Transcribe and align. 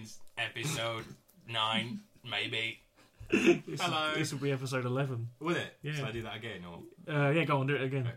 Brains, 0.00 0.18
episode 0.38 1.04
nine, 1.48 2.00
maybe. 2.28 2.80
This, 3.30 3.80
Hello. 3.80 4.12
This 4.16 4.32
will 4.32 4.40
be 4.40 4.50
episode 4.52 4.84
eleven. 4.86 5.28
Will 5.40 5.56
it? 5.56 5.76
Yeah. 5.82 5.92
Shall 5.92 6.06
I 6.06 6.12
do 6.12 6.22
that 6.22 6.36
again? 6.36 6.62
Or 6.66 7.12
Uh, 7.14 7.30
yeah, 7.30 7.44
go 7.44 7.58
on, 7.60 7.66
do 7.66 7.74
it 7.76 7.82
again. 7.82 8.06
Okay. 8.06 8.16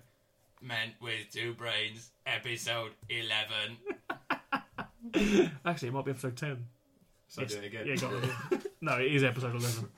Men 0.62 0.90
with 1.02 1.30
Two 1.32 1.54
Brains, 1.54 2.10
episode 2.26 2.92
eleven. 3.10 3.78
Actually, 5.66 5.90
it 5.90 5.94
might 5.94 6.06
be 6.06 6.12
episode 6.12 6.38
ten. 6.38 6.66
Shall 7.34 7.44
Yes. 7.44 7.54
I 7.54 7.56
do 7.60 7.62
it 7.64 7.68
again? 7.68 7.88
Yeah, 7.88 7.96
go 7.96 8.08
on. 8.08 8.62
no, 8.82 8.94
it 9.00 9.12
is 9.14 9.24
episode 9.24 9.56
eleven. 9.56 9.90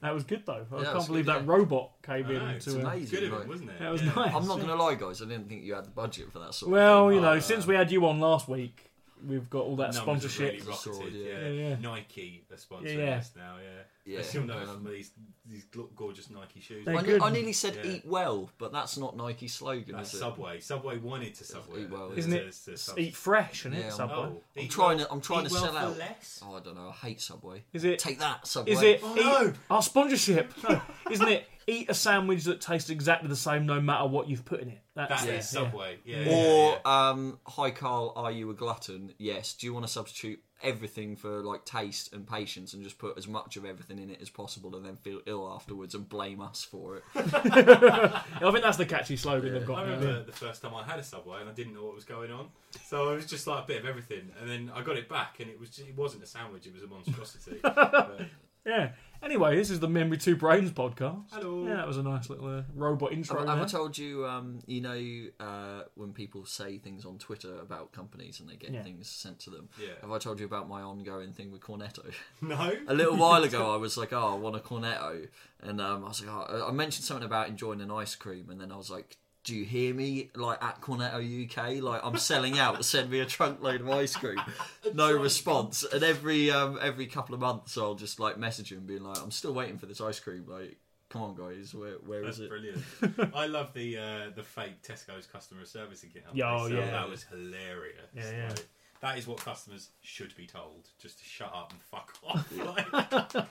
That 0.00 0.14
was 0.14 0.24
good 0.24 0.42
though. 0.46 0.66
I 0.72 0.76
Yeah, 0.78 0.84
can't 0.84 0.96
it's 0.98 1.06
believe 1.06 1.26
good, 1.26 1.34
that 1.34 1.40
yeah. 1.44 1.50
robot 1.52 1.90
came 2.02 2.26
I 2.26 2.32
know, 2.32 2.34
in 2.36 2.48
it's 2.50 2.64
to. 2.66 2.78
Uh, 2.78 2.90
amazing. 2.90 3.18
Good 3.20 3.26
of 3.28 3.32
right. 3.32 3.40
it, 3.42 3.48
wasn't 3.48 3.70
it? 3.70 3.78
That 3.80 3.90
was 3.90 4.02
Yeah. 4.02 4.12
nice. 4.14 4.34
I'm 4.34 4.46
not 4.46 4.56
going 4.56 4.68
to 4.68 4.74
lie, 4.76 4.94
guys. 4.94 5.20
I 5.22 5.24
didn't 5.26 5.48
think 5.48 5.64
you 5.64 5.74
had 5.74 5.86
the 5.86 5.90
budget 5.90 6.30
for 6.32 6.38
that 6.40 6.54
sort 6.54 6.72
Well, 6.72 7.08
of 7.08 7.14
you 7.14 7.20
know, 7.20 7.32
Uh, 7.32 7.40
since 7.40 7.66
we 7.66 7.74
had 7.74 7.90
you 7.90 8.06
on 8.06 8.20
last 8.20 8.46
week, 8.48 8.90
we've 9.26 9.48
got 9.50 9.62
all 9.64 9.76
that 9.76 9.94
Numbers 9.94 9.96
have 9.96 10.04
sponsorship. 10.04 10.52
Really 10.52 10.58
rocketed, 10.66 10.94
Sword, 10.94 11.12
yeah. 11.12 11.26
yeah. 11.32 11.48
Yeah, 11.48 11.68
yeah. 11.68 11.76
Nike 11.80 12.44
are 12.50 12.56
sponsoring 12.56 12.96
Yeah, 12.98 13.04
yeah. 13.04 13.16
us 13.16 13.30
now. 13.36 13.56
Yeah. 13.62 13.70
Yeah. 14.06 14.18
I 14.18 14.22
still 14.22 14.42
know 14.42 14.58
Um, 14.58 14.84
these 14.84 15.12
these 15.46 15.64
gl- 15.66 15.88
gorgeous 15.96 16.28
Nike 16.30 16.60
shoes. 16.60 16.84
They're 16.84 16.94
I, 16.96 17.00
ne- 17.00 17.06
good. 17.06 17.22
I 17.22 17.30
nearly 17.30 17.52
said 17.54 17.76
Yeah. 17.76 17.90
eat 17.92 18.06
well, 18.06 18.50
but 18.58 18.72
that's 18.72 18.96
not 18.98 19.16
Nike's 19.16 19.54
slogan, 19.54 19.96
That's 19.96 20.08
is 20.10 20.14
it? 20.16 20.18
Subway. 20.18 20.60
Subway 20.60 20.98
wanted 20.98 21.34
to 21.36 21.44
Subway. 21.44 21.82
Eat 21.82 21.90
well, 21.90 22.12
Isn't 22.14 22.32
it 22.32 22.52
to 22.52 22.72
S- 22.72 22.80
sub- 22.82 22.98
Eat 22.98 23.14
fresh, 23.16 23.60
isn't 23.66 23.72
Yeah, 23.78 23.86
it? 23.88 23.92
Subway. 23.92 24.16
Oh, 24.16 24.40
I'm 24.56 24.62
eat 24.62 24.70
trying 24.70 24.98
well- 24.98 25.06
to- 25.06 25.12
I'm 25.12 25.20
trying 25.20 25.44
eat 25.46 25.48
to 25.48 25.54
well 25.54 25.62
sell 25.64 25.72
for 25.72 25.78
out. 25.78 25.98
Less? 25.98 26.40
Oh, 26.46 26.54
I 26.56 26.60
don't 26.60 26.74
know. 26.76 26.88
I 26.88 26.92
hate 27.06 27.20
Subway. 27.20 27.64
Is 27.72 27.84
it? 27.84 27.98
Take 27.98 28.18
that, 28.20 28.46
Subway. 28.46 28.72
Is 28.72 28.82
it? 28.82 29.00
Oh, 29.02 29.14
no. 29.14 29.52
Our 29.70 29.82
sponsorship. 29.82 30.52
Isn't 31.10 31.28
it? 31.28 31.48
Eat 31.66 31.88
a 31.90 31.94
sandwich 31.94 32.44
that 32.44 32.60
tastes 32.60 32.90
exactly 32.90 33.28
the 33.28 33.36
same, 33.36 33.66
no 33.66 33.80
matter 33.80 34.06
what 34.06 34.28
you've 34.28 34.44
put 34.44 34.60
in 34.60 34.68
it. 34.68 34.80
That's 34.94 35.22
That 35.24 35.28
it, 35.30 35.38
is 35.38 35.52
yeah. 35.52 35.60
Subway. 35.60 35.98
Yeah. 36.04 36.16
Yeah. 36.18 36.30
yeah, 36.30 36.78
Or, 36.84 36.88
um, 36.88 37.38
hi 37.46 37.70
Carl, 37.70 38.12
are 38.16 38.30
you 38.30 38.50
a 38.50 38.54
glutton? 38.54 39.12
Yes. 39.18 39.54
Do 39.54 39.66
you 39.66 39.72
want 39.74 39.86
to 39.86 39.92
substitute 39.92 40.40
everything 40.62 41.14
for 41.16 41.42
like 41.42 41.64
taste 41.64 42.12
and 42.14 42.26
patience 42.26 42.72
and 42.72 42.82
just 42.82 42.96
put 42.96 43.18
as 43.18 43.28
much 43.28 43.56
of 43.56 43.64
everything 43.64 43.98
in 43.98 44.08
it 44.08 44.18
as 44.22 44.30
possible 44.30 44.74
and 44.76 44.84
then 44.86 44.96
feel 44.96 45.20
ill 45.26 45.52
afterwards 45.54 45.94
and 45.94 46.08
blame 46.08 46.40
us 46.40 46.62
for 46.62 46.96
it? 46.96 47.02
I 47.14 48.22
think 48.40 48.62
that's 48.62 48.76
the 48.76 48.86
catchy 48.86 49.16
slogan 49.16 49.52
they've 49.52 49.66
got. 49.66 49.78
I 49.78 49.84
now, 49.84 49.92
remember 49.94 50.18
yeah. 50.18 50.24
the 50.24 50.32
first 50.32 50.62
time 50.62 50.74
I 50.74 50.84
had 50.84 50.98
a 50.98 51.02
Subway 51.02 51.40
and 51.40 51.48
I 51.48 51.52
didn't 51.52 51.74
know 51.74 51.84
what 51.84 51.94
was 51.94 52.04
going 52.04 52.30
on, 52.30 52.48
so 52.86 53.10
it 53.12 53.16
was 53.16 53.26
just 53.26 53.46
like 53.46 53.64
a 53.64 53.66
bit 53.66 53.80
of 53.80 53.86
everything. 53.86 54.30
And 54.40 54.48
then 54.48 54.70
I 54.74 54.82
got 54.82 54.96
it 54.96 55.08
back, 55.08 55.40
and 55.40 55.50
it 55.50 55.58
was 55.58 55.78
it 55.78 55.96
wasn't 55.96 56.22
a 56.22 56.26
sandwich; 56.26 56.66
it 56.66 56.74
was 56.74 56.82
a 56.82 56.86
monstrosity. 56.86 57.58
But- 57.62 58.20
Yeah. 58.66 58.92
Anyway, 59.24 59.56
this 59.56 59.70
is 59.70 59.80
the 59.80 59.88
Men 59.88 60.10
with 60.10 60.20
Two 60.22 60.36
Brains 60.36 60.70
podcast. 60.70 61.22
Hello. 61.32 61.66
Yeah, 61.66 61.76
that 61.76 61.86
was 61.86 61.96
a 61.96 62.02
nice 62.02 62.28
little 62.28 62.58
uh, 62.58 62.62
robot 62.74 63.10
intro. 63.12 63.38
Have, 63.38 63.48
have 63.48 63.56
I 63.56 63.60
there. 63.60 63.68
told 63.68 63.96
you, 63.96 64.26
um, 64.26 64.58
you 64.66 64.82
know, 64.82 65.00
uh, 65.40 65.84
when 65.94 66.12
people 66.12 66.44
say 66.44 66.76
things 66.76 67.06
on 67.06 67.16
Twitter 67.16 67.58
about 67.58 67.90
companies 67.92 68.40
and 68.40 68.48
they 68.50 68.56
get 68.56 68.70
Yeah. 68.72 68.82
things 68.82 69.08
sent 69.08 69.38
to 69.40 69.50
them? 69.50 69.70
yeah. 69.80 69.94
Have 70.02 70.12
I 70.12 70.18
told 70.18 70.40
you 70.40 70.44
about 70.46 70.68
my 70.68 70.82
ongoing 70.82 71.32
thing 71.32 71.50
with 71.50 71.62
Cornetto? 71.62 72.04
No. 72.42 72.70
a 72.86 72.92
little 72.92 73.16
while 73.16 73.42
ago, 73.44 73.72
I 73.72 73.78
was 73.78 73.96
like, 73.96 74.12
"Oh, 74.12 74.34
I 74.34 74.36
want 74.36 74.56
a 74.56 74.58
cornetto," 74.58 75.26
and 75.62 75.80
um, 75.80 76.04
I 76.04 76.08
was 76.08 76.20
like, 76.22 76.30
oh, 76.50 76.66
I 76.68 76.72
mentioned 76.72 77.06
something 77.06 77.24
about 77.24 77.48
enjoying 77.48 77.80
an 77.80 77.90
ice 77.90 78.14
cream, 78.14 78.50
and 78.50 78.60
then 78.60 78.70
I 78.70 78.76
was 78.76 78.90
like, 78.90 79.16
"Do 79.44 79.54
you 79.54 79.64
hear 79.64 79.94
me? 79.94 80.30
Like 80.34 80.62
at 80.62 80.80
Cornetto 80.80 81.20
UK, 81.46 81.82
like 81.82 82.00
I'm 82.04 82.16
selling 82.18 82.58
out. 82.58 82.84
Send 82.84 83.10
me 83.10 83.20
a 83.20 83.26
trunk 83.26 83.62
load 83.62 83.80
of 83.82 83.90
ice 83.90 84.16
cream." 84.16 84.40
No 84.94 85.12
response, 85.16 85.82
and 85.84 86.02
every 86.04 86.50
um, 86.50 86.78
every 86.82 87.06
couple 87.06 87.34
of 87.34 87.40
months, 87.40 87.76
I'll 87.78 87.94
just 87.94 88.20
like 88.20 88.36
message 88.38 88.70
him, 88.72 88.86
being 88.86 89.02
like, 89.04 89.20
"I'm 89.22 89.30
still 89.30 89.54
waiting 89.54 89.78
for 89.78 89.86
this 89.86 90.00
ice 90.00 90.20
cream. 90.20 90.44
Like, 90.46 90.76
come 91.08 91.22
on, 91.22 91.34
guys, 91.34 91.74
where 91.74 91.94
where 92.06 92.22
That's 92.24 92.38
is 92.38 92.44
it?" 92.44 92.48
brilliant. 92.50 92.84
I 93.34 93.46
love 93.46 93.72
the 93.74 93.96
uh, 93.98 94.30
the 94.36 94.42
fake 94.42 94.82
Tesco's 94.82 95.26
customer 95.26 95.64
service 95.64 96.02
account. 96.04 96.34
Yeah, 96.36 96.54
oh, 96.54 96.68
So 96.68 96.74
yeah. 96.74 96.90
That 96.90 97.08
was 97.08 97.22
hilarious. 97.24 97.96
Yeah, 98.14 98.30
yeah. 98.30 98.48
Like, 98.50 98.66
that 99.00 99.18
is 99.18 99.26
what 99.26 99.38
customers 99.38 99.88
should 100.02 100.34
be 100.36 100.46
told, 100.46 100.88
just 100.98 101.18
to 101.18 101.24
shut 101.24 101.52
up 101.54 101.72
and 101.72 101.82
fuck 101.82 102.14
off. 102.26 102.50
Like, 102.56 103.46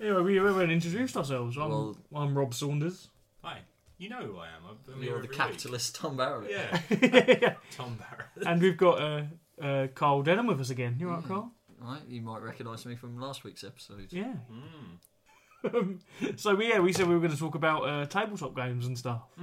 Anyway, 0.00 0.22
we, 0.22 0.40
we 0.40 0.46
haven't 0.46 0.70
introduced 0.70 1.16
ourselves. 1.16 1.56
I'm, 1.56 1.70
Well- 1.70 1.96
I'm 2.14 2.36
Rob 2.36 2.52
Saunders. 2.54 3.08
hi, 3.42 3.58
you 4.02 4.08
know 4.10 4.22
who 4.22 4.36
I 4.38 4.46
am. 4.48 4.62
I'm, 4.68 4.94
I'm 4.94 5.02
You're 5.02 5.18
the 5.20 5.24
every 5.24 5.36
capitalist 5.36 5.94
Thom 5.96 6.16
Barrett. 6.16 6.48
Week. 6.48 7.40
Yeah, 7.42 7.54
Thom 7.76 7.98
Barrett. 7.98 8.46
and 8.46 8.60
we've 8.60 8.76
got 8.76 9.00
uh, 9.00 9.22
uh, 9.62 9.86
Carl 9.94 10.22
Denham 10.22 10.46
with 10.48 10.60
us 10.60 10.70
again. 10.70 10.96
You 10.98 11.08
all 11.10 11.16
right, 11.16 11.24
Carl? 11.26 11.52
Right, 11.80 12.00
you 12.08 12.20
might 12.22 12.42
recognise 12.42 12.84
me 12.86 12.94
from 12.96 13.18
last 13.20 13.44
week's 13.44 13.64
episode. 13.64 14.08
Yeah. 14.10 14.34
Mm. 14.52 15.98
so 16.36 16.54
we, 16.56 16.68
yeah, 16.70 16.80
we 16.80 16.92
said 16.92 17.06
we 17.06 17.14
were 17.14 17.20
going 17.20 17.30
to 17.32 17.38
talk 17.38 17.54
about 17.54 17.82
uh, 17.88 18.06
tabletop 18.06 18.56
games 18.56 18.86
and 18.86 18.98
stuff. 18.98 19.22
Uh, 19.38 19.42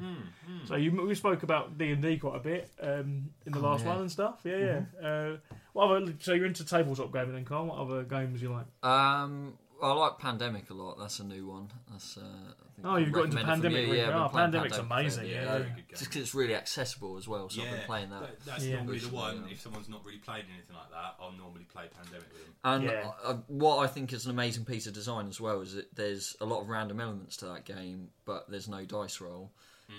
Mm, 0.00 0.16
mm. 0.48 0.66
so 0.68 0.74
you, 0.76 0.90
we 1.06 1.14
spoke 1.14 1.42
about 1.44 1.78
D 1.78 1.90
and 1.92 2.02
D 2.02 2.16
quite 2.18 2.36
a 2.36 2.40
bit 2.40 2.70
um, 2.82 3.30
in 3.46 3.52
the 3.52 3.58
Oh, 3.58 3.62
last 3.62 3.84
yeah. 3.84 3.88
one 3.90 4.00
and 4.00 4.10
stuff. 4.10 4.40
Yeah, 4.44 4.82
yeah. 5.00 5.08
Uh, 5.08 5.36
what 5.72 5.90
other, 5.90 6.12
so 6.20 6.32
you're 6.32 6.46
into 6.46 6.64
tabletop 6.64 7.12
gaming 7.12 7.34
then, 7.34 7.44
Carl? 7.44 7.66
What 7.66 7.78
other 7.78 8.02
games 8.02 8.42
you 8.42 8.50
like? 8.52 8.66
Um, 8.88 9.56
I 9.82 9.92
like 9.92 10.18
Pandemic 10.18 10.70
a 10.70 10.74
lot. 10.74 10.98
That's 10.98 11.20
a 11.20 11.24
new 11.24 11.46
one. 11.46 11.68
That's. 11.90 12.16
Uh, 12.16 12.20
I 12.20 12.24
think 12.74 12.86
Oh, 12.86 12.96
you've 12.96 13.12
got 13.12 13.24
into 13.26 13.36
Pandemic. 13.38 13.78
you. 13.78 13.84
really? 13.86 13.98
Yeah, 13.98 14.04
oh, 14.16 14.24
I've 14.24 14.32
been 14.32 14.50
playing 14.50 14.52
Pandemic's 14.52 14.76
Pandemic 14.78 14.98
amazing. 15.00 15.22
for- 15.24 15.28
Yeah, 15.28 15.34
yeah, 15.34 15.42
yeah. 15.44 15.50
very 15.58 15.64
good 15.64 15.76
game. 15.76 15.84
Just 15.90 16.04
because 16.04 16.22
it's 16.22 16.34
really 16.34 16.54
accessible 16.54 17.16
as 17.18 17.28
well, 17.28 17.48
so 17.50 17.62
I've 17.62 17.70
been 17.70 17.80
playing 17.86 18.10
that. 18.10 18.20
that- 18.22 18.40
that's 18.46 18.64
Yeah. 18.64 18.76
normally 18.76 18.98
the 19.00 19.08
one. 19.08 19.44
yeah. 19.46 19.52
If 19.52 19.60
someone's 19.60 19.88
not 19.88 20.04
really 20.04 20.18
played 20.18 20.44
anything 20.52 20.74
like 20.76 20.90
that, 20.90 21.16
I'll 21.20 21.32
normally 21.32 21.64
play 21.64 21.88
Pandemic 21.94 22.28
with 22.32 22.44
them. 22.46 22.54
And 22.64 22.84
Yeah. 22.84 23.12
uh, 23.22 23.34
what 23.48 23.78
I 23.78 23.86
think 23.86 24.12
is 24.12 24.24
an 24.24 24.30
amazing 24.30 24.64
piece 24.64 24.86
of 24.86 24.92
design 24.94 25.28
as 25.28 25.40
well 25.40 25.60
is 25.60 25.74
that 25.74 25.94
there's 25.94 26.36
a 26.40 26.44
lot 26.46 26.60
of 26.62 26.68
random 26.68 27.00
elements 27.00 27.36
to 27.38 27.46
that 27.46 27.64
game, 27.64 28.10
but 28.24 28.48
there's 28.50 28.68
no 28.68 28.84
dice 28.84 29.20
roll, 29.20 29.52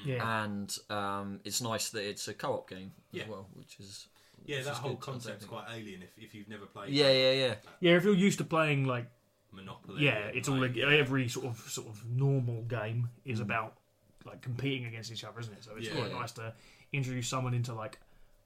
Yeah. 0.05 0.43
and 0.45 0.75
um, 0.89 1.39
it's 1.43 1.61
nice 1.61 1.89
that 1.89 2.07
it's 2.07 2.27
a 2.27 2.33
co-op 2.33 2.69
game 2.69 2.93
Yeah. 3.11 3.23
as 3.23 3.29
well, 3.29 3.47
which 3.53 3.79
is 3.79 4.07
Yeah, 4.45 4.57
which 4.57 4.65
that 4.65 4.71
is 4.71 4.77
whole 4.79 4.91
good, 4.95 5.03
I 5.03 5.05
concept's 5.11 5.45
quite 5.45 5.65
alien 5.71 6.01
if, 6.01 6.17
if 6.17 6.33
you've 6.33 6.47
never 6.49 6.65
played. 6.65 6.89
Yeah, 6.91 7.11
yeah, 7.11 7.31
yeah. 7.33 7.55
Yeah, 7.79 7.97
if 7.97 8.03
you're 8.05 8.15
used 8.15 8.39
to 8.39 8.43
playing 8.43 8.85
like 8.85 9.05
Monopoly. 9.53 10.03
yeah, 10.03 10.27
it's 10.33 10.47
all 10.49 10.55
like, 10.57 10.75
like, 10.75 10.85
every 10.99 11.27
sort 11.27 11.45
of 11.47 11.57
sort 11.59 11.87
of 11.87 12.05
normal 12.09 12.61
game 12.63 13.09
is 13.25 13.39
Mm. 13.39 13.43
about 13.43 13.77
like 14.25 14.41
competing 14.41 14.85
against 14.85 15.11
each 15.11 15.23
other, 15.23 15.39
isn't 15.39 15.53
it? 15.53 15.63
So 15.63 15.75
it's 15.75 15.87
Yeah. 15.87 15.95
quite 15.95 16.11
Yeah. 16.11 16.19
nice 16.19 16.31
to 16.33 16.53
introduce 16.93 17.27
someone 17.27 17.53
into 17.53 17.73
like 17.73 17.99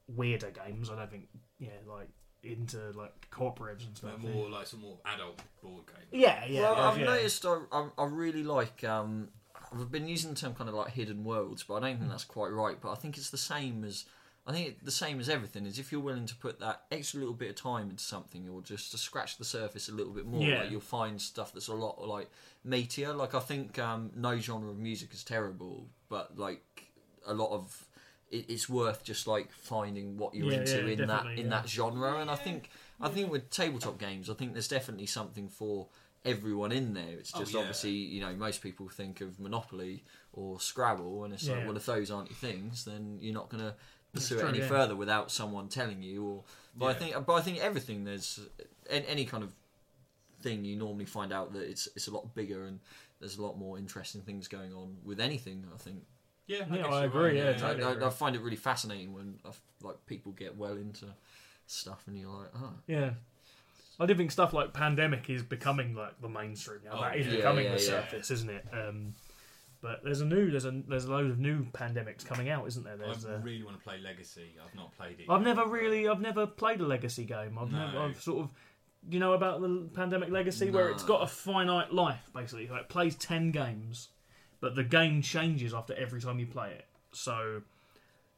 weirder 0.07 0.51
games. 0.51 0.89
I 0.89 0.95
don't 0.95 1.09
think 1.11 1.27
yeah, 1.59 1.69
like 1.87 2.09
into 2.43 2.91
like 2.91 3.27
cooperatives 3.31 3.85
and 3.87 3.97
stuff. 3.97 4.11
like 4.13 4.21
more 4.33 4.49
like 4.49 4.67
some 4.67 4.81
more 4.81 4.99
adult 5.05 5.41
board 5.61 5.85
game. 5.87 6.21
yeah, 6.21 6.45
yeah. 6.45 6.61
well, 6.61 6.75
yeah, 6.75 6.87
I've 6.89 6.97
yeah. 6.99 7.05
noticed 7.05 7.45
I, 7.45 7.59
I, 7.71 7.89
I 7.97 8.05
really 8.05 8.43
like. 8.43 8.83
Um, 8.83 9.29
I've 9.71 9.91
been 9.91 10.07
using 10.07 10.29
the 10.33 10.39
term 10.39 10.53
kind 10.53 10.69
of 10.69 10.75
like 10.75 10.91
hidden 10.93 11.23
worlds, 11.23 11.63
but 11.63 11.75
I 11.75 11.79
don't 11.81 11.97
think 11.99 12.09
that's 12.09 12.23
quite 12.23 12.49
right. 12.49 12.79
But 12.79 12.91
I 12.91 12.95
think 12.95 13.17
it's 13.17 13.29
the 13.31 13.37
same 13.37 13.83
as. 13.83 14.05
I 14.47 14.51
think 14.51 14.67
it, 14.67 14.85
the 14.85 14.91
same 14.91 15.19
as 15.19 15.27
everything 15.27 15.65
is 15.65 15.79
if 15.79 15.91
you're 15.91 16.01
willing 16.01 16.27
to 16.27 16.35
put 16.35 16.59
that 16.59 16.83
extra 16.91 17.19
little 17.19 17.33
bit 17.33 17.49
of 17.49 17.55
time 17.55 17.89
into 17.89 18.03
something, 18.03 18.47
or 18.47 18.61
just 18.61 18.91
to 18.91 18.97
scratch 18.97 19.37
the 19.37 19.45
surface 19.45 19.89
a 19.89 19.91
little 19.91 20.13
bit 20.13 20.25
more, 20.27 20.43
Yeah. 20.43 20.59
like 20.59 20.71
you'll 20.71 20.81
find 20.81 21.19
stuff 21.19 21.51
that's 21.53 21.67
a 21.67 21.73
lot 21.73 22.07
like 22.07 22.29
meatier. 22.67 23.15
Like 23.15 23.33
I 23.33 23.39
think 23.39 23.79
um, 23.79 24.11
no 24.15 24.37
genre 24.37 24.69
of 24.69 24.77
music 24.77 25.13
is 25.13 25.23
terrible, 25.23 25.87
but 26.09 26.37
like 26.37 26.91
a 27.25 27.33
lot 27.33 27.51
of 27.51 27.87
it, 28.29 28.45
it's 28.49 28.69
worth 28.69 29.03
just 29.03 29.25
like 29.27 29.51
finding 29.51 30.17
what 30.17 30.35
you're 30.35 30.51
Yeah, 30.51 30.59
into 30.59 30.87
yeah, 30.87 30.93
in 30.93 31.07
that 31.07 31.25
in 31.37 31.45
yeah. 31.45 31.49
that 31.49 31.67
genre. 31.69 32.19
And 32.19 32.29
I 32.29 32.35
think 32.35 32.69
I 33.01 33.09
think 33.09 33.31
with 33.31 33.49
tabletop 33.49 33.97
games, 33.97 34.29
I 34.29 34.35
think 34.35 34.53
there's 34.53 34.67
definitely 34.67 35.07
something 35.07 35.47
for 35.49 35.87
everyone 36.23 36.71
in 36.71 36.93
there. 36.93 37.17
It's 37.19 37.31
Oh, 37.35 37.39
just 37.39 37.53
yeah. 37.53 37.59
obviously 37.61 37.91
you 37.91 38.21
know 38.21 38.33
most 38.35 38.61
people 38.61 38.89
think 38.89 39.21
of 39.21 39.39
Monopoly 39.39 40.03
or 40.33 40.59
Scrabble, 40.59 41.23
and 41.23 41.33
it's 41.33 41.47
Yeah. 41.47 41.57
like 41.57 41.65
well 41.67 41.77
if 41.77 41.85
those 41.87 42.11
aren't 42.11 42.29
your 42.29 42.37
things, 42.37 42.85
then 42.85 43.17
you're 43.21 43.33
not 43.33 43.49
gonna 43.49 43.75
pursue 44.15 44.39
true, 44.39 44.47
it 44.47 44.49
any 44.49 44.59
yeah. 44.59 44.67
further 44.67 44.95
without 44.95 45.31
someone 45.31 45.67
telling 45.67 46.01
you. 46.01 46.25
Or 46.25 46.43
but 46.75 46.85
I 46.87 46.93
think 46.93 47.25
but 47.25 47.33
I 47.33 47.41
think 47.41 47.59
everything 47.59 48.03
there's 48.03 48.39
any, 48.89 49.05
any 49.07 49.25
kind 49.25 49.43
of 49.43 49.53
thing 50.41 50.65
you 50.65 50.75
normally 50.75 51.05
find 51.05 51.33
out 51.33 51.53
that 51.53 51.63
it's 51.63 51.87
it's 51.95 52.07
a 52.07 52.11
lot 52.11 52.33
bigger 52.35 52.65
and 52.65 52.79
there's 53.19 53.37
a 53.37 53.41
lot 53.41 53.57
more 53.57 53.77
interesting 53.77 54.21
things 54.21 54.47
going 54.47 54.73
on 54.73 54.97
with 55.03 55.19
anything. 55.19 55.65
I 55.73 55.77
think 55.77 56.03
Yeah, 56.47 56.65
Yeah, 56.71 56.87
I 56.87 57.05
agree, 57.05 57.23
right, 57.23 57.35
yeah, 57.35 57.49
I, 57.49 57.53
totally. 57.53 57.83
I, 57.83 57.91
agree. 57.91 58.05
I 58.05 58.09
find 58.09 58.35
it 58.35 58.41
really 58.41 58.55
fascinating 58.55 59.13
when 59.13 59.39
like 59.81 60.05
people 60.05 60.31
get 60.33 60.57
well 60.57 60.73
into 60.73 61.05
stuff 61.67 62.03
and 62.07 62.17
you're 62.17 62.29
like, 62.29 62.51
oh, 62.55 62.73
Yeah. 62.87 63.11
I 63.97 64.05
do 64.05 64.13
think 64.13 64.31
stuff 64.31 64.51
like 64.51 64.73
Pandemic 64.73 65.29
is 65.29 65.41
becoming 65.41 65.95
like 65.95 66.21
the 66.21 66.27
mainstream 66.27 66.81
now. 66.83 66.97
Oh, 66.97 67.01
that 67.01 67.17
is 67.17 67.27
yeah. 67.27 67.37
becoming 67.37 67.65
Yeah, 67.65 67.75
the 67.75 67.83
yeah, 67.83 67.91
yeah. 67.91 68.01
surface, 68.01 68.31
isn't 68.31 68.49
it? 68.49 68.65
Um, 68.73 69.13
but 69.85 70.03
there's 70.03 70.21
a 70.21 70.25
new 70.25 70.49
there's 70.49 70.65
a 70.65 70.81
there's 70.87 71.05
a 71.05 71.11
load 71.11 71.29
of 71.29 71.37
new 71.37 71.63
pandemics 71.65 72.25
coming 72.25 72.49
out, 72.49 72.65
isn't 72.67 72.83
there? 72.83 72.97
There's 72.97 73.23
I 73.23 73.33
a, 73.33 73.37
really 73.37 73.63
want 73.63 73.77
to 73.77 73.83
play 73.83 73.99
Legacy. 74.03 74.55
I've 74.65 74.73
not 74.73 74.97
played 74.97 75.19
it. 75.19 75.27
I've 75.29 75.45
yet, 75.45 75.55
never 75.55 75.69
really 75.69 76.07
I've 76.07 76.19
never 76.21 76.47
played 76.47 76.81
a 76.81 76.85
legacy 76.87 77.23
game. 77.23 77.59
I've 77.59 77.71
No. 77.71 77.85
never 77.85 77.99
I've 77.99 78.19
sort 78.19 78.39
of 78.39 78.49
you 79.07 79.19
know 79.19 79.33
about 79.33 79.61
the 79.61 79.87
pandemic 79.93 80.31
legacy 80.31 80.71
where 80.71 80.89
it's 80.89 81.03
got 81.03 81.21
a 81.21 81.27
finite 81.27 81.93
life 81.93 82.31
basically. 82.33 82.67
Like 82.67 82.81
it 82.81 82.89
plays 82.89 83.15
ten 83.15 83.51
games, 83.51 84.09
but 84.59 84.73
the 84.73 84.83
game 84.83 85.21
changes 85.21 85.71
after 85.71 85.93
every 85.93 86.19
time 86.19 86.39
you 86.39 86.47
play 86.47 86.71
it. 86.71 86.85
So 87.11 87.61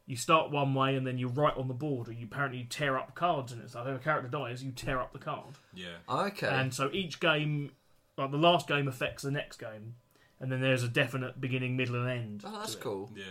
you 0.05 0.17
start 0.17 0.51
one 0.51 0.73
way 0.73 0.95
and 0.95 1.07
then 1.07 1.17
you 1.17 1.29
write 1.29 1.55
on 1.55 1.69
the 1.69 1.73
board, 1.73 2.09
or 2.09 2.11
you 2.11 2.25
apparently 2.25 2.67
tear 2.69 2.97
up 2.97 3.15
cards 3.15 3.53
and 3.53 3.61
it's 3.61 3.73
like 3.73 3.87
if 3.87 3.95
a 3.95 3.99
character 4.03 4.27
dies, 4.29 4.61
you 4.61 4.71
tear 4.71 4.99
up 4.99 5.13
the 5.13 5.19
card. 5.19 5.53
Yeah. 5.73 5.95
okay, 6.09 6.47
And 6.49 6.73
so 6.73 6.89
each 6.91 7.21
game, 7.21 7.71
like 8.17 8.31
the 8.31 8.37
last 8.37 8.67
game, 8.67 8.87
affects 8.89 9.23
the 9.23 9.31
next 9.31 9.57
game, 9.59 9.95
and 10.39 10.51
then 10.51 10.61
there's 10.61 10.83
a 10.83 10.87
definite 10.87 11.39
beginning, 11.41 11.75
middle, 11.77 11.95
and 11.95 12.09
end. 12.09 12.43
oh, 12.45 12.51
that's 12.59 12.75
cool. 12.75 13.11
Yeah. 13.15 13.23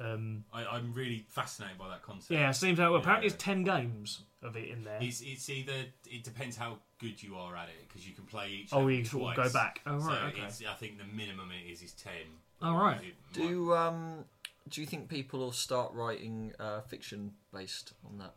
Um, 0.00 0.44
I, 0.52 0.64
I'm 0.64 0.92
really 0.92 1.24
fascinated 1.28 1.78
by 1.78 1.88
that 1.88 2.02
concept. 2.02 2.32
yeah, 2.32 2.50
it 2.50 2.54
seems 2.54 2.78
like 2.80 2.88
apparently 2.90 3.28
Yeah. 3.28 3.34
it's 3.34 3.42
ten 3.42 3.62
games 3.62 4.22
of 4.42 4.56
it 4.56 4.68
in 4.68 4.82
there. 4.82 4.98
It's, 5.00 5.20
it's 5.20 5.48
either 5.48 5.72
it 6.10 6.24
depends 6.24 6.56
how 6.56 6.78
good 6.98 7.22
you 7.22 7.36
are 7.36 7.54
at 7.54 7.68
it 7.68 7.86
because 7.88 8.06
you 8.06 8.12
can 8.12 8.24
play 8.24 8.48
each. 8.50 8.70
Oh, 8.72 8.78
level 8.78 8.90
you 8.90 9.04
sort 9.04 9.38
of 9.38 9.44
go 9.44 9.52
back. 9.52 9.80
Oh 9.86 10.00
so 10.00 10.06
right, 10.08 10.32
okay. 10.32 10.42
it's, 10.46 10.62
I 10.68 10.74
think 10.74 10.98
the 10.98 11.04
minimum 11.16 11.50
it 11.52 11.70
is 11.70 11.80
is 11.82 11.92
ten. 11.92 12.12
Oh, 12.60 12.74
right. 12.74 12.96
Might- 12.96 13.14
Do 13.32 13.74
um 13.74 14.24
do 14.68 14.80
you 14.80 14.86
think 14.86 15.08
people 15.08 15.38
will 15.40 15.52
start 15.52 15.92
writing 15.92 16.52
uh, 16.58 16.80
fiction 16.80 17.32
based 17.52 17.92
on 18.04 18.18
that? 18.18 18.34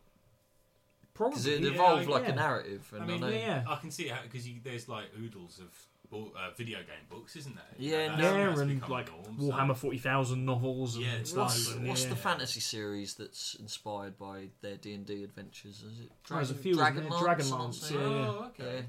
Probably. 1.13 1.31
Because 1.39 1.45
it 1.47 1.61
Yeah, 1.73 1.81
like 2.07 2.23
yeah. 2.27 2.33
a 2.33 2.35
narrative, 2.35 2.91
and 2.93 3.01
I 3.01 3.05
I, 3.05 3.07
mean, 3.07 3.21
know. 3.21 3.29
yeah. 3.29 3.63
I 3.67 3.75
can 3.77 3.89
see 3.89 4.03
it 4.09 4.15
because 4.23 4.47
there's 4.63 4.87
like 4.87 5.05
oodles 5.19 5.59
of 5.59 5.69
bo- 6.09 6.31
uh, 6.37 6.51
video 6.55 6.79
game 6.79 7.05
books, 7.09 7.35
isn't 7.35 7.55
there? 7.55 7.65
Yeah, 7.77 7.97
That's- 8.15 8.19
yeah, 8.19 8.45
that's 8.47 8.59
and 8.61 8.89
like 8.89 9.05
the 9.07 9.11
norm, 9.11 9.39
so- 9.39 9.43
Warhammer 9.51 9.75
forty 9.77 9.97
thousand 9.97 10.45
novels 10.45 10.95
and 10.95 11.05
Yeah, 11.05 11.23
stuff. 11.23 11.37
What's, 11.49 11.71
and 11.73 11.87
what's 11.87 12.03
yeah. 12.03 12.09
the 12.09 12.15
fantasy 12.15 12.59
series 12.59 13.13
that's 13.15 13.55
inspired 13.55 14.17
by 14.17 14.49
their 14.61 14.77
D 14.77 14.93
and 14.93 15.05
D 15.05 15.23
adventures? 15.23 15.83
Is 15.83 15.99
it 16.01 16.11
Oh, 16.31 16.35
there's 16.35 16.51
a 16.51 16.53
Dragon, 16.53 17.03
few. 17.03 17.11
Dragonlance? 17.11 17.19
Dragonlance, 17.21 17.91
yeah, 17.91 17.97
yeah. 17.97 18.05
Oh, 18.05 18.51
okay. 18.59 18.75
Yeah. 18.77 18.81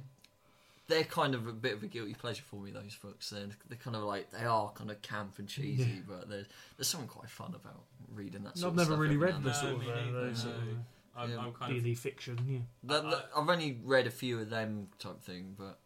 They're 0.86 1.04
kind 1.04 1.34
of 1.34 1.46
a 1.46 1.52
bit 1.52 1.74
of 1.74 1.82
a 1.82 1.86
guilty 1.86 2.14
pleasure 2.14 2.42
for 2.48 2.56
me. 2.56 2.70
Those 2.70 2.96
books. 2.96 3.28
They're, 3.28 3.48
they're 3.68 3.76
kind 3.76 3.94
of 3.94 4.04
like 4.04 4.30
they 4.30 4.44
are 4.46 4.70
kind 4.70 4.90
of 4.90 5.02
camp 5.02 5.34
and 5.38 5.46
cheesy, 5.46 5.82
Yeah. 5.84 6.00
but 6.08 6.30
there's 6.30 6.46
there's 6.78 6.88
something 6.88 7.08
quite 7.08 7.28
fun 7.28 7.54
about 7.54 7.82
reading 8.14 8.42
that. 8.44 8.56
No, 8.56 8.60
Sort 8.60 8.64
I've 8.64 8.72
of 8.72 8.76
never 8.76 8.90
stuff 8.92 8.98
really 9.00 9.16
read 9.18 9.34
the 9.42 9.50
then. 9.50 9.54
sort 9.54 9.72
of 9.74 9.80
me 9.80 9.90
uh, 9.92 9.94
neither, 9.96 10.26
no. 10.28 10.32
sort 10.34 10.54
of 10.54 10.62
I'm, 11.14 11.30
Yeah. 11.30 11.38
I'm 11.40 11.52
kind 11.52 11.76
of 11.76 11.82
D&D 11.82 11.94
fiction. 11.96 12.38
Yeah. 12.48 12.58
That- 13.02 13.04
I- 13.34 13.40
I've 13.40 13.48
only 13.50 13.78
read 13.84 14.06
a 14.06 14.10
few 14.10 14.38
of 14.40 14.48
them 14.50 14.88
type 14.98 15.20
thing, 15.20 15.56
but 15.58 15.78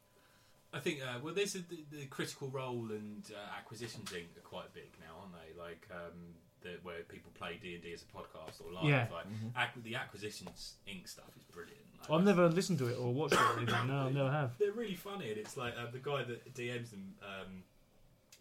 I 0.73 0.79
think 0.81 1.01
uh, 1.03 1.19
well, 1.23 1.35
there's 1.35 1.55
a, 1.55 1.59
the, 1.59 1.85
the 1.91 2.07
critical 2.07 2.49
role 2.49 2.87
and 2.91 3.23
uh, 3.31 3.59
acquisition 3.59 4.01
thing 4.03 4.25
are 4.37 4.41
quite 4.41 4.73
big 4.73 4.91
now, 5.01 5.21
aren't 5.21 5.33
they? 5.35 5.61
Like 5.61 5.87
um, 5.91 6.35
the, 6.63 6.79
where 6.83 7.03
people 7.03 7.31
play 7.35 7.59
D 7.61 7.75
and 7.75 7.83
D 7.83 7.93
as 7.93 8.03
a 8.03 8.07
podcast 8.07 8.65
or 8.65 8.73
live. 8.73 8.85
Yeah. 8.85 9.07
Like 9.13 9.27
Mhm. 9.27 9.53
ac- 9.57 9.81
the 9.83 9.97
acquisitions 9.97 10.75
Inc. 10.89 11.09
stuff 11.09 11.29
is 11.37 11.43
brilliant. 11.45 11.79
Like, 12.01 12.11
I've 12.11 12.25
never 12.25 12.49
listened 12.49 12.79
to 12.81 12.87
it 12.89 12.97
or 12.99 13.13
watched 13.13 13.35
it 13.35 13.41
or 13.41 13.59
anything. 13.59 13.87
No, 13.89 14.07
I 14.07 14.11
never 14.11 14.31
have. 14.31 14.57
They're 14.59 14.73
really 14.73 14.95
funny, 14.97 15.29
and 15.31 15.39
it's 15.39 15.57
like 15.57 15.75
uh, 15.79 15.91
the 15.93 15.99
guy 15.99 16.25
that 16.25 16.55
DMs 16.55 16.91
them, 16.91 17.15
um, 17.23 17.63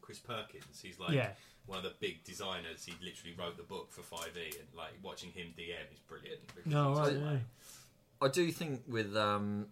Chris 0.01 0.19
Perkins. 0.19 0.79
He's 0.81 0.99
like 0.99 1.11
yeah. 1.11 1.29
one 1.65 1.77
of 1.79 1.83
the 1.83 1.93
big 1.99 2.23
designers. 2.23 2.85
He 2.85 2.93
literally 3.05 3.35
wrote 3.37 3.57
the 3.57 3.63
book 3.63 3.91
for 3.91 4.01
Five 4.01 4.35
E, 4.37 4.53
and 4.57 4.67
like 4.75 4.93
watching 5.03 5.31
him 5.31 5.47
DM 5.57 5.91
is 5.93 5.99
brilliant. 6.07 6.39
No, 6.65 6.89
he's 6.91 6.97
right. 6.99 7.09
just 7.11 7.21
Yeah. 7.21 7.37
I 8.23 8.27
do 8.29 8.51
think 8.51 8.83
with 8.87 9.15
um, 9.17 9.67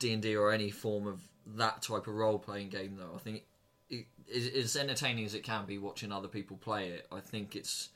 D 0.00 0.12
and 0.12 0.20
D 0.20 0.34
or 0.34 0.50
any 0.50 0.70
form 0.70 1.06
of 1.06 1.20
that 1.46 1.82
type 1.82 2.08
of 2.08 2.14
role 2.14 2.38
playing 2.38 2.70
game, 2.70 2.96
though, 2.98 3.12
I 3.14 3.18
think 3.18 3.44
it, 3.88 4.06
it's 4.26 4.74
as 4.74 4.76
entertaining 4.76 5.24
as 5.24 5.34
it 5.34 5.44
can 5.44 5.64
be 5.66 5.78
watching 5.78 6.10
other 6.10 6.28
people 6.28 6.56
play 6.56 6.88
it. 6.88 7.06
I 7.12 7.20
think 7.20 7.54
it's 7.54 7.90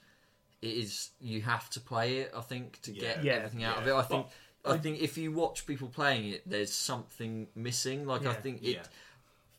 it 0.62 0.68
is 0.68 1.10
you 1.20 1.42
have 1.42 1.68
to 1.70 1.80
play 1.80 2.18
it. 2.18 2.32
I 2.36 2.40
think 2.40 2.80
to 2.82 2.92
get 2.92 3.24
Yeah. 3.24 3.34
everything 3.34 3.64
out 3.64 3.78
of 3.78 3.86
it. 3.88 3.92
I 3.92 4.02
think 4.02 4.26
Well, 4.64 4.74
I 4.74 4.78
think 4.78 5.00
if 5.00 5.18
you 5.18 5.30
watch 5.32 5.66
people 5.66 5.88
playing 5.88 6.28
it, 6.30 6.48
there's 6.48 6.72
something 6.72 7.48
missing. 7.54 8.06
Like 8.06 8.24
I 8.26 8.34
think 8.34 8.62
it. 8.62 8.76
Yeah. 8.76 8.82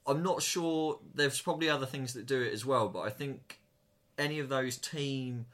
I'm 0.08 0.24
not 0.24 0.42
sure. 0.42 1.00
There's 1.14 1.42
probably 1.42 1.70
other 1.70 1.86
things 1.86 2.14
that 2.14 2.26
do 2.26 2.42
it 2.42 2.54
as 2.54 2.66
well, 2.66 2.90
but 2.90 3.02
I 3.02 3.10
think 3.10 3.60
any 4.18 4.40
of 4.40 4.50
those 4.50 4.78
team 4.78 5.46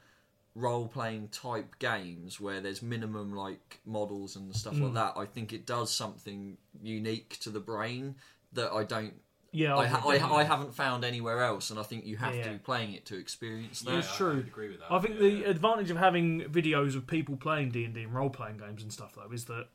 role 0.54 0.86
playing 0.86 1.28
type 1.28 1.78
games 1.78 2.38
where 2.40 2.60
there's 2.60 2.82
minimum 2.82 3.34
like 3.34 3.80
models 3.86 4.36
and 4.36 4.54
stuff 4.54 4.74
like 4.74 4.90
Mm. 4.92 4.94
that, 4.94 5.14
I 5.16 5.24
think 5.24 5.52
it 5.52 5.64
does 5.66 5.90
something 5.90 6.58
unique 6.82 7.38
to 7.40 7.50
the 7.50 7.60
brain 7.60 8.16
that 8.52 8.70
I 8.72 8.84
don't. 8.84 9.14
Yeah, 9.54 9.76
I, 9.76 9.86
ha- 9.86 10.02
I, 10.08 10.14
definitely. 10.14 10.38
I 10.38 10.44
haven't 10.44 10.74
found 10.74 11.04
anywhere 11.04 11.42
else, 11.42 11.70
and 11.70 11.78
I 11.78 11.82
think 11.82 12.06
you 12.06 12.16
have 12.16 12.34
Yeah, 12.34 12.42
to 12.44 12.48
yeah. 12.48 12.52
be 12.54 12.58
playing 12.58 12.92
it 12.94 13.04
to 13.06 13.18
experience 13.18 13.82
Yeah, 13.82 13.92
that. 13.92 13.98
It's 13.98 14.12
I- 14.12 14.16
true. 14.16 14.36
I 14.36 14.48
agree 14.48 14.68
with 14.70 14.80
that. 14.80 14.90
I 14.92 14.98
think 14.98 15.14
yeah. 15.16 15.20
the 15.20 15.44
advantage 15.44 15.90
of 15.90 15.96
having 15.98 16.42
videos 16.42 16.96
of 16.96 17.06
people 17.06 17.36
playing 17.36 17.70
D 17.70 17.84
and 17.84 17.94
D 17.94 18.02
and 18.02 18.14
role 18.14 18.30
playing 18.30 18.58
games 18.58 18.82
and 18.82 18.92
stuff 18.92 19.14
though 19.14 19.30
is 19.32 19.44
that 19.46 19.68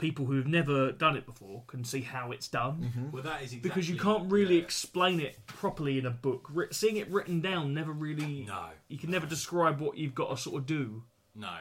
people 0.00 0.24
who've 0.26 0.46
never 0.46 0.90
done 0.92 1.16
it 1.16 1.26
before 1.26 1.62
can 1.66 1.84
see 1.84 2.00
how 2.00 2.32
it's 2.32 2.48
done 2.48 2.90
Mhm. 2.96 3.10
well, 3.12 3.22
that 3.22 3.42
is 3.42 3.52
exactly, 3.52 3.68
because 3.68 3.88
you 3.90 3.96
can't 3.96 4.30
really 4.32 4.56
yeah. 4.56 4.62
explain 4.62 5.20
it 5.20 5.46
properly 5.46 5.98
in 5.98 6.06
a 6.06 6.10
book. 6.10 6.48
Writ- 6.50 6.74
seeing 6.74 6.96
it 6.96 7.08
written 7.10 7.40
down 7.40 7.74
never 7.74 7.92
really. 7.92 8.44
No, 8.46 8.70
You 8.88 8.98
can 8.98 9.10
never 9.10 9.26
describe 9.26 9.78
what 9.80 9.96
you've 9.98 10.14
got 10.14 10.30
to 10.30 10.36
sort 10.36 10.60
of 10.60 10.66
do. 10.66 11.04
no. 11.34 11.58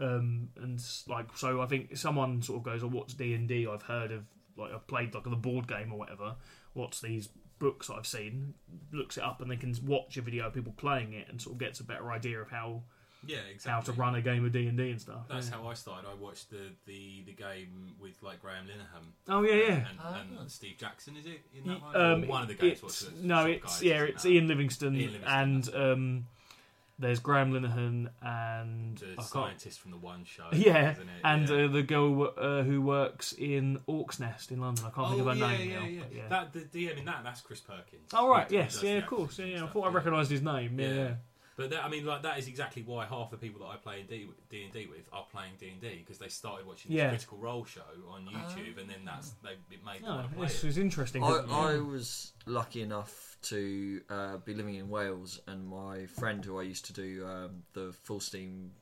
Um, 0.00 0.48
and 0.56 0.82
like 1.06 1.36
so, 1.36 1.60
I 1.60 1.66
think 1.66 1.96
someone 1.96 2.42
sort 2.42 2.58
of 2.58 2.64
goes, 2.64 2.82
"Oh, 2.82 2.88
what's 2.88 3.14
D 3.14 3.34
and 3.34 3.46
D? 3.46 3.68
I've 3.68 3.82
heard 3.82 4.10
of 4.10 4.24
like 4.56 4.72
I've 4.72 4.86
played 4.88 5.14
like 5.14 5.22
the 5.24 5.30
board 5.36 5.68
game 5.68 5.92
or 5.92 5.98
whatever. 5.98 6.34
What's 6.72 7.00
these 7.00 7.28
books 7.60 7.88
I've 7.88 8.06
seen?" 8.06 8.54
Looks 8.90 9.16
it 9.16 9.22
up 9.22 9.40
and 9.40 9.48
they 9.48 9.56
can 9.56 9.72
watch 9.86 10.16
a 10.16 10.22
video 10.22 10.48
of 10.48 10.54
people 10.54 10.72
playing 10.72 11.12
it 11.12 11.28
and 11.28 11.40
sort 11.40 11.54
of 11.54 11.60
gets 11.60 11.78
a 11.78 11.84
better 11.84 12.10
idea 12.10 12.40
of 12.40 12.50
how 12.50 12.82
Yeah, 13.26 13.38
exactly. 13.52 13.70
how 13.72 13.80
to 13.80 13.92
run 13.92 14.14
a 14.16 14.20
game 14.22 14.44
of 14.44 14.52
D 14.52 14.66
and 14.66 14.76
D 14.76 14.90
and 14.90 15.00
stuff. 15.00 15.28
That's 15.28 15.48
yeah. 15.50 15.56
how 15.56 15.68
I 15.68 15.74
started. 15.74 16.08
I 16.08 16.14
watched 16.14 16.50
the, 16.50 16.70
the, 16.86 17.22
the 17.26 17.32
game 17.32 17.94
with 18.00 18.20
like 18.22 18.40
Graham 18.40 18.64
Linehan 18.66 19.04
Oh 19.28 19.42
yeah, 19.42 19.54
yeah. 19.54 19.74
and, 19.74 19.86
Ah. 20.00 20.22
and 20.40 20.50
Steve 20.50 20.76
Jackson. 20.78 21.16
Is 21.16 21.26
it 21.26 21.40
in 21.56 21.68
that 21.68 21.82
one? 21.82 21.96
Um, 21.96 22.26
one 22.28 22.42
of 22.42 22.48
the 22.48 22.54
games. 22.54 22.72
it's, 22.74 22.82
what's 22.82 23.10
no, 23.22 23.46
it's 23.46 23.62
guys, 23.78 23.82
yeah, 23.82 24.02
it's? 24.02 24.26
Ian 24.26 24.48
Livingstone, 24.48 24.96
Ian 24.96 25.12
Livingstone, 25.12 25.38
and 25.40 25.64
that's 25.64 25.68
it. 25.68 25.74
um, 25.76 26.26
there's 26.98 27.18
Graham 27.20 27.52
Linehan 27.52 28.10
and 28.22 28.98
the 28.98 29.14
I 29.18 29.22
scientist 29.22 29.80
from 29.80 29.90
the 29.92 29.96
one 29.96 30.24
show. 30.24 30.44
yeah, 30.52 30.92
isn't 30.92 31.02
it? 31.02 31.08
and 31.24 31.48
yeah. 31.48 31.64
uh, 31.64 31.68
the 31.68 31.82
girl 31.82 32.32
uh, 32.36 32.62
who 32.62 32.80
works 32.80 33.32
in 33.32 33.80
Orcs 33.88 34.20
Nest 34.20 34.52
in 34.52 34.60
London. 34.60 34.84
I 34.86 34.90
can't 34.90 35.08
think 35.08 35.20
of 35.20 35.26
her 35.26 35.32
oh, 35.32 35.34
yeah, 35.48 35.56
name 35.58 35.70
yeah, 35.70 35.78
now. 35.80 35.86
yeah. 35.86 36.02
yeah. 36.14 36.28
That 36.28 36.52
the 36.52 36.60
DM 36.60 36.98
in 36.98 37.04
that 37.06 37.22
that's 37.24 37.40
Chris 37.40 37.60
Perkins. 37.60 38.10
Oh 38.12 38.28
right, 38.28 38.48
He- 38.48 38.56
he 38.56 38.62
yes, 38.62 38.82
yeah, 38.82 38.90
of 38.98 39.06
course, 39.06 39.38
yeah, 39.38 39.46
yeah. 39.46 39.54
I 39.54 39.58
stuff, 39.58 39.72
thought 39.72 39.86
I 39.88 39.90
recognised 39.92 40.30
his 40.30 40.42
name. 40.42 40.78
Yeah, 40.78 40.86
Yeah. 40.88 40.94
yeah. 40.94 41.14
But 41.56 41.70
that, 41.70 41.84
I 41.84 41.88
mean, 41.88 42.06
like 42.06 42.22
that 42.22 42.38
is 42.38 42.48
exactly 42.48 42.82
why 42.82 43.04
half 43.04 43.30
the 43.30 43.36
people 43.36 43.60
that 43.60 43.66
I 43.66 43.76
play 43.76 44.00
in 44.00 44.06
D 44.06 44.26
and 44.64 44.72
D 44.72 44.86
with 44.86 45.06
are 45.12 45.26
playing 45.30 45.52
D 45.60 45.68
and 45.68 45.80
D 45.80 45.98
because 45.98 46.18
they 46.18 46.28
started 46.28 46.66
watching 46.66 46.92
Yeah. 46.92 47.10
this 47.10 47.24
Critical 47.24 47.38
Role 47.38 47.64
show 47.64 47.82
on 48.08 48.26
YouTube, 48.26 48.80
and 48.80 48.88
then 48.88 49.04
that's 49.04 49.30
they 49.42 49.52
it 49.70 49.84
made 49.84 49.96
them 50.02 50.08
No, 50.08 50.14
want 50.16 50.30
to 50.30 50.34
play 50.36 50.46
this 50.46 50.64
it. 50.64 50.68
is 50.68 50.78
interesting. 50.78 51.22
I, 51.22 51.28
'cause- 51.28 51.50
I 51.50 51.76
was 51.78 52.32
lucky 52.46 52.80
enough 52.82 53.36
to 53.42 54.00
uh, 54.08 54.36
be 54.38 54.54
living 54.54 54.76
in 54.76 54.88
Wales, 54.88 55.40
and 55.46 55.66
my 55.68 56.06
friend 56.06 56.44
who 56.44 56.58
I 56.58 56.62
used 56.62 56.84
to 56.86 56.92
do 56.92 57.26
um, 57.26 57.62
the 57.74 57.92
Full 58.04 58.20
Steam 58.20 58.72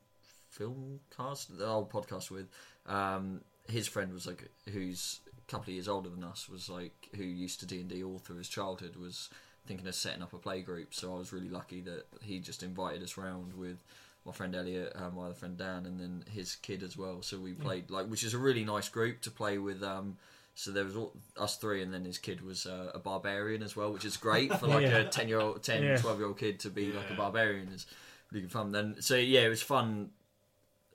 film 0.49 0.99
cast, 1.15 1.57
the 1.57 1.65
old 1.65 1.89
podcast 1.91 2.29
with, 2.31 2.47
um, 2.85 3.41
his 3.67 3.87
friend 3.87 4.11
was 4.13 4.27
like, 4.27 4.49
who's 4.71 5.19
a 5.37 5.51
couple 5.51 5.65
of 5.71 5.75
years 5.75 5.87
older 5.87 6.09
than 6.09 6.23
us, 6.23 6.47
was 6.49 6.69
like, 6.69 7.09
who 7.15 7.23
used 7.23 7.59
to 7.61 7.65
D 7.65 7.81
and 7.81 7.89
D 7.89 8.03
all 8.03 8.17
through 8.19 8.37
his 8.37 8.49
childhood, 8.49 8.95
was 8.95 9.29
thinking 9.67 9.87
of 9.87 9.95
setting 9.95 10.21
up 10.23 10.33
a 10.33 10.37
play 10.37 10.61
group. 10.61 10.93
So 10.93 11.13
I 11.15 11.17
was 11.17 11.31
really 11.31 11.49
lucky 11.49 11.81
that 11.81 12.05
he 12.21 12.39
just 12.39 12.63
invited 12.63 13.03
us 13.03 13.17
round 13.17 13.53
with 13.53 13.77
my 14.25 14.31
friend 14.31 14.55
Elliot, 14.55 14.93
uh, 14.95 15.09
my 15.09 15.25
other 15.25 15.33
friend 15.33 15.57
Dan, 15.57 15.85
and 15.85 15.99
then 15.99 16.23
his 16.31 16.55
kid 16.55 16.83
as 16.83 16.97
well. 16.97 17.21
So 17.21 17.39
we 17.39 17.53
played 17.53 17.89
like, 17.89 18.07
which 18.07 18.23
is 18.23 18.33
a 18.33 18.37
really 18.37 18.63
nice 18.63 18.89
group 18.89 19.21
to 19.21 19.31
play 19.31 19.57
with. 19.57 19.81
Um, 19.83 20.17
so 20.53 20.71
there 20.71 20.83
was 20.83 20.95
all, 20.95 21.13
us 21.37 21.57
three, 21.57 21.81
and 21.81 21.93
then 21.93 22.03
his 22.05 22.17
kid 22.17 22.41
was 22.41 22.65
uh, 22.65 22.91
a 22.93 22.99
barbarian 22.99 23.63
as 23.63 23.75
well, 23.75 23.91
which 23.93 24.05
is 24.05 24.17
great 24.17 24.53
for 24.59 24.67
like 24.67 24.83
Yeah. 24.83 24.97
a 24.97 25.05
ten 25.05 25.27
year 25.27 25.39
old, 25.39 25.63
10, 25.63 25.81
Yeah. 25.83 25.97
12 25.97 26.17
year 26.19 26.27
old 26.27 26.37
kid 26.37 26.59
to 26.61 26.69
be 26.69 26.91
like 26.91 27.09
a 27.09 27.13
barbarian 27.15 27.69
is 27.69 27.85
really 28.31 28.47
fun. 28.49 28.71
Then 28.71 28.97
so 29.01 29.15
yeah, 29.15 29.41
it 29.41 29.49
was 29.49 29.61
fun 29.61 30.11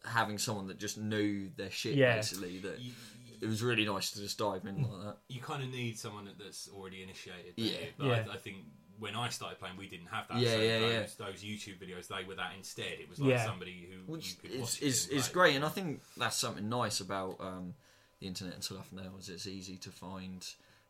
having 0.04 0.38
someone 0.38 0.68
that 0.68 0.78
just 0.78 0.98
knew 0.98 1.50
their 1.56 1.70
shit 1.70 1.94
Yeah. 1.94 2.16
basically. 2.16 2.58
That 2.58 2.78
You, 2.80 2.92
it 3.40 3.46
was 3.46 3.62
really 3.62 3.84
nice 3.84 4.10
to 4.12 4.20
just 4.20 4.38
dive 4.38 4.64
in 4.64 4.82
like 4.82 5.04
that. 5.04 5.16
you 5.28 5.40
kind 5.40 5.62
of 5.62 5.70
need 5.70 5.98
someone 5.98 6.28
that's 6.42 6.68
already 6.74 7.02
initiated. 7.02 7.56
don't 7.56 7.66
Yeah. 7.66 7.72
you? 7.80 7.86
But 7.98 8.06
Yeah. 8.06 8.24
I, 8.30 8.34
I 8.34 8.36
think 8.38 8.56
when 8.98 9.14
I 9.14 9.28
started 9.28 9.58
playing, 9.58 9.76
we 9.76 9.88
didn't 9.88 10.06
have 10.06 10.26
that. 10.28 10.38
Yeah, 10.38 10.52
so 10.54 10.60
yeah, 10.60 10.78
those, 10.78 11.16
yeah. 11.18 11.26
those 11.26 11.42
YouTube 11.44 11.78
videos, 11.78 12.08
they 12.08 12.24
were 12.26 12.34
that 12.36 12.52
instead. 12.56 12.98
It 12.98 13.08
was 13.10 13.18
like 13.20 13.30
Yeah. 13.30 13.44
somebody 13.44 13.88
who 13.90 14.10
Which 14.10 14.30
you 14.30 14.36
could 14.36 14.50
is 14.52 14.60
watch. 14.60 14.82
is, 14.82 15.08
it 15.08 15.16
is 15.16 15.28
great, 15.28 15.54
and 15.56 15.64
I 15.64 15.68
think 15.68 16.00
that's 16.16 16.36
something 16.36 16.68
nice 16.68 17.00
about 17.00 17.36
um, 17.40 17.74
the 18.20 18.26
internet 18.26 18.54
and 18.54 18.64
stuff 18.64 18.90
now. 18.92 19.12
Is 19.18 19.28
it's 19.28 19.46
easy 19.46 19.76
to 19.78 19.90
find. 19.90 20.46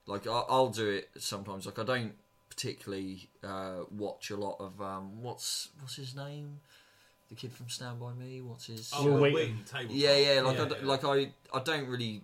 Like 0.06 0.26
I, 0.28 0.42
I'll 0.48 0.68
do 0.68 0.88
it 0.88 1.10
sometimes. 1.18 1.66
Like 1.66 1.80
I 1.80 1.84
don't 1.84 2.12
particularly 2.48 3.28
uh, 3.42 3.80
watch 3.90 4.30
a 4.30 4.36
lot 4.36 4.56
of 4.60 4.80
um, 4.80 5.20
what's 5.22 5.70
what's 5.80 5.96
his 5.96 6.14
name, 6.14 6.60
the 7.28 7.34
kid 7.34 7.52
from 7.52 7.68
Stand 7.68 7.98
by 7.98 8.12
Me. 8.12 8.40
What's 8.40 8.66
his? 8.66 8.92
Oh, 8.94 9.04
Will 9.04 9.12
Wil 9.20 9.32
Wheaton. 9.32 9.56
Wheaton. 9.72 9.86
Yeah, 9.90 10.16
yeah. 10.16 10.40
Like 10.42 10.58
I, 10.58 10.62
yeah, 10.62 10.68
d- 10.68 10.74
yeah. 10.80 10.86
like 10.86 11.04
I, 11.04 11.32
I 11.52 11.60
don't 11.64 11.88
really 11.88 12.22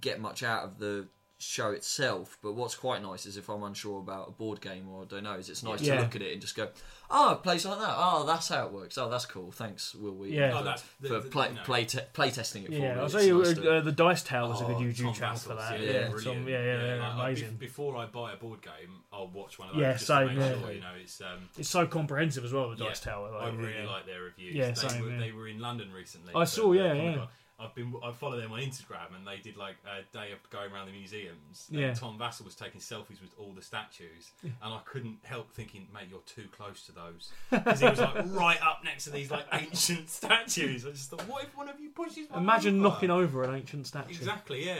get 0.00 0.20
much 0.20 0.42
out 0.42 0.64
of 0.64 0.78
the 0.78 1.08
show 1.40 1.70
itself. 1.70 2.36
But 2.42 2.54
what's 2.54 2.74
quite 2.74 3.00
nice 3.00 3.24
is 3.24 3.36
if 3.36 3.48
I'm 3.48 3.62
unsure 3.62 4.00
about 4.00 4.26
a 4.26 4.30
board 4.32 4.60
game 4.60 4.88
or 4.88 5.02
I 5.02 5.04
don't 5.06 5.22
know, 5.22 5.34
is 5.34 5.48
it's 5.48 5.62
nice 5.62 5.80
Yeah. 5.80 5.94
to 5.94 6.00
look 6.02 6.16
at 6.16 6.22
it 6.22 6.32
and 6.32 6.40
just 6.40 6.56
go, 6.56 6.68
oh, 7.12 7.34
it 7.34 7.44
plays 7.44 7.64
like 7.64 7.78
that. 7.78 7.94
Oh, 7.96 8.26
that's 8.26 8.48
how 8.48 8.66
it 8.66 8.72
works. 8.72 8.98
Oh, 8.98 9.08
that's 9.08 9.24
cool. 9.24 9.52
Thanks, 9.52 9.94
Wil 9.94 10.14
Wheaton. 10.14 10.36
Yeah. 10.36 10.50
for, 10.50 10.56
Oh, 10.58 10.64
that's 10.64 10.82
the- 11.00 11.08
for 11.08 11.20
the- 11.20 11.28
play, 11.30 11.50
you 11.50 11.54
know. 11.54 11.62
play, 11.62 11.84
te- 11.84 12.00
play 12.12 12.32
testing 12.32 12.64
it 12.64 12.66
for 12.66 12.72
me. 12.72 12.80
yeah, 12.82 12.98
I'll 12.98 13.04
It's 13.04 13.14
tell 13.14 13.22
you, 13.22 13.38
nice 13.38 13.54
to- 13.54 13.76
uh, 13.76 13.80
the 13.82 13.92
Dice 13.92 14.24
Tower 14.24 14.52
is 14.52 14.60
a 14.60 14.64
good 14.64 14.76
Oh, 14.78 14.80
YouTube 14.80 15.04
Tom 15.04 15.14
channel 15.14 15.36
for 15.38 15.54
that. 15.54 15.78
yeah, 15.80 15.86
Yeah, 15.86 15.92
yeah, 15.92 16.02
Tom- 16.02 16.10
brilliant. 16.10 16.48
yeah, 16.48 16.58
yeah, 16.58 16.76
they're 16.76 16.98
like, 16.98 17.12
I- 17.14 17.26
amazing. 17.28 17.50
bef- 17.52 17.58
before 17.60 17.96
I 17.96 18.06
buy 18.06 18.32
a 18.32 18.36
board 18.36 18.60
game, 18.60 19.02
I'll 19.12 19.28
watch 19.28 19.60
one 19.60 19.68
of 19.68 19.74
those. 19.76 19.80
Yeah, 19.82 19.92
just 19.92 20.06
same, 20.08 20.28
To 20.30 20.34
make 20.34 20.38
yeah. 20.44 20.60
Sure, 20.60 20.72
you 20.72 20.80
know, 20.80 20.92
it's 21.00 21.20
um, 21.20 21.48
It's 21.56 21.68
so 21.68 21.86
comprehensive 21.86 22.44
as 22.44 22.52
well. 22.52 22.70
The 22.70 22.82
Yeah, 22.82 22.88
Dice 22.88 22.98
Tower. 23.00 23.32
I 23.40 23.48
really 23.50 23.74
yeah. 23.78 23.86
like 23.88 24.06
their 24.06 24.22
reviews. 24.22 24.56
Yeah, 24.56 24.72
they, 24.72 24.88
same, 24.88 25.02
were, 25.04 25.10
yeah. 25.12 25.20
they 25.20 25.30
were 25.30 25.46
in 25.46 25.60
London 25.60 25.92
recently. 25.92 26.32
I 26.34 26.42
saw, 26.42 26.72
yeah, 26.72 26.94
yeah. 26.94 27.26
I've 27.60 27.74
been 27.74 27.92
I 28.04 28.12
follow 28.12 28.40
them 28.40 28.52
on 28.52 28.60
Instagram 28.60 29.16
and 29.16 29.26
they 29.26 29.38
did 29.42 29.56
like 29.56 29.76
a 29.84 30.02
day 30.16 30.30
of 30.32 30.38
going 30.50 30.72
around 30.72 30.86
the 30.86 30.92
museums. 30.92 31.66
Yeah. 31.70 31.92
Tom 31.92 32.16
Vasel 32.18 32.44
was 32.44 32.54
taking 32.54 32.80
selfies 32.80 33.20
with 33.20 33.30
all 33.38 33.52
the 33.52 33.62
statues, 33.62 34.30
and 34.42 34.54
I 34.62 34.80
couldn't 34.84 35.18
help 35.24 35.50
thinking, 35.50 35.88
mate, 35.92 36.06
you're 36.10 36.20
too 36.20 36.48
close 36.56 36.86
to 36.86 36.92
those 36.92 37.32
because 37.50 37.80
he 37.80 37.88
was 37.88 37.98
like 37.98 38.14
right 38.26 38.62
up 38.62 38.82
next 38.84 39.04
to 39.04 39.10
these 39.10 39.30
like 39.30 39.46
ancient 39.52 40.08
statues. 40.08 40.86
I 40.86 40.90
just 40.90 41.10
thought, 41.10 41.26
what 41.28 41.44
if 41.44 41.56
one 41.56 41.68
of 41.68 41.80
you 41.80 41.90
pushes 41.90 42.28
Imagine 42.34 42.76
over? 42.80 42.88
knocking 42.88 43.10
over 43.10 43.42
an 43.42 43.54
ancient 43.56 43.86
statue. 43.88 44.10
Exactly, 44.10 44.64
yeah. 44.66 44.76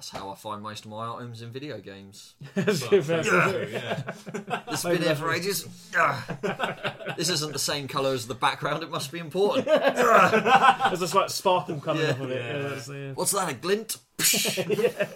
That's 0.00 0.08
how 0.08 0.30
I 0.30 0.34
find 0.34 0.62
most 0.62 0.86
of 0.86 0.90
my 0.90 1.14
items 1.14 1.42
in 1.42 1.50
video 1.50 1.78
games. 1.78 2.34
That's 2.54 2.90
Well, 2.90 3.02
fair. 3.02 3.22
true, 3.22 3.68
yeah. 3.70 4.12
It's 4.68 4.82
been 4.82 5.02
here 5.02 5.14
for 5.14 5.30
ages. 5.30 5.68
Ugh. 5.94 6.38
this 7.18 7.28
isn't 7.28 7.52
the 7.52 7.58
same 7.58 7.86
colour 7.86 8.14
as 8.14 8.26
the 8.26 8.34
background. 8.34 8.82
It 8.82 8.90
must 8.90 9.12
be 9.12 9.18
important. 9.18 9.66
There's 9.66 11.00
this 11.00 11.14
like 11.14 11.28
sparkle 11.28 11.80
coming 11.82 12.04
Yeah. 12.04 12.10
off 12.12 12.20
of 12.20 12.30
it. 12.30 12.42
Yeah. 12.42 12.56
Yeah, 12.62 12.68
that's, 12.70 12.88
yeah. 12.88 13.12
What's 13.12 13.32
that? 13.32 13.50
A 13.50 13.52
glint? 13.52 13.98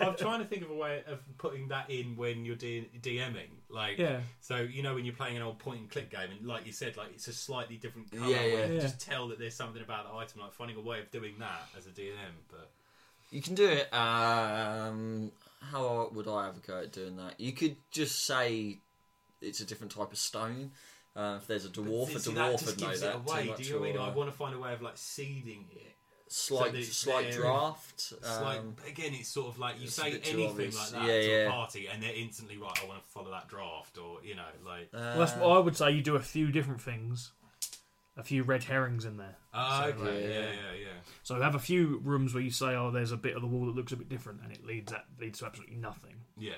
I'm 0.03 0.17
trying 0.17 0.41
to 0.41 0.45
think 0.47 0.62
of 0.64 0.71
a 0.71 0.75
way 0.75 1.03
of 1.07 1.21
putting 1.38 1.69
that 1.69 1.88
in 1.88 2.14
when 2.17 2.45
you're 2.45 2.55
D- 2.57 2.91
DMing. 3.00 3.49
Like, 3.71 3.97
Yeah. 3.97 4.21
so 4.43 4.57
you 4.59 4.83
know 4.83 4.95
when 4.95 5.07
you're 5.07 5.14
playing 5.14 5.37
an 5.38 5.43
old 5.43 5.59
point 5.61 5.81
and 5.81 5.91
click 5.91 6.11
game, 6.11 6.29
and 6.31 6.47
like 6.47 6.67
you 6.67 6.73
said, 6.73 6.99
like 6.99 7.09
it's 7.14 7.26
a 7.29 7.33
slightly 7.33 7.76
different 7.76 8.11
colour. 8.11 8.29
Yeah, 8.31 8.43
yeah. 8.45 8.55
where 8.55 8.67
you 8.67 8.75
Yeah. 8.75 8.81
Just 8.81 9.00
tell 9.00 9.29
that 9.29 9.38
there's 9.38 9.55
something 9.57 9.81
about 9.83 10.11
the 10.11 10.14
item. 10.19 10.43
Like 10.43 10.53
finding 10.53 10.76
a 10.76 10.83
way 10.83 11.00
of 11.00 11.11
doing 11.11 11.37
that 11.38 11.69
as 11.79 11.87
a 11.87 11.91
DM, 11.91 12.12
but 12.50 12.71
You 13.35 13.43
can 13.43 13.55
do 13.57 13.67
it. 13.69 13.93
Um, 13.93 15.33
how 15.73 16.09
would 16.12 16.29
I 16.29 16.47
have 16.47 16.57
a 16.57 16.61
go 16.61 16.79
at 16.81 16.93
doing 16.93 17.17
that? 17.17 17.41
You 17.41 17.50
could 17.53 17.76
just 17.91 18.25
say 18.26 18.79
it's 19.43 19.61
a 19.61 19.64
different 19.67 19.93
type 19.93 20.12
of 20.12 20.19
stone. 20.19 20.71
Uh, 21.17 21.38
if 21.41 21.47
there's 21.49 21.64
a 21.64 21.69
dwarf, 21.69 22.09
See, 22.17 22.31
a 22.31 22.35
that 22.35 22.41
dwarf 22.41 22.53
just 22.53 22.67
would 22.67 22.81
know 22.81 22.88
gives 22.88 23.00
that. 23.00 23.14
it 23.17 23.31
away. 23.31 23.47
too 23.49 23.55
Do 23.57 23.62
you 23.64 23.75
know 23.75 23.81
what 23.81 23.87
I 23.88 23.91
mean? 23.93 23.97
or, 24.00 24.05
I 24.05 24.09
uh, 24.09 24.14
want 24.14 24.31
to 24.31 24.37
find 24.37 24.55
a 24.55 24.59
way 24.61 24.73
of 24.73 24.83
like 24.83 24.97
seeding 24.97 25.64
it. 25.73 25.95
slight, 26.29 26.73
that 26.73 26.79
it's 26.79 26.97
slight 26.97 27.33
draft. 27.33 28.12
It's 28.17 28.41
like 28.41 28.59
Um, 28.61 28.76
again, 28.87 29.14
it's 29.14 29.29
sort 29.29 29.49
of 29.49 29.59
like 29.59 29.81
you 29.81 29.88
say 29.88 30.12
anything 30.12 30.47
obvious. 30.49 30.76
like 30.93 31.03
that 31.03 31.09
Yeah, 31.09 31.21
to 31.21 31.29
yeah. 31.29 31.47
a 31.47 31.50
party, 31.50 31.88
and 31.93 32.00
they're 32.03 32.14
instantly 32.14 32.57
right. 32.57 32.79
I 32.83 32.87
want 32.87 33.03
to 33.03 33.09
follow 33.11 33.31
that 33.33 33.49
draft, 33.49 33.99
or 33.99 34.19
you 34.25 34.37
know, 34.37 34.43
like. 34.64 34.91
Well, 34.93 35.19
that's 35.19 35.33
what 35.37 35.50
I 35.50 35.59
would 35.59 35.76
say. 35.76 35.91
You 35.91 36.03
do 36.03 36.14
a 36.17 36.21
few 36.23 36.53
different 36.53 36.81
things, 36.81 37.33
a 38.16 38.23
few 38.23 38.42
red 38.44 38.62
herrings 38.64 39.04
in 39.04 39.16
there. 39.16 39.37
Ah, 39.52 39.83
So, 39.83 39.88
okay, 39.88 39.99
like- 39.99 40.23
yeah, 40.25 40.52
Yeah. 40.52 40.73
yeah. 40.73 41.00
So 41.23 41.40
have 41.40 41.54
a 41.54 41.59
few 41.59 41.99
rooms 41.99 42.33
where 42.35 42.42
you 42.42 42.50
say, 42.50 42.75
"Oh, 42.75 42.90
there's 42.90 43.12
a 43.12 43.16
bit 43.16 43.35
of 43.37 43.42
the 43.42 43.49
wall 43.49 43.66
that 43.66 43.75
looks 43.75 43.92
a 43.92 43.97
bit 43.97 44.09
different," 44.09 44.42
and 44.42 44.52
it 44.52 44.64
leads 44.64 44.92
that 44.92 45.06
leads 45.18 45.38
to 45.40 45.47
absolutely 45.47 45.76
nothing. 45.76 46.25
Yeah. 46.37 46.54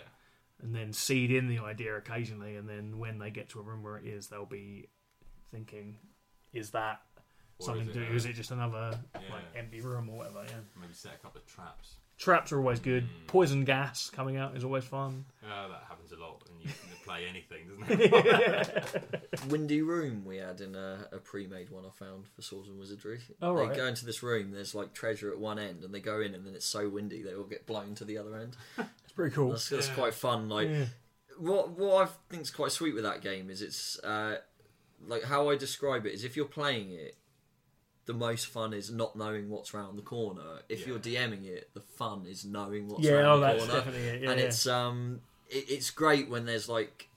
And 0.61 0.75
then 0.75 0.93
seed 0.93 1.31
in 1.31 1.49
the 1.49 1.59
idea 1.59 1.97
occasionally, 1.97 2.57
and 2.57 2.69
then 2.69 2.99
when 2.99 3.19
they 3.19 3.31
get 3.31 3.49
to 3.51 3.61
a 3.61 3.63
room 3.63 3.83
where 3.83 3.97
it 3.99 4.07
is, 4.07 4.29
they'll 4.29 4.47
be 4.47 4.89
thinking, 5.51 5.99
"Is 6.53 6.71
that 6.73 7.03
Or 7.59 7.67
something 7.67 7.89
is 7.89 7.95
to 7.95 8.01
do? 8.07 8.13
uh, 8.13 8.15
Is 8.17 8.25
it 8.27 8.33
just 8.35 8.51
another 8.51 8.99
Yeah. 9.15 9.21
like 9.35 9.45
empty 9.55 9.81
room 9.81 10.09
or 10.11 10.19
whatever?" 10.19 10.45
Yeah. 10.45 10.61
Maybe 10.81 10.93
set 10.95 11.15
a 11.15 11.19
couple 11.19 11.41
of 11.41 11.47
traps. 11.47 11.97
Traps 12.19 12.51
are 12.53 12.59
always 12.59 12.81
good. 12.81 13.05
Mm. 13.05 13.27
Poison 13.27 13.65
gas 13.65 14.09
coming 14.11 14.37
out 14.39 14.57
is 14.57 14.65
always 14.65 14.85
fun. 14.85 15.25
Uh, 15.45 15.69
that 15.69 15.83
happens 15.89 16.13
a 16.13 16.17
lot, 16.17 16.43
and 16.51 16.61
you 16.63 16.69
can 16.89 17.05
play 17.05 17.27
anything, 17.29 17.69
doesn't 17.69 18.01
it? 18.01 19.41
windy 19.51 19.83
room 19.83 20.25
we 20.25 20.39
had 20.39 20.61
in 20.63 20.75
a, 20.75 21.07
a 21.13 21.19
pre-made 21.19 21.69
one 21.71 21.85
I 21.85 21.91
found 21.91 22.27
for 22.35 22.41
Swords 22.43 22.69
and 22.69 22.79
Wizardry. 22.79 23.21
Oh, 23.43 23.53
right. 23.53 23.69
They 23.71 23.77
go 23.77 23.87
into 23.87 24.07
this 24.07 24.23
room. 24.23 24.51
There's 24.53 24.75
like 24.75 24.95
treasure 24.95 25.31
at 25.31 25.39
one 25.39 25.59
end, 25.59 25.85
and 25.85 25.93
they 25.95 26.01
go 26.01 26.21
in, 26.21 26.35
and 26.35 26.47
then 26.47 26.55
it's 26.55 26.67
so 26.67 26.89
windy 26.89 27.23
they 27.23 27.35
all 27.35 27.45
get 27.45 27.67
blown 27.67 27.95
to 27.97 28.05
the 28.05 28.19
other 28.19 28.37
end. 28.37 28.57
It's 29.05 29.13
pretty 29.13 29.35
cool. 29.35 29.51
That's, 29.51 29.69
that's 29.69 29.89
Yeah. 29.89 29.95
quite 29.95 30.15
fun. 30.15 30.49
Like 30.49 30.69
yeah. 30.69 30.85
what 31.39 31.71
what 31.71 32.09
I 32.09 32.11
think's 32.31 32.51
quite 32.51 32.73
sweet 32.73 32.95
with 32.95 33.05
that 33.05 33.21
game 33.23 33.51
is 33.51 33.63
it's 33.63 33.99
uh, 34.01 34.37
like 35.07 35.23
how 35.25 35.49
I 35.51 35.57
describe 35.57 36.07
it 36.07 36.13
is 36.15 36.25
if 36.25 36.35
you're 36.37 36.45
playing 36.47 36.91
it, 36.93 37.15
the 38.07 38.15
most 38.15 38.47
fun 38.47 38.73
is 38.73 38.91
not 38.91 39.17
knowing 39.17 39.49
what's 39.51 39.75
round 39.75 39.99
the 39.99 40.03
corner. 40.03 40.61
If 40.69 40.81
Yeah. 40.81 40.87
you're 40.87 40.99
DMing 40.99 41.45
it, 41.45 41.71
the 41.75 41.81
fun 41.81 42.25
is 42.27 42.45
knowing 42.45 42.89
what's 42.89 43.03
Yeah, 43.05 43.13
round 43.15 43.27
oh, 43.27 43.41
the 43.41 43.47
that's 43.47 43.59
corner. 43.59 43.73
definitely 43.75 44.09
it. 44.09 44.23
Yeah, 44.23 44.31
and 44.31 44.41
yeah. 44.41 44.47
it's 44.47 44.67
um, 44.67 45.21
it, 45.49 45.65
it's 45.69 45.91
great 45.91 46.29
when 46.29 46.47
there's 46.47 46.69
like. 46.69 47.09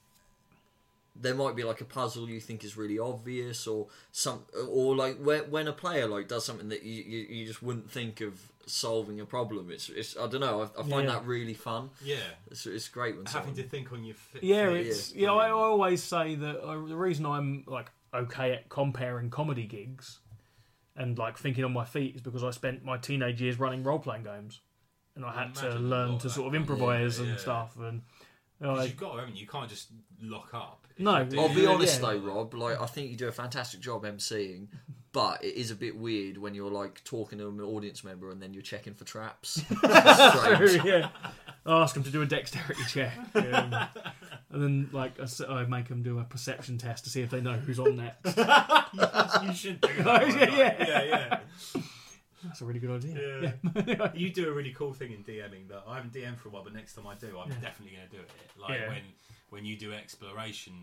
There 1.20 1.34
might 1.34 1.54
be 1.54 1.64
like 1.64 1.80
a 1.82 1.84
puzzle 1.84 2.30
you 2.30 2.40
think 2.40 2.64
is 2.64 2.76
really 2.78 2.98
obvious, 2.98 3.66
or 3.66 3.88
some, 4.10 4.44
or 4.68 4.96
like 4.96 5.18
when, 5.18 5.50
when 5.50 5.68
a 5.68 5.72
player 5.72 6.06
like 6.06 6.28
does 6.28 6.46
something 6.46 6.68
that 6.70 6.82
you, 6.82 7.02
you, 7.02 7.18
you 7.28 7.46
just 7.46 7.62
wouldn't 7.62 7.90
think 7.90 8.20
of 8.22 8.40
solving 8.64 9.20
a 9.20 9.26
problem. 9.26 9.70
It's, 9.70 9.90
it's 9.90 10.16
I 10.16 10.28
don't 10.28 10.40
know. 10.40 10.62
I, 10.62 10.80
I 10.80 10.88
find 10.88 11.06
Yeah. 11.08 11.14
that 11.14 11.26
really 11.26 11.52
fun. 11.52 11.90
yeah. 12.02 12.16
It's, 12.50 12.64
it's 12.64 12.88
great 12.88 13.16
when 13.16 13.26
Having 13.26 13.40
someone, 13.42 13.54
to 13.56 13.62
think 13.64 13.92
on 13.92 14.04
your 14.04 14.14
feet. 14.14 14.44
Yeah, 14.44 14.70
Yeah. 14.70 14.76
it's 14.78 15.14
yeah. 15.14 15.32
I, 15.32 15.48
I 15.48 15.50
always 15.50 16.02
say 16.02 16.36
that 16.36 16.62
uh, 16.64 16.74
the 16.86 16.96
reason 16.96 17.26
I'm 17.26 17.64
like 17.66 17.90
okay 18.14 18.52
at 18.52 18.68
comparing 18.70 19.28
comedy 19.30 19.66
gigs 19.66 20.20
and 20.96 21.18
like 21.18 21.38
thinking 21.38 21.64
on 21.64 21.72
my 21.72 21.84
feet 21.84 22.16
is 22.16 22.22
because 22.22 22.44
I 22.44 22.50
spent 22.50 22.84
my 22.84 22.96
teenage 22.98 23.40
years 23.40 23.58
running 23.58 23.82
role 23.82 23.98
playing 23.98 24.24
games, 24.24 24.60
and 25.16 25.24
I 25.24 25.32
had 25.32 25.54
to 25.56 25.66
Imagine 25.66 25.84
a 25.84 25.88
learn 25.88 26.18
to 26.18 26.30
sort 26.30 26.48
of 26.48 26.54
improvise 26.54 27.18
Yeah, 27.18 27.24
and 27.24 27.32
yeah. 27.34 27.38
stuff. 27.40 27.76
And 27.78 28.02
you 28.60 28.66
know, 28.66 28.72
'Cause 28.74 28.78
like, 28.80 28.88
you've 28.90 28.96
got 28.98 29.12
to, 29.14 29.18
haven't 29.20 29.36
you? 29.36 29.42
You 29.42 29.46
can't 29.48 29.68
just 29.70 29.88
lock 30.20 30.52
up. 30.54 30.86
No, 30.98 31.12
I'll 31.12 31.54
be 31.54 31.64
honest 31.66 32.00
yeah. 32.02 32.08
though, 32.08 32.18
Rob. 32.18 32.52
Like, 32.54 32.80
I 32.80 32.86
think 32.86 33.10
you 33.10 33.16
do 33.16 33.28
a 33.28 33.32
fantastic 33.32 33.80
job 33.80 34.04
emceeing, 34.04 34.68
but 35.12 35.42
it 35.42 35.54
is 35.54 35.70
a 35.70 35.74
bit 35.74 35.96
weird 35.96 36.36
when 36.36 36.54
you're 36.54 36.70
like 36.70 37.02
talking 37.04 37.38
to 37.38 37.48
an 37.48 37.60
audience 37.62 38.04
member 38.04 38.30
and 38.30 38.42
then 38.42 38.52
you're 38.52 38.62
checking 38.62 38.92
for 38.94 39.04
traps. 39.04 39.62
It's 39.82 40.68
strange. 40.68 40.84
yeah, 40.84 41.08
I 41.64 41.82
ask 41.82 41.94
them 41.94 42.04
to 42.04 42.10
do 42.10 42.20
a 42.22 42.26
dexterity 42.26 42.82
check, 42.88 43.16
um, 43.34 43.74
and 44.50 44.62
then 44.62 44.88
like 44.92 45.12
I 45.48 45.64
make 45.64 45.88
them 45.88 46.02
do 46.02 46.18
a 46.18 46.24
perception 46.24 46.78
test 46.78 47.04
to 47.04 47.10
see 47.10 47.22
if 47.22 47.30
they 47.30 47.40
know 47.40 47.52
who's 47.54 47.78
on 47.78 47.96
next. 47.96 48.36
you 48.36 49.54
should 49.54 49.80
do 49.80 49.88
that. 50.02 50.22
Oh, 50.22 50.26
yeah, 50.26 50.56
yeah. 50.56 50.84
yeah, 50.86 51.02
yeah. 51.04 51.38
That's 52.44 52.60
a 52.62 52.64
really 52.64 52.80
good 52.80 52.90
idea. 53.04 53.54
Yeah. 53.86 54.10
you 54.14 54.30
do 54.30 54.48
a 54.48 54.52
really 54.52 54.72
cool 54.72 54.94
thing 54.94 55.12
in 55.12 55.22
DMing 55.24 55.68
that 55.68 55.84
I 55.86 55.96
haven't 55.96 56.12
DM'd 56.14 56.38
for 56.40 56.48
a 56.48 56.52
while, 56.52 56.64
but 56.64 56.72
next 56.74 56.94
time 56.94 57.06
I 57.06 57.14
do, 57.14 57.38
I'm 57.38 57.50
Yeah. 57.50 57.56
definitely 57.60 57.96
going 57.96 58.08
to 58.08 58.16
do 58.16 58.22
it. 58.22 58.30
Like 58.58 58.80
Yeah. 58.80 58.88
when 58.88 59.02
when 59.50 59.64
you 59.64 59.76
do 59.76 59.92
exploration 59.92 60.74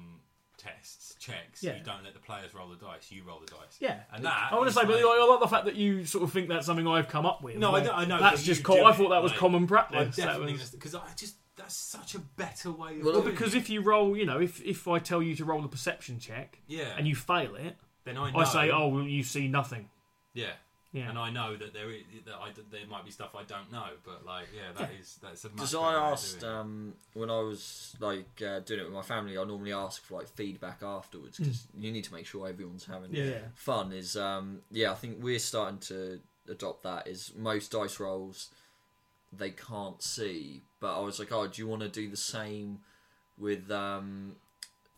tests, 0.57 1.15
checks, 1.19 1.63
Yeah. 1.63 1.77
you 1.77 1.83
don't 1.83 2.03
let 2.03 2.13
the 2.13 2.19
players 2.19 2.53
roll 2.53 2.67
the 2.69 2.75
dice, 2.75 3.11
you 3.11 3.23
roll 3.23 3.39
the 3.39 3.45
dice. 3.47 3.77
Yeah, 3.79 3.99
And 4.11 4.25
that 4.25 4.49
I 4.51 4.55
want 4.55 4.67
to 4.67 4.73
say, 4.73 4.85
but 4.85 4.95
I 4.95 5.25
like 5.25 5.39
the 5.39 5.47
fact 5.47 5.65
that 5.65 5.75
you 5.75 6.03
sort 6.05 6.23
of 6.23 6.31
think 6.33 6.49
that's 6.49 6.65
something 6.65 6.87
I've 6.87 7.07
come 7.07 7.25
up 7.25 7.41
with. 7.43 7.57
No, 7.57 7.69
I 7.69 7.71
Like, 7.73 7.83
know- 7.85 7.91
I 7.93 8.05
know, 8.05 8.19
That's 8.19 8.43
just 8.43 8.63
cool. 8.63 8.85
I 8.85 8.91
thought 8.93 9.09
that 9.09 9.21
was 9.23 9.31
like, 9.31 9.39
common 9.39 9.67
practice. 9.67 10.15
That 10.15 10.25
definitely 10.25 10.53
was- 10.53 10.71
because 10.71 10.95
I 10.95 11.01
just 11.15 11.35
that's 11.57 11.75
such 11.75 12.15
a 12.15 12.19
better 12.19 12.71
way 12.71 12.99
of 12.99 13.03
Well, 13.05 13.13
Well, 13.15 13.21
doing 13.23 13.33
because 13.35 13.53
it. 13.55 13.59
if 13.59 13.69
you 13.69 13.81
roll, 13.81 14.15
you 14.15 14.25
know, 14.25 14.39
if 14.39 14.61
if 14.63 14.87
I 14.87 14.99
tell 14.99 15.21
you 15.21 15.35
to 15.35 15.45
roll 15.45 15.65
a 15.65 15.67
perception 15.67 16.19
check 16.19 16.59
yeah, 16.67 16.93
and 16.97 17.07
you 17.07 17.15
fail 17.15 17.55
it, 17.55 17.75
then 18.05 18.17
I 18.17 18.31
know 18.31 18.39
I 18.39 18.43
say, 18.45 18.69
oh, 18.71 18.87
well, 18.87 19.03
you 19.03 19.23
see 19.23 19.47
nothing. 19.47 19.89
yeah. 20.33 20.51
Yeah. 20.93 21.09
And 21.09 21.19
I 21.19 21.29
know 21.29 21.55
that 21.57 21.73
there 21.73 21.91
is, 21.91 22.03
that 22.25 22.35
I, 22.35 22.51
there 22.71 22.87
might 22.89 23.03
be 23.03 23.11
stuff 23.11 23.35
I 23.35 23.43
don't 23.43 23.69
know, 23.71 23.87
but 24.05 24.25
like 24.25 24.47
yeah, 24.55 24.71
that 24.77 24.89
is 24.99 25.19
that's 25.21 25.43
a. 25.43 25.49
much 25.49 25.55
Because 25.57 25.73
better 25.73 25.83
I 25.83 25.89
way 25.89 25.95
of 25.97 26.13
asked 26.13 26.39
doing 26.39 26.51
it. 26.53 26.55
um, 26.59 26.93
when 27.13 27.29
I 27.29 27.39
was 27.41 27.95
like 27.99 28.41
uh, 28.41 28.59
doing 28.61 28.79
it 28.79 28.83
with 28.85 28.93
my 28.93 29.01
family, 29.01 29.37
I 29.37 29.43
normally 29.43 29.73
ask 29.73 30.01
for 30.01 30.17
like 30.17 30.29
feedback 30.29 30.81
afterwards 30.81 31.37
because 31.37 31.67
you 31.77 31.91
need 31.91 32.05
to 32.05 32.13
make 32.13 32.25
sure 32.25 32.47
everyone's 32.47 32.85
having. 32.85 33.13
Yeah. 33.13 33.39
fun. 33.53 33.91
Is 33.91 34.15
um, 34.15 34.61
yeah, 34.71 34.91
I 34.91 34.95
think 34.95 35.17
we're 35.21 35.39
starting 35.39 35.79
to 35.79 36.21
adopt 36.49 36.83
that. 36.83 37.05
Is 37.05 37.33
most 37.35 37.71
dice 37.73 37.99
rolls 37.99 38.49
they 39.37 39.51
can't 39.51 40.01
see, 40.01 40.63
but 40.79 40.97
I 40.97 41.01
was 41.01 41.19
like, 41.19 41.31
oh, 41.31 41.47
do 41.47 41.61
you 41.61 41.67
want 41.67 41.81
to 41.81 41.89
do 41.89 42.09
the 42.09 42.17
same 42.17 42.79
with 43.37 43.69
um, 43.71 44.35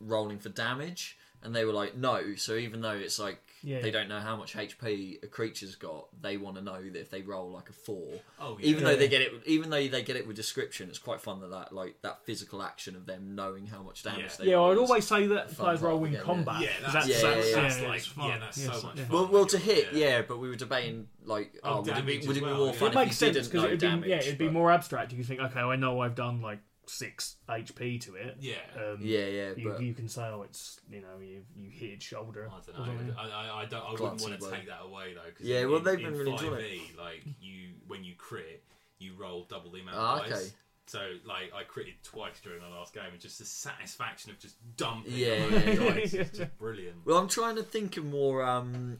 rolling 0.00 0.38
for 0.38 0.48
damage? 0.48 1.16
And 1.42 1.54
they 1.54 1.64
were 1.64 1.72
like, 1.72 1.96
no. 1.96 2.34
So 2.36 2.56
even 2.56 2.82
though 2.82 2.90
it's 2.90 3.18
like 3.18 3.42
Yeah. 3.62 3.80
they 3.80 3.90
don't 3.90 4.08
know 4.08 4.20
how 4.20 4.36
much 4.36 4.54
HP 4.54 5.22
a 5.22 5.26
creature's 5.26 5.74
got, 5.76 6.06
they 6.22 6.36
want 6.36 6.56
to 6.56 6.62
know 6.62 6.80
that 6.82 6.98
if 7.00 7.10
they 7.10 7.22
roll 7.22 7.50
like 7.50 7.68
a 7.68 7.72
four, 7.72 8.08
oh 8.40 8.56
yeah, 8.60 8.66
even 8.66 8.84
though 8.84 8.90
Yeah. 8.90 8.96
they 8.96 9.08
get 9.08 9.20
it, 9.20 9.32
even 9.46 9.70
though 9.70 9.86
they 9.86 10.02
get 10.02 10.16
it 10.16 10.26
with 10.26 10.36
description, 10.36 10.88
it's 10.88 10.98
quite 10.98 11.20
fun 11.20 11.40
that 11.40 11.50
that 11.50 11.72
like 11.72 12.00
that 12.02 12.24
physical 12.24 12.62
action 12.62 12.96
of 12.96 13.06
them 13.06 13.34
knowing 13.34 13.66
how 13.66 13.82
much 13.82 14.02
damage 14.02 14.20
Yeah. 14.22 14.30
they. 14.38 14.50
Yeah, 14.52 14.60
I'd 14.62 14.78
always 14.78 15.06
say 15.06 15.26
that 15.28 15.50
fun 15.50 15.66
players 15.66 15.80
roll 15.80 16.04
in 16.04 16.12
the 16.12 16.18
game, 16.18 16.24
combat. 16.26 16.62
yeah, 16.62 16.68
'cause 16.82 16.92
that's, 16.92 17.06
Yeah, 17.08 17.14
that's, 17.22 17.48
yeah, 17.50 17.62
that's 17.62 17.80
yeah, 17.80 17.88
like 17.88 17.96
it's 17.98 18.06
fun. 18.06 18.28
yeah, 18.28 18.38
that's 18.38 18.58
Yeah, 18.58 18.64
so 18.64 18.70
it's- 18.70 18.82
much 18.84 18.96
yeah. 18.96 19.04
fun. 19.04 19.12
Well, 19.14 19.22
when 19.24 19.32
well, 19.32 19.46
to 19.46 19.58
hit, 19.58 19.92
yeah. 19.92 20.06
yeah. 20.06 20.22
but 20.22 20.38
we 20.38 20.48
were 20.48 20.56
debating 20.56 21.08
like, 21.24 21.52
Oh, 21.62 21.70
oh, 21.70 21.76
would 21.82 21.88
it 21.88 21.90
be 22.06 22.12
damage 22.14 22.26
would 22.26 22.36
it 22.36 22.40
as 22.40 22.44
be 22.44 22.50
well, 22.50 22.56
more 22.56 22.66
yeah. 22.68 22.72
fun 22.72 22.88
It 22.92 22.94
makes 22.94 23.06
if 23.22 23.28
you 23.28 23.34
sense 23.34 23.34
didn't 23.34 23.46
because 23.52 23.62
know 23.62 23.68
it'd 23.68 23.80
be 23.80 23.86
damage? 23.86 24.08
yeah, 24.08 24.16
it'd 24.16 24.38
be 24.38 24.48
more 24.48 24.70
abstract. 24.72 25.12
You 25.12 25.18
can 25.18 25.26
think, 25.26 25.40
okay, 25.40 25.60
I 25.60 25.76
know 25.76 26.00
I've 26.00 26.14
done 26.14 26.40
like 26.40 26.60
six 26.86 27.36
HP 27.48 28.00
to 28.02 28.14
it. 28.16 28.36
Yeah. 28.40 28.54
Um, 28.76 28.98
Yeah, 29.00 29.26
yeah, 29.26 29.50
You, 29.56 29.68
but 29.70 29.82
you 29.82 29.94
can 29.94 30.08
say, 30.08 30.22
oh, 30.22 30.42
it's 30.42 30.80
you 30.90 31.00
know, 31.00 31.18
you 31.20 31.42
you 31.56 31.70
hit 31.70 31.90
its 31.90 32.04
shoulder. 32.04 32.50
I 32.50 32.60
don't 32.72 33.06
know. 33.08 33.14
I, 33.18 33.28
I, 33.28 33.62
I 33.62 33.64
don't. 33.66 33.82
I 33.84 33.90
wouldn't 33.92 34.20
want 34.20 34.40
to 34.40 34.50
take 34.50 34.66
that 34.66 34.80
away 34.84 35.14
though. 35.14 35.20
'cause 35.36 35.46
Yeah, 35.46 35.60
in, 35.60 35.70
well, 35.70 35.80
they've 35.80 35.98
in 35.98 36.04
been 36.04 36.18
really 36.18 36.32
enjoying 36.32 36.52
5e, 36.64 36.96
Like 36.98 37.24
you, 37.40 37.68
when 37.86 38.02
you 38.04 38.14
crit, 38.16 38.62
you 38.98 39.14
roll 39.14 39.44
double 39.44 39.70
the 39.70 39.80
amount 39.80 39.96
Ah, 39.98 40.16
of 40.18 40.28
dice. 40.28 40.32
okay. 40.32 40.50
So, 40.86 40.98
like, 41.24 41.52
I 41.54 41.62
critted 41.62 41.94
twice 42.02 42.40
during 42.42 42.60
the 42.62 42.68
last 42.68 42.92
game, 42.92 43.04
and 43.12 43.20
just 43.20 43.38
the 43.38 43.44
satisfaction 43.44 44.32
of 44.32 44.40
just 44.40 44.56
dumping 44.76 45.12
Yeah, 45.14 45.28
a 45.28 45.46
load 45.46 45.52
yeah, 45.52 45.70
yeah. 45.70 45.94
dice 45.94 46.14
is 46.14 46.30
just 46.36 46.58
brilliant. 46.58 46.96
Well, 47.06 47.16
I'm 47.18 47.28
trying 47.28 47.54
to 47.56 47.62
think 47.62 47.96
of 47.96 48.04
more, 48.06 48.42
um, 48.44 48.98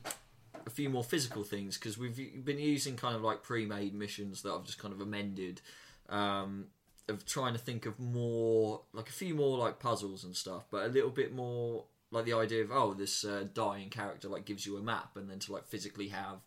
a 0.65 0.71
few 0.71 0.89
more 0.89 1.03
physical 1.03 1.43
things 1.43 1.77
because 1.77 1.99
we've 1.99 2.45
been 2.45 2.61
using 2.61 2.95
kind 2.95 3.17
of 3.17 3.23
like 3.23 3.43
pre-made 3.43 3.93
missions 3.93 4.43
that 4.43 4.53
I've 4.53 4.65
just 4.65 4.79
kind 4.79 4.95
of 4.95 5.01
amended. 5.01 5.63
Um, 6.09 6.67
of 7.11 7.27
trying 7.27 7.53
to 7.53 7.59
think 7.59 7.85
of 7.85 7.99
more, 8.01 8.83
like 8.93 9.09
a 9.09 9.13
few 9.13 9.35
more 9.35 9.59
like 9.59 9.79
puzzles 9.79 10.25
and 10.25 10.35
stuff, 10.35 10.65
but 10.71 10.85
a 10.87 10.89
little 10.89 11.11
bit 11.11 11.35
more 11.35 11.85
like 12.11 12.25
the 12.25 12.33
idea 12.33 12.63
of 12.63 12.71
oh, 12.73 12.95
this 12.95 13.25
uh, 13.25 13.47
dying 13.53 13.91
character 13.91 14.29
like 14.29 14.45
gives 14.45 14.65
you 14.65 14.77
a 14.77 14.81
map, 14.83 15.17
and 15.17 15.29
then 15.31 15.39
to 15.41 15.53
like 15.53 15.67
physically 15.67 16.09
have 16.09 16.39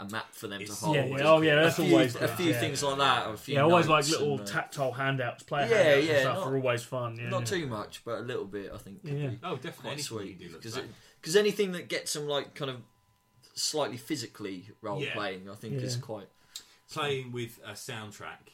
a 0.00 0.04
map 0.06 0.32
for 0.32 0.48
them 0.48 0.64
to 0.64 0.72
hold. 0.72 0.96
Yeah, 0.96 1.04
yeah. 1.04 1.22
Oh, 1.24 1.40
yeah. 1.42 1.54
That's 1.56 1.78
a 1.78 1.84
few, 1.84 1.92
always 1.92 2.16
a 2.16 2.28
few 2.28 2.50
yeah. 2.50 2.60
things 2.60 2.82
like 2.82 2.98
that. 2.98 3.30
A 3.30 3.36
few 3.36 3.54
Yeah, 3.54 3.62
always 3.62 3.86
like 3.88 4.08
little 4.08 4.38
and, 4.38 4.40
uh, 4.40 4.44
tactile 4.44 4.92
handouts, 4.92 5.42
player 5.44 5.68
Yeah, 5.68 5.82
handouts 5.82 6.06
yeah, 6.06 6.12
and 6.14 6.20
stuff 6.22 6.36
not- 6.38 6.46
are 6.48 6.56
always 6.56 6.82
fun. 6.82 7.16
Yeah, 7.16 7.28
not 7.28 7.40
yeah. 7.40 7.58
too 7.58 7.66
much, 7.66 8.04
but 8.04 8.18
a 8.18 8.22
little 8.22 8.46
bit. 8.46 8.72
I 8.74 8.78
think. 8.78 9.00
Yeah. 9.04 9.12
be 9.12 9.38
Oh, 9.42 9.56
definitely. 9.56 9.82
quite 9.82 10.00
sweet 10.00 10.26
you 10.28 10.34
can 10.34 10.46
do 10.46 10.52
looks 10.54 10.66
because 10.66 10.88
because 11.20 11.36
anything 11.36 11.72
that 11.72 11.88
gets 11.88 12.12
them 12.14 12.26
like 12.26 12.54
kind 12.54 12.70
of 12.70 12.78
slightly 13.54 13.96
physically 13.98 14.70
role 14.80 15.00
Yeah. 15.00 15.12
playing, 15.12 15.48
I 15.48 15.54
think 15.54 15.74
is 15.74 15.96
quite. 15.96 16.26
playing 16.90 17.32
with 17.32 17.58
a 17.64 17.72
soundtrack 17.72 18.51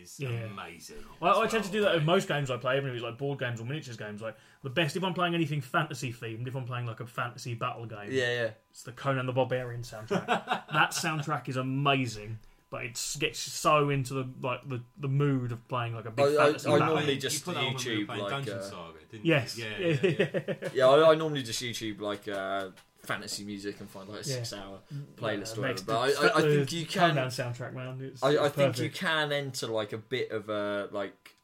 is 0.00 0.18
Yeah. 0.18 0.28
amazing. 0.30 0.96
Well, 1.20 1.40
I 1.40 1.44
as 1.44 1.50
tend 1.52 1.64
to 1.64 1.70
do 1.70 1.82
that 1.82 1.94
with 1.94 2.04
most 2.04 2.28
games 2.28 2.50
I 2.50 2.56
play, 2.56 2.76
even 2.76 2.88
if 2.90 2.94
it's 2.94 3.02
like 3.04 3.18
board 3.18 3.38
games 3.38 3.60
or 3.60 3.64
miniatures 3.64 3.96
games. 3.96 4.22
Like 4.22 4.36
the 4.62 4.70
best 4.70 4.96
if 4.96 5.04
I'm 5.04 5.14
playing 5.14 5.34
anything 5.34 5.60
fantasy 5.60 6.12
themed, 6.12 6.46
if 6.48 6.54
I'm 6.54 6.64
playing 6.64 6.86
like 6.86 7.00
a 7.00 7.06
fantasy 7.06 7.54
battle 7.54 7.86
game, 7.86 8.08
Yeah, 8.10 8.32
yeah. 8.32 8.50
it's 8.70 8.82
the 8.82 8.92
Conan 8.92 9.26
the 9.26 9.32
Barbarian 9.32 9.82
soundtrack. 9.82 10.26
that 10.72 10.90
soundtrack 10.92 11.48
is 11.48 11.56
amazing, 11.56 12.38
but 12.70 12.84
it 12.84 13.16
gets 13.18 13.38
so 13.38 13.90
into 13.90 14.14
the 14.14 14.28
like 14.40 14.66
the, 14.68 14.80
the 14.98 15.08
mood 15.08 15.52
of 15.52 15.66
playing 15.68 15.94
like 15.94 16.06
a 16.06 16.10
big 16.10 16.24
I- 16.26 16.28
I- 16.28 16.36
fantasy 16.46 16.68
I 16.68 16.78
battle. 16.78 16.94
normally 16.94 17.14
You 17.14 17.20
just 17.20 17.44
put 17.44 17.54
that 17.54 17.60
on 17.60 17.74
when 17.74 17.84
we 17.84 17.96
were 17.98 18.04
YouTube, 18.04 18.08
like, 18.20 18.30
Dungeon 18.30 18.58
uh, 18.58 18.62
Saga, 18.62 18.98
didn't 19.10 19.26
Yes. 19.26 19.58
you? 19.58 19.64
Yeah, 19.64 19.96
yeah, 20.02 20.40
yeah. 20.52 20.68
Yeah, 20.74 20.88
I, 20.88 21.12
I 21.12 21.14
normally 21.14 21.42
just 21.42 21.62
YouTube 21.62 22.00
like 22.00 22.26
uh, 22.28 22.68
fantasy 23.04 23.44
music 23.44 23.80
and 23.80 23.90
find 23.90 24.08
like 24.08 24.24
a 24.24 24.28
Yeah. 24.28 24.36
six-hour 24.36 24.78
playlist 25.16 25.58
or 25.58 25.62
whatever. 25.62 25.82
But 25.86 25.96
I, 25.98 26.26
I, 26.28 26.38
I 26.38 26.40
think 26.42 26.72
you 26.72 26.86
can. 26.86 27.14
Conan 27.14 27.28
soundtrack, 27.28 27.74
man. 27.74 27.98
It's, 28.00 28.22
I, 28.22 28.28
I 28.36 28.46
it's 28.46 28.54
think 28.54 28.78
you 28.78 28.84
perfect. 28.84 28.98
can 28.98 29.32
enter 29.32 29.66
like 29.66 29.92
a 29.92 29.98
bit 29.98 30.30
of 30.30 30.48
a 30.48 30.88
like 30.92 31.34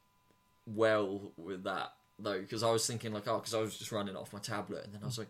well 0.66 1.32
with 1.36 1.64
that 1.64 1.92
though, 2.18 2.40
because 2.40 2.62
I 2.62 2.70
was 2.70 2.86
thinking 2.86 3.12
like, 3.12 3.26
oh, 3.28 3.38
because 3.38 3.54
I 3.54 3.60
was 3.60 3.76
just 3.76 3.92
running 3.92 4.16
off 4.16 4.32
my 4.32 4.38
tablet, 4.40 4.84
and 4.84 4.94
then 4.94 5.02
I 5.02 5.06
was 5.06 5.18
like, 5.18 5.28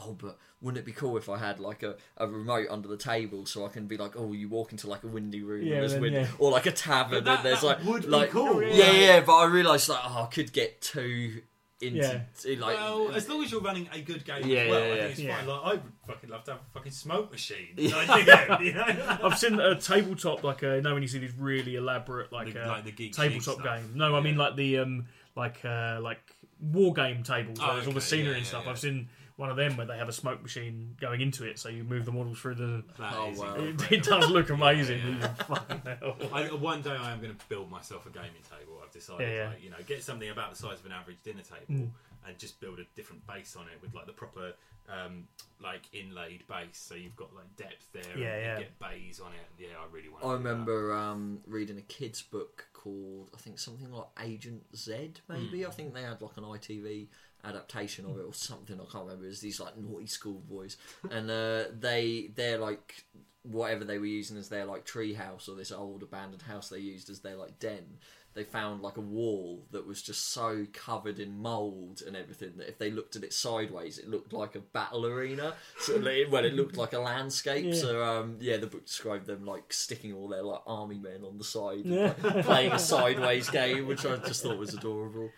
oh, 0.00 0.12
but 0.12 0.38
wouldn't 0.60 0.78
it 0.78 0.84
be 0.84 0.92
cool 0.92 1.16
if 1.16 1.28
I 1.28 1.38
had 1.38 1.60
like 1.60 1.82
a, 1.82 1.96
a 2.16 2.26
remote 2.26 2.66
under 2.70 2.88
the 2.88 2.96
table 2.96 3.46
so 3.46 3.64
I 3.64 3.68
can 3.68 3.86
be 3.86 3.96
like, 3.96 4.12
oh, 4.16 4.32
you 4.32 4.48
walk 4.48 4.72
into 4.72 4.88
like 4.88 5.04
a 5.04 5.06
windy 5.06 5.42
room 5.42 5.62
Yeah, 5.64 5.74
and 5.74 5.82
there's 5.82 5.92
then, 5.92 6.00
wind, 6.02 6.14
yeah. 6.14 6.26
or 6.38 6.50
like 6.50 6.66
a 6.66 6.72
tavern 6.72 7.10
But 7.18 7.24
that- 7.24 7.36
and 7.38 7.46
there's 7.46 7.60
that 7.60 7.66
like 7.66 7.84
would 7.84 8.02
be 8.02 8.08
like 8.08 8.30
cool, 8.30 8.62
yeah, 8.62 8.74
yeah. 8.74 8.92
yeah, 8.92 9.20
But 9.20 9.36
I 9.36 9.44
realised 9.46 9.88
like, 9.88 10.00
oh, 10.04 10.22
I 10.24 10.26
could 10.34 10.52
get 10.52 10.80
too 10.80 11.42
into 11.80 11.98
Yeah. 11.98 12.20
like 12.60 12.76
well, 12.76 13.10
as 13.12 13.28
long 13.28 13.44
as 13.44 13.52
you're 13.52 13.60
running 13.60 13.88
a 13.92 14.00
good 14.00 14.24
game 14.24 14.46
Yeah, 14.46 14.58
as 14.60 14.70
well, 14.70 14.80
yeah, 14.80 14.94
I 14.94 14.98
think 14.98 15.10
it's 15.10 15.20
Yeah. 15.20 15.36
fine. 15.36 15.46
Like, 15.46 15.60
I 15.64 15.70
would 15.72 15.82
fucking 16.06 16.30
love 16.30 16.44
to 16.44 16.50
have 16.52 16.60
a 16.60 16.72
fucking 16.72 16.92
smoke 16.92 17.30
machine. 17.30 17.68
Like, 17.76 18.26
yeah, 18.26 18.60
you 18.60 18.72
know? 18.72 19.18
I've 19.22 19.38
seen 19.38 19.60
a 19.60 19.74
tabletop 19.78 20.42
like 20.42 20.62
uh, 20.62 20.74
you 20.76 20.80
know 20.82 20.94
when 20.94 21.02
you 21.02 21.08
see 21.08 21.18
these 21.18 21.34
really 21.38 21.76
elaborate 21.76 22.32
like, 22.32 22.52
The- 22.52 22.64
uh, 22.64 22.68
like 22.68 22.84
the 22.84 22.92
Geek 22.92 23.12
tabletop 23.14 23.62
game. 23.62 23.92
No, 23.94 24.16
I 24.16 24.20
mean 24.20 24.36
like 24.36 24.56
the 24.56 24.78
um 24.78 25.06
like 25.34 25.62
uh, 25.64 25.98
like 26.00 26.20
war 26.60 26.94
game 26.94 27.22
tables. 27.22 27.58
Oh, 27.60 27.66
where 27.66 27.74
there's 27.76 27.86
all 27.86 27.92
the 27.92 28.00
scenery 28.00 28.30
yeah, 28.30 28.36
and 28.36 28.42
yeah, 28.44 28.48
stuff. 28.48 28.62
yeah. 28.64 28.70
I've 28.70 28.78
seen 28.78 29.08
one 29.36 29.50
of 29.50 29.56
them 29.56 29.76
where 29.76 29.86
they 29.86 29.98
have 29.98 30.08
a 30.08 30.12
smoke 30.12 30.42
machine 30.42 30.96
going 31.00 31.20
into 31.20 31.44
it, 31.44 31.58
so 31.58 31.68
you 31.68 31.84
move 31.84 32.04
the 32.06 32.12
models 32.12 32.38
through 32.38 32.54
the. 32.54 32.82
That 32.98 33.12
Oh, 33.14 33.30
is 33.30 33.38
wow. 33.38 33.54
It, 33.56 33.92
it 33.92 34.02
does 34.02 34.30
look 34.30 34.48
amazing. 34.50 35.00
Yeah, 35.06 35.18
yeah. 35.20 35.34
Fucking 35.44 35.82
hell. 35.84 36.16
I, 36.32 36.44
one 36.54 36.80
day 36.82 36.90
I 36.96 37.12
am 37.12 37.20
going 37.20 37.34
to 37.34 37.46
build 37.48 37.70
myself 37.70 38.06
a 38.06 38.10
gaming 38.10 38.30
table. 38.50 38.80
I've 38.82 38.92
decided, 38.92 39.28
Yeah, 39.28 39.34
yeah. 39.42 39.48
like, 39.50 39.62
you 39.62 39.70
know, 39.70 39.76
get 39.86 40.02
something 40.02 40.30
about 40.30 40.50
the 40.52 40.56
size 40.56 40.78
of 40.80 40.86
an 40.86 40.92
average 40.92 41.18
dinner 41.22 41.42
table 41.42 41.84
Mm. 41.84 41.90
and 42.26 42.38
just 42.38 42.58
build 42.60 42.78
a 42.78 42.84
different 42.96 43.26
base 43.26 43.56
on 43.56 43.64
it 43.66 43.80
with 43.82 43.94
like 43.94 44.06
the 44.06 44.12
proper, 44.12 44.52
um, 44.88 45.26
like 45.62 45.82
inlaid 45.92 46.44
base. 46.48 46.78
So 46.78 46.94
you've 46.94 47.16
got 47.16 47.34
like 47.34 47.54
depth 47.56 47.92
there. 47.92 48.02
and 48.12 48.20
Yeah, 48.22 48.36
you 48.36 48.42
yeah. 48.42 48.58
Get 48.60 48.78
bays 48.78 49.20
on 49.20 49.32
it. 49.32 49.62
Yeah, 49.62 49.68
I 49.80 49.92
really 49.94 50.08
want. 50.08 50.24
I 50.24 50.32
remember 50.32 50.94
um, 50.96 51.40
reading 51.46 51.76
a 51.76 51.82
kids' 51.82 52.22
book 52.22 52.66
called 52.72 53.28
I 53.34 53.38
think 53.38 53.58
something 53.58 53.92
like 53.92 54.06
Agent 54.24 54.62
Z. 54.74 55.12
Maybe 55.28 55.62
Hmm. 55.62 55.68
I 55.68 55.70
think 55.72 55.92
they 55.94 56.02
had 56.02 56.22
like 56.22 56.36
an 56.38 56.44
ITV 56.44 57.08
adaptation 57.44 58.04
of 58.06 58.18
it 58.18 58.24
or 58.24 58.34
something. 58.34 58.80
I 58.80 58.90
can't 58.90 59.04
remember. 59.04 59.26
It's 59.26 59.40
these 59.40 59.60
like 59.60 59.76
naughty 59.76 60.06
schoolboys, 60.06 60.76
and 61.10 61.30
uh, 61.30 61.64
they 61.78 62.30
they're 62.34 62.58
like 62.58 63.04
whatever 63.42 63.84
they 63.84 63.98
were 63.98 64.06
using 64.06 64.36
as 64.36 64.48
their 64.48 64.64
like 64.64 64.84
tree 64.84 65.14
house 65.14 65.48
or 65.48 65.54
this 65.54 65.70
old 65.70 66.02
abandoned 66.02 66.42
house 66.42 66.68
they 66.68 66.78
used 66.78 67.08
as 67.08 67.20
their 67.20 67.36
like 67.36 67.58
den. 67.58 67.98
They 68.34 68.44
found 68.44 68.82
like 68.82 68.98
a 68.98 69.00
wall 69.00 69.64
that 69.70 69.86
was 69.86 70.02
just 70.02 70.30
so 70.30 70.66
covered 70.74 71.18
in 71.18 71.38
mold 71.38 72.02
and 72.06 72.14
everything 72.14 72.58
that 72.58 72.68
if 72.68 72.76
they 72.76 72.90
looked 72.90 73.16
at 73.16 73.24
it 73.24 73.32
sideways, 73.32 73.96
it 73.96 74.10
looked 74.10 74.34
like 74.34 74.54
a 74.54 74.60
battle 74.60 75.06
arena. 75.06 75.54
So 75.78 75.98
well, 75.98 76.44
it 76.44 76.52
looked 76.52 76.76
like 76.76 76.92
a 76.92 76.98
landscape. 76.98 77.64
Yeah. 77.64 77.80
So 77.80 78.04
um, 78.04 78.36
yeah, 78.38 78.58
the 78.58 78.66
book 78.66 78.84
described 78.84 79.24
them 79.24 79.46
like 79.46 79.72
sticking 79.72 80.12
all 80.12 80.28
their 80.28 80.42
like 80.42 80.60
army 80.66 80.98
men 80.98 81.24
on 81.24 81.38
the 81.38 81.44
side, 81.44 81.86
and, 81.86 82.22
like, 82.22 82.44
playing 82.44 82.72
a 82.72 82.78
sideways 82.78 83.48
game, 83.48 83.86
which 83.86 84.04
I 84.04 84.16
just 84.16 84.42
thought 84.42 84.58
was 84.58 84.74
adorable. 84.74 85.30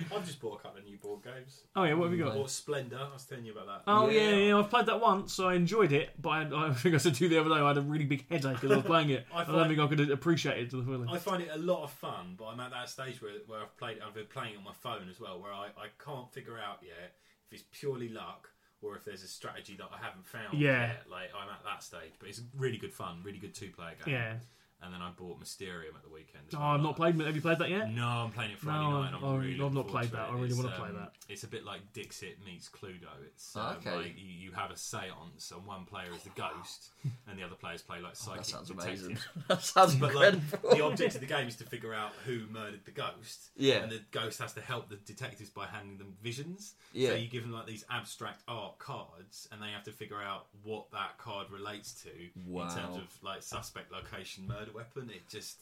I've 0.16 0.24
just 0.26 0.40
bought 0.40 0.60
a 0.60 0.62
couple 0.62 0.78
of 0.78 0.84
new 0.84 0.96
board 0.98 1.22
games. 1.22 1.60
Oh 1.76 1.84
yeah, 1.84 1.94
what 1.94 2.10
have 2.10 2.18
you 2.18 2.24
I 2.24 2.28
got? 2.28 2.36
bought 2.36 2.50
Splendor. 2.50 2.98
I 2.98 3.12
was 3.12 3.24
telling 3.24 3.44
you 3.44 3.52
about 3.52 3.66
that. 3.66 3.82
Oh 3.86 4.08
yeah. 4.08 4.30
Yeah. 4.30 4.36
yeah, 4.36 4.58
I've 4.58 4.70
played 4.70 4.86
that 4.86 5.00
once, 5.00 5.32
so 5.32 5.48
I 5.48 5.54
enjoyed 5.54 5.92
it. 5.92 6.10
But 6.20 6.28
I, 6.30 6.68
I 6.68 6.72
think 6.74 6.94
I 6.94 6.98
said 6.98 7.14
to 7.14 7.24
you 7.24 7.30
the 7.30 7.40
other 7.40 7.50
day, 7.50 7.56
I 7.60 7.68
had 7.68 7.78
a 7.78 7.82
really 7.82 8.04
big 8.04 8.28
headache 8.28 8.62
as 8.64 8.70
I 8.70 8.76
was 8.76 8.84
playing 8.84 9.10
it. 9.10 9.26
I 9.34 9.42
I, 9.42 9.44
don't 9.44 9.54
find- 9.54 9.68
think 9.68 9.80
I 9.80 9.86
could 9.86 10.10
appreciate 10.10 10.58
it 10.58 10.70
to 10.70 10.76
the 10.76 10.82
fullest. 10.84 11.12
I 11.12 11.18
find 11.18 11.42
it 11.42 11.50
a 11.52 11.58
lot 11.58 11.82
of 11.84 11.90
fun, 11.90 12.34
but 12.38 12.46
I'm 12.46 12.60
at 12.60 12.70
that 12.70 12.88
stage 12.88 13.20
where, 13.22 13.32
where 13.46 13.60
I've 13.60 13.76
played, 13.76 13.98
I've 14.06 14.14
been 14.14 14.26
playing 14.26 14.54
it 14.54 14.58
on 14.58 14.64
my 14.64 14.72
phone 14.80 15.08
as 15.10 15.20
well, 15.20 15.40
where 15.40 15.52
I, 15.52 15.66
I 15.76 15.86
can't 16.04 16.32
figure 16.32 16.58
out 16.58 16.78
yet 16.82 17.14
if 17.50 17.60
it's 17.60 17.64
purely 17.72 18.08
luck 18.08 18.48
or 18.82 18.96
if 18.96 19.04
there's 19.04 19.22
a 19.22 19.28
strategy 19.28 19.76
that 19.76 19.88
I 19.92 20.02
haven't 20.02 20.26
found 20.26 20.58
Yeah. 20.58 20.86
yet. 20.86 21.02
Like 21.10 21.30
I'm 21.36 21.50
at 21.50 21.62
that 21.64 21.82
stage, 21.82 22.12
but 22.18 22.28
it's 22.28 22.40
really 22.56 22.78
good 22.78 22.94
fun, 22.94 23.20
really 23.24 23.38
good 23.38 23.54
two 23.54 23.68
player 23.70 23.94
game. 24.04 24.14
Yeah. 24.14 24.34
And 24.82 24.94
then 24.94 25.02
I 25.02 25.10
bought 25.10 25.38
Mysterium 25.38 25.94
at 25.94 26.02
the 26.02 26.08
weekend. 26.08 26.44
Oh, 26.54 26.58
well. 26.58 26.68
I've 26.68 26.80
not 26.82 26.96
played. 26.96 27.20
Have 27.20 27.36
you 27.36 27.42
played 27.42 27.58
that 27.58 27.68
yet? 27.68 27.92
No, 27.92 28.06
I'm 28.06 28.30
playing 28.30 28.52
it 28.52 28.58
Friday 28.58 28.78
No, 28.82 29.02
night. 29.02 29.06
and 29.08 29.16
I'm 29.16 29.24
I- 29.24 29.36
really 29.36 29.52
I've 29.52 29.58
looking 29.60 29.74
not 29.74 29.84
forward 29.86 29.90
played 29.90 30.10
to 30.10 30.16
that. 30.16 30.28
it. 30.28 30.30
I 30.30 30.34
really 30.34 30.46
It's, 30.48 30.56
wanna 30.56 30.70
play 30.76 30.88
um, 30.88 30.94
that. 30.96 31.12
It's 31.28 31.44
a 31.44 31.48
bit 31.48 31.64
like 31.66 31.92
Dixit 31.92 32.38
meets 32.46 32.68
Cluedo. 32.70 33.08
It's 33.26 33.52
Oh, 33.56 33.60
um, 33.60 33.76
okay. 33.76 33.94
like 33.94 34.18
you, 34.18 34.26
you 34.26 34.52
have 34.52 34.70
a 34.70 34.74
séance, 34.74 35.52
and 35.52 35.66
one 35.66 35.84
player 35.84 36.10
is 36.16 36.22
the 36.22 36.30
ghost, 36.30 36.88
and 37.28 37.38
the 37.38 37.42
other 37.44 37.56
players 37.56 37.82
play 37.82 38.00
like 38.00 38.12
Oh, 38.26 38.32
psychic 38.36 38.38
that 38.44 38.46
sounds 38.46 38.68
detective. 38.68 39.04
amazing. 39.06 39.18
that 39.48 39.62
sounds 39.62 39.94
But 39.96 40.14
like, 40.14 40.32
incredible. 40.34 40.70
the 40.70 40.82
object 40.84 41.14
of 41.14 41.20
the 41.20 41.26
game 41.26 41.46
is 41.46 41.56
to 41.56 41.64
figure 41.64 41.92
out 41.92 42.12
who 42.24 42.46
murdered 42.50 42.86
the 42.86 42.90
ghost. 42.90 43.50
Yeah. 43.56 43.82
And 43.82 43.92
the 43.92 44.00
ghost 44.12 44.40
has 44.40 44.54
to 44.54 44.62
help 44.62 44.88
the 44.88 44.96
detectives 44.96 45.50
by 45.50 45.66
handing 45.66 45.98
them 45.98 46.14
visions. 46.22 46.72
Yeah. 46.94 47.10
So 47.10 47.14
you 47.16 47.28
give 47.28 47.42
them 47.42 47.52
like 47.52 47.66
these 47.66 47.84
abstract 47.90 48.42
art 48.48 48.78
cards, 48.78 49.46
and 49.52 49.60
they 49.62 49.72
have 49.72 49.84
to 49.84 49.92
figure 49.92 50.22
out 50.22 50.46
what 50.62 50.90
that 50.92 51.18
card 51.18 51.50
relates 51.50 51.92
to 52.04 52.08
Wow. 52.46 52.62
in 52.68 52.74
terms 52.74 52.96
of 52.96 53.22
like 53.22 53.42
suspect 53.42 53.92
location, 53.92 54.46
murder 54.48 54.69
weapon. 54.74 55.10
It 55.10 55.28
just 55.28 55.58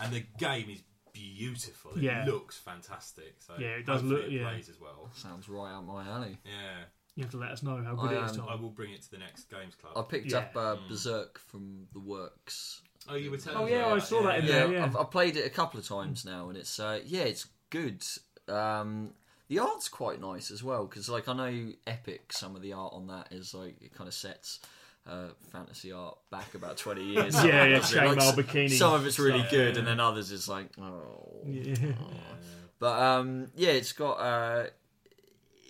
and 0.00 0.12
the 0.12 0.24
game 0.38 0.70
is 0.70 0.82
beautiful. 1.12 1.92
It 1.92 2.02
Yeah. 2.02 2.24
looks 2.26 2.58
fantastic. 2.58 3.36
So 3.40 3.54
Yeah, 3.58 3.68
it 3.76 3.86
does 3.86 4.00
hopefully 4.00 4.22
look- 4.22 4.30
It 4.30 4.32
yeah. 4.32 4.48
plays 4.50 4.68
as 4.68 4.80
well. 4.80 5.10
Sounds 5.14 5.48
right 5.48 5.72
up 5.72 5.84
my 5.84 6.06
alley. 6.08 6.38
Yeah. 6.44 6.84
You 7.14 7.24
have 7.24 7.30
to 7.32 7.36
let 7.36 7.50
us 7.50 7.62
know 7.62 7.82
how 7.82 7.94
good 7.94 8.12
I, 8.16 8.22
it 8.22 8.30
is. 8.30 8.38
um, 8.38 8.48
I 8.48 8.54
will 8.54 8.70
bring 8.70 8.92
it 8.92 9.02
to 9.02 9.10
the 9.10 9.18
next 9.18 9.50
games 9.50 9.74
club. 9.74 9.92
I 9.96 10.02
picked 10.02 10.32
Yeah. 10.32 10.38
up 10.38 10.56
uh, 10.56 10.76
Mm. 10.76 10.88
Berserk 10.88 11.38
from 11.38 11.86
the 11.92 12.00
works. 12.00 12.80
oh, 13.08 13.14
you 13.16 13.30
were 13.30 13.36
telling 13.36 13.58
Oh, 13.58 13.64
me 13.66 13.72
yeah, 13.72 13.80
about 13.80 13.92
I 13.92 13.94
that. 13.96 14.06
saw 14.06 14.22
that 14.22 14.38
in 14.38 14.44
yeah, 14.46 14.52
there, 14.52 14.72
yeah. 14.72 14.84
I've, 14.84 14.96
I've 14.96 15.10
played 15.10 15.36
it 15.36 15.44
a 15.44 15.50
couple 15.50 15.78
of 15.78 15.86
times 15.86 16.24
now, 16.24 16.48
and 16.48 16.56
it's 16.56 16.78
uh, 16.80 17.00
yeah, 17.04 17.22
it's 17.24 17.46
good. 17.68 18.02
Um, 18.48 19.12
the 19.48 19.58
art's 19.58 19.88
quite 19.90 20.20
nice 20.20 20.50
as 20.50 20.62
well 20.62 20.86
because 20.86 21.08
like 21.10 21.28
I 21.28 21.34
know 21.34 21.72
Epic, 21.86 22.32
some 22.32 22.56
of 22.56 22.62
the 22.62 22.72
art 22.72 22.94
on 22.94 23.08
that 23.08 23.30
is 23.32 23.52
like 23.52 23.76
it 23.82 23.92
kind 23.92 24.08
of 24.08 24.14
sets 24.14 24.60
uh, 25.06 25.28
fantasy 25.50 25.92
art 25.92 26.16
back 26.30 26.54
about 26.54 26.76
twenty 26.76 27.04
years. 27.04 27.34
Yeah, 27.44 27.64
yeah? 27.64 27.78
Like, 27.78 28.18
bikini. 28.36 28.70
Some 28.70 28.94
of 28.94 29.06
it's 29.06 29.18
really 29.18 29.40
Yeah. 29.40 29.50
good, 29.50 29.76
and 29.76 29.86
then 29.86 30.00
others 30.00 30.30
is 30.30 30.48
like 30.48 30.68
oh. 30.80 31.42
Yeah. 31.46 31.74
But 32.78 33.00
um, 33.00 33.48
yeah, 33.56 33.70
it's 33.70 33.92
got. 33.92 34.14
Uh, 34.14 34.66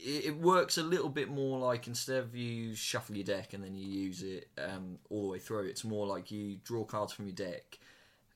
it, 0.05 0.25
it 0.27 0.37
works 0.37 0.79
a 0.79 0.83
little 0.83 1.09
bit 1.09 1.29
more 1.29 1.59
like 1.61 1.87
instead 1.87 2.18
of 2.18 2.35
you 2.35 2.75
shuffle 2.75 3.14
your 3.16 3.25
deck 3.25 3.53
and 3.53 3.62
then 3.62 3.75
you 3.75 3.87
use 3.87 4.23
it 4.23 4.49
um, 4.59 4.99
all 5.11 5.23
the 5.23 5.29
way 5.29 5.38
through, 5.38 5.66
it's 5.66 5.85
more 5.85 6.07
like 6.07 6.31
you 6.31 6.57
draw 6.64 6.85
cards 6.85 7.12
from 7.12 7.27
your 7.27 7.35
deck 7.37 7.79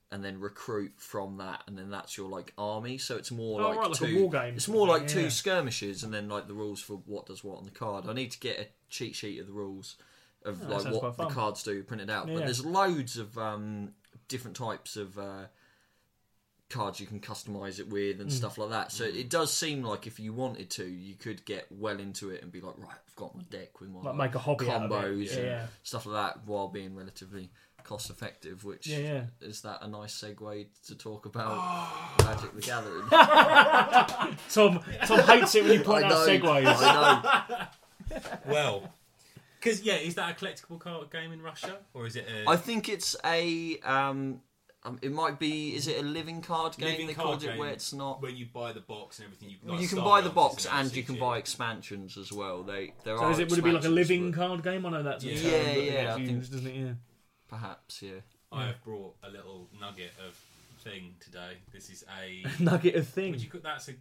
and 0.09 0.23
then 0.23 0.39
recruit 0.39 0.93
from 0.97 1.35
that, 1.37 1.61
and 1.67 1.77
then 1.77 1.89
that's 1.89 2.17
your 2.17 2.29
like 2.29 2.53
army. 2.57 2.97
So 2.97 3.17
it's 3.17 3.31
more 3.31 3.59
Oh, 3.61 3.67
like 3.69 3.77
right, 3.79 3.89
like 3.91 4.01
a 4.01 4.05
two. 4.05 4.21
war 4.21 4.31
game 4.31 4.53
It's 4.55 4.67
more 4.69 4.87
like 4.87 5.01
thing, 5.01 5.09
two 5.09 5.21
yeah. 5.23 5.29
skirmishes, 5.29 6.03
and 6.03 6.13
then 6.13 6.29
like 6.29 6.47
the 6.47 6.53
rules 6.53 6.79
for 6.79 7.01
what 7.05 7.25
does 7.25 7.43
what 7.43 7.57
on 7.57 7.65
the 7.65 7.71
card. 7.71 8.05
I 8.07 8.13
need 8.13 8.31
to 8.31 8.39
get 8.39 8.57
a 8.59 8.67
cheat 8.89 9.15
sheet 9.15 9.39
of 9.41 9.47
the 9.47 9.53
rules 9.53 9.97
of 10.45 10.61
Oh, 10.63 10.67
like 10.77 10.93
what 11.01 11.17
the 11.17 11.27
cards 11.27 11.63
do 11.63 11.81
printed 11.83 12.09
out. 12.09 12.27
Yeah. 12.27 12.35
But 12.35 12.45
there's 12.45 12.65
loads 12.65 13.17
of 13.17 13.37
um, 13.37 13.93
different 14.27 14.55
types 14.57 14.95
of. 14.97 15.17
Uh, 15.17 15.45
cards 16.69 16.99
you 16.99 17.07
can 17.07 17.21
customize 17.21 17.79
it 17.79 17.87
with 17.87 18.19
and 18.19 18.29
stuff 18.29 18.57
like 18.57 18.71
that. 18.71 18.91
So 18.91 19.05
it 19.05 19.29
does 19.29 19.53
seem 19.53 19.83
like 19.83 20.05
if 20.05 20.19
you 20.19 20.33
wanted 20.33 20.69
to, 20.71 20.85
you 20.85 21.15
could 21.15 21.45
get 21.45 21.65
well 21.71 21.97
into 21.97 22.29
it 22.29 22.43
and 22.43 22.51
be 22.51 22.59
like, 22.59 22.77
right, 22.77 22.89
I've 23.07 23.15
got 23.15 23.33
my 23.37 23.43
deck 23.49 23.79
with 23.79 23.89
my 23.89 24.01
Like 24.01 24.15
make 24.15 24.35
a 24.35 24.39
hobby 24.39 24.69
out 24.69 24.83
of 24.83 24.91
it. 24.91 24.93
combos 24.93 25.27
Yeah, 25.31 25.37
and 25.37 25.45
yeah. 25.45 25.65
stuff 25.83 26.05
like 26.05 26.33
that, 26.33 26.45
while 26.45 26.67
being 26.67 26.93
relatively 26.93 27.51
cost 27.85 28.09
effective. 28.09 28.65
Which 28.65 28.85
Yeah, 28.85 28.97
yeah. 28.97 29.23
is 29.39 29.61
that 29.61 29.79
a 29.81 29.87
nice 29.87 30.21
segue 30.21 30.65
to 30.87 30.95
talk 30.95 31.25
about. 31.25 31.55
Magic 32.25 32.53
the 32.53 32.61
Gathering? 32.61 33.07
Thom, 34.49 34.79
Thom 35.05 35.19
hates 35.21 35.55
it 35.55 35.63
when 35.63 35.71
you 35.73 35.79
point 35.85 36.03
I 36.03 36.07
out 36.07 36.27
know, 36.27 36.27
segues. 36.27 36.77
I 36.81 37.67
know. 38.11 38.19
Well, 38.45 38.93
because 39.67 39.81
yeah, 39.83 39.95
is 39.95 40.15
that 40.15 40.31
a 40.31 40.45
collectible 40.45 40.79
card 40.79 41.09
game 41.11 41.31
in 41.31 41.41
Russia 41.41 41.77
or 41.93 42.07
is 42.07 42.15
it? 42.15 42.25
A... 42.29 42.49
I 42.49 42.55
think 42.55 42.89
it's 42.89 43.15
a 43.25 43.79
um, 43.83 44.41
um, 44.83 44.99
it 45.01 45.11
might 45.11 45.39
be. 45.39 45.75
Is 45.75 45.87
it 45.87 45.99
a 45.99 46.01
living 46.03 46.41
card 46.41 46.77
game? 46.77 46.91
Living 46.91 47.07
they 47.07 47.13
card 47.13 47.27
called 47.27 47.43
it 47.43 47.47
game 47.47 47.57
where 47.57 47.69
it's 47.69 47.93
not. 47.93 48.21
when 48.21 48.37
you 48.37 48.45
buy 48.53 48.71
the 48.71 48.79
box 48.79 49.19
and 49.19 49.25
everything. 49.25 49.49
You, 49.49 49.57
Well, 49.63 49.73
like 49.75 49.81
you 49.81 49.87
can 49.87 50.03
buy 50.03 50.21
the 50.21 50.29
box 50.29 50.65
it's 50.65 50.65
an 50.67 50.79
and 50.79 50.95
you 50.95 51.03
can 51.03 51.15
MCG. 51.15 51.19
buy 51.19 51.37
expansions 51.37 52.17
as 52.17 52.31
well. 52.31 52.63
They 52.63 52.93
there 53.03 53.17
So 53.17 53.23
are. 53.25 53.31
is 53.31 53.39
it 53.39 53.49
would 53.49 53.59
it 53.59 53.63
be 53.63 53.71
like 53.71 53.85
a 53.85 53.89
living 53.89 54.31
but 54.31 54.37
card 54.37 54.63
game? 54.63 54.85
I 54.85 54.89
know 54.91 55.03
that's 55.03 55.23
a 55.23 55.27
Yeah. 55.27 55.35
term 55.41 55.51
Yeah, 55.51 55.73
yeah, 55.73 55.91
gets 55.91 56.17
I 56.17 56.21
used, 56.21 56.51
doesn't 56.53 56.67
it? 56.67 56.75
Yeah. 56.75 56.93
Perhaps, 57.49 58.01
yeah. 58.01 58.19
I 58.51 58.67
have 58.67 58.83
brought 58.83 59.15
a 59.23 59.29
little 59.29 59.69
nugget 59.79 60.11
of 60.25 60.39
thing 60.83 61.15
today. 61.19 61.57
This 61.73 61.89
is 61.89 62.05
a. 62.21 62.45
Nugget 62.63 62.95
of 62.95 63.07
thing. 63.07 63.31
would 63.31 63.41
you 63.41 63.49
cook 63.49 63.63
that's 63.63 63.89
a 63.89 63.93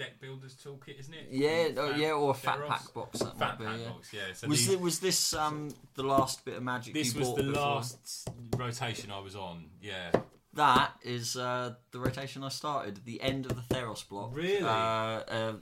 deck 0.00 0.20
builder's 0.20 0.54
toolkit, 0.54 0.98
isn't 0.98 1.12
it? 1.14 1.26
Yeah, 1.30 1.68
oh, 1.76 1.94
yeah, 1.94 2.12
or 2.12 2.30
a 2.30 2.34
fat 2.34 2.58
Theros? 2.58 2.68
pack 2.68 2.94
box. 2.94 3.18
That 3.18 3.38
Fat 3.38 3.60
might 3.60 3.66
pack 3.66 3.76
be. 3.76 3.82
Yeah. 3.82 3.88
box, 3.90 4.12
yeah. 4.12 4.20
So 4.34 4.48
Was 4.48 4.58
these- 4.66 4.74
it, 4.74 4.80
was 4.80 4.98
this 4.98 5.34
um 5.34 5.68
the 5.94 6.02
last 6.02 6.44
bit 6.44 6.56
of 6.56 6.62
magic 6.62 6.94
this 6.94 7.12
you 7.14 7.20
was 7.20 7.28
bought 7.28 7.36
the 7.36 7.42
before? 7.44 7.62
last 7.62 8.28
rotation 8.56 9.10
I 9.10 9.18
was 9.18 9.36
on. 9.36 9.66
Yeah. 9.82 10.10
That 10.60 10.92
is 11.02 11.36
uh, 11.36 11.74
the 11.90 11.98
rotation 11.98 12.44
I 12.44 12.50
started. 12.50 13.00
The 13.06 13.20
end 13.22 13.46
of 13.46 13.54
the 13.56 13.74
Theros 13.74 14.06
block. 14.06 14.36
Really? 14.36 14.60
Uh, 14.60 14.66
uh, 14.68 15.52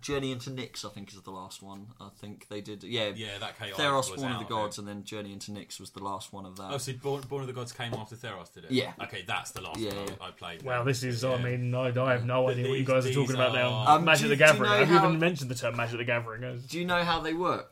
Journey 0.00 0.32
into 0.32 0.50
Nyx, 0.50 0.84
I 0.84 0.88
think, 0.88 1.12
is 1.12 1.20
the 1.22 1.30
last 1.30 1.62
one. 1.62 1.86
I 2.00 2.08
think 2.20 2.48
they 2.48 2.60
did. 2.60 2.82
Yeah. 2.82 3.12
Yeah, 3.14 3.38
that 3.38 3.56
chaos. 3.58 3.78
Theros, 3.78 4.10
was 4.10 4.20
Born 4.20 4.32
of 4.32 4.38
the 4.38 4.44
then. 4.44 4.48
Gods, 4.48 4.78
and 4.78 4.88
then 4.88 5.04
Journey 5.04 5.32
into 5.32 5.52
Nyx 5.52 5.78
was 5.78 5.90
the 5.90 6.02
last 6.02 6.32
one 6.32 6.46
of 6.46 6.56
that. 6.56 6.70
Oh, 6.72 6.78
so 6.78 6.92
Born, 6.94 7.22
Born 7.28 7.42
of 7.42 7.46
the 7.46 7.52
Gods 7.52 7.70
came 7.72 7.94
after 7.94 8.16
Theros, 8.16 8.52
did 8.52 8.64
it? 8.64 8.72
Yeah. 8.72 8.92
Okay, 9.04 9.22
that's 9.24 9.52
the 9.52 9.60
last 9.60 9.78
Yeah, 9.78 9.94
one. 9.94 10.08
I, 10.20 10.26
I 10.28 10.30
played. 10.32 10.62
Wow, 10.62 10.82
this 10.82 11.04
is, 11.04 11.22
I 11.22 11.40
mean, 11.40 11.72
I, 11.72 11.88
I 11.96 12.12
have 12.12 12.24
no 12.24 12.46
But 12.46 12.54
idea 12.56 12.70
what 12.70 12.78
you 12.80 12.84
guys 12.84 13.04
are 13.04 13.08
these 13.08 13.14
talking 13.14 13.36
about 13.36 13.54
now. 13.54 13.68
are- 13.70 13.98
Um, 13.98 14.04
Magic 14.04 14.22
do 14.22 14.28
the 14.28 14.34
you- 14.34 14.36
do 14.38 14.44
you 14.44 14.52
Gathering. 14.52 14.70
know 14.70 14.76
Have 14.78 14.90
you 14.90 14.98
how- 14.98 15.06
even 15.08 15.20
mentioned 15.20 15.50
the 15.50 15.54
term 15.54 15.76
Magic 15.76 15.98
the 15.98 16.04
Gathering? 16.04 16.60
Do 16.68 16.76
you 16.78 16.84
know 16.86 17.04
how 17.04 17.20
they 17.20 17.34
work? 17.34 17.70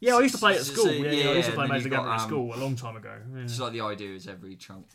Yeah, 0.00 0.16
I 0.16 0.20
used 0.22 0.34
to 0.34 0.40
play 0.40 0.54
it 0.54 0.58
at 0.60 0.66
school. 0.66 0.86
so- 0.86 0.90
yeah, 0.90 1.10
yeah, 1.12 1.30
I 1.30 1.32
used 1.34 1.48
to 1.50 1.54
play 1.54 1.68
Magic 1.68 1.84
the 1.84 1.88
you've 1.90 1.98
Gathering 1.98 2.14
at 2.14 2.20
um, 2.22 2.28
school 2.28 2.52
a 2.54 2.58
long 2.58 2.74
time 2.74 2.96
ago. 2.96 3.16
Yeah. 3.32 3.42
It's 3.42 3.60
like 3.60 3.72
the 3.72 3.80
idea 3.82 4.14
is 4.14 4.26
every 4.26 4.56
chunk. 4.56 4.86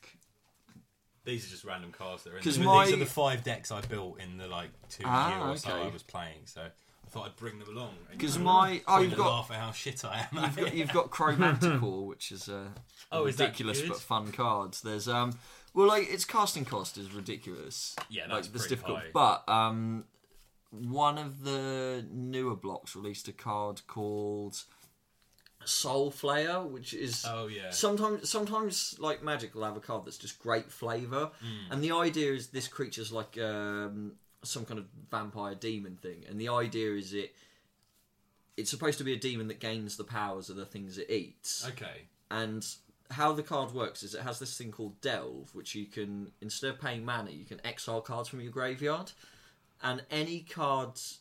These 1.23 1.45
are 1.45 1.49
just 1.49 1.63
random 1.63 1.91
cards 1.91 2.23
that 2.23 2.33
are 2.33 2.37
in 2.37 2.43
there. 2.43 2.63
my- 2.63 2.85
These 2.85 2.93
are 2.95 2.97
the 2.97 3.05
five 3.05 3.43
decks 3.43 3.71
I 3.71 3.81
built 3.81 4.19
in 4.19 4.37
the 4.37 4.47
like 4.47 4.69
two 4.89 5.03
Ah, 5.05 5.29
year 5.37 5.47
or 5.53 5.57
so 5.57 5.71
okay. 5.71 5.87
I 5.87 5.89
was 5.89 6.01
playing. 6.03 6.41
So 6.45 6.61
I 6.61 7.09
thought 7.09 7.25
I'd 7.27 7.35
bring 7.35 7.59
them 7.59 7.67
along. 7.75 7.93
Because 8.09 8.39
my 8.39 8.81
oh, 8.87 9.01
you've 9.01 9.15
got 9.15 9.29
laugh 9.29 9.51
at 9.51 9.57
how 9.57 9.71
shit 9.71 10.03
I 10.03 10.27
am. 10.31 10.43
you've 10.43 10.55
got, 10.55 10.73
you've 10.75 10.93
got 10.93 11.09
Chromanticore, 11.11 12.07
which 12.07 12.31
is 12.31 12.49
uh, 12.49 12.69
Oh, 13.11 13.25
ridiculous 13.25 13.81
good? 13.81 13.89
but 13.89 13.99
fun 13.99 14.31
cards. 14.31 14.81
There's 14.81 15.07
um, 15.07 15.37
well, 15.73 15.87
like 15.87 16.11
its 16.11 16.25
casting 16.25 16.65
cost 16.65 16.97
is 16.97 17.13
ridiculous. 17.13 17.95
Yeah, 18.09 18.23
like 18.23 18.31
that's 18.31 18.47
that's 18.47 18.67
pretty 18.67 18.75
difficult. 18.75 18.99
high. 18.99 19.09
But 19.13 19.47
um, 19.47 20.05
one 20.71 21.17
of 21.17 21.43
the 21.43 22.05
newer 22.11 22.55
blocks 22.55 22.95
released 22.95 23.27
a 23.27 23.33
card 23.33 23.81
called 23.87 24.63
Soul 25.65 26.11
Flayer, 26.11 26.67
which 26.67 26.93
is 26.93 27.25
oh 27.27 27.47
yeah. 27.47 27.69
sometimes 27.71 28.29
sometimes 28.29 28.95
like 28.99 29.21
magic 29.23 29.53
will 29.55 29.63
have 29.63 29.77
a 29.77 29.79
card 29.79 30.05
that's 30.05 30.17
just 30.17 30.39
great 30.39 30.71
flavor 30.71 31.31
Mm. 31.43 31.71
and 31.73 31.83
the 31.83 31.91
idea 31.91 32.31
is 32.33 32.47
this 32.47 32.67
creature's 32.67 33.11
like 33.11 33.37
um, 33.37 34.13
some 34.43 34.65
kind 34.65 34.79
of 34.79 34.85
vampire 35.11 35.55
demon 35.55 35.97
thing 36.01 36.23
and 36.29 36.39
the 36.41 36.49
idea 36.49 36.93
is 36.93 37.13
it 37.13 37.33
it's 38.57 38.69
supposed 38.69 38.97
to 38.97 39.03
be 39.03 39.13
a 39.13 39.17
demon 39.17 39.47
that 39.47 39.59
gains 39.59 39.97
the 39.97 40.03
powers 40.03 40.49
of 40.49 40.55
the 40.55 40.65
things 40.65 40.97
it 40.97 41.09
eats 41.09 41.65
Okay. 41.67 42.07
and 42.29 42.65
how 43.11 43.31
the 43.33 43.43
card 43.43 43.73
works 43.73 44.03
is 44.03 44.15
it 44.15 44.21
has 44.21 44.39
this 44.39 44.57
thing 44.57 44.71
called 44.71 44.99
delve 45.01 45.49
which 45.53 45.75
you 45.75 45.85
can 45.85 46.31
instead 46.41 46.69
of 46.71 46.79
paying 46.81 47.03
mana 47.05 47.29
you 47.31 47.45
can 47.45 47.59
exile 47.65 48.01
cards 48.01 48.27
from 48.29 48.41
your 48.41 48.51
graveyard 48.51 49.11
and 49.83 50.03
any 50.09 50.39
cards 50.41 51.19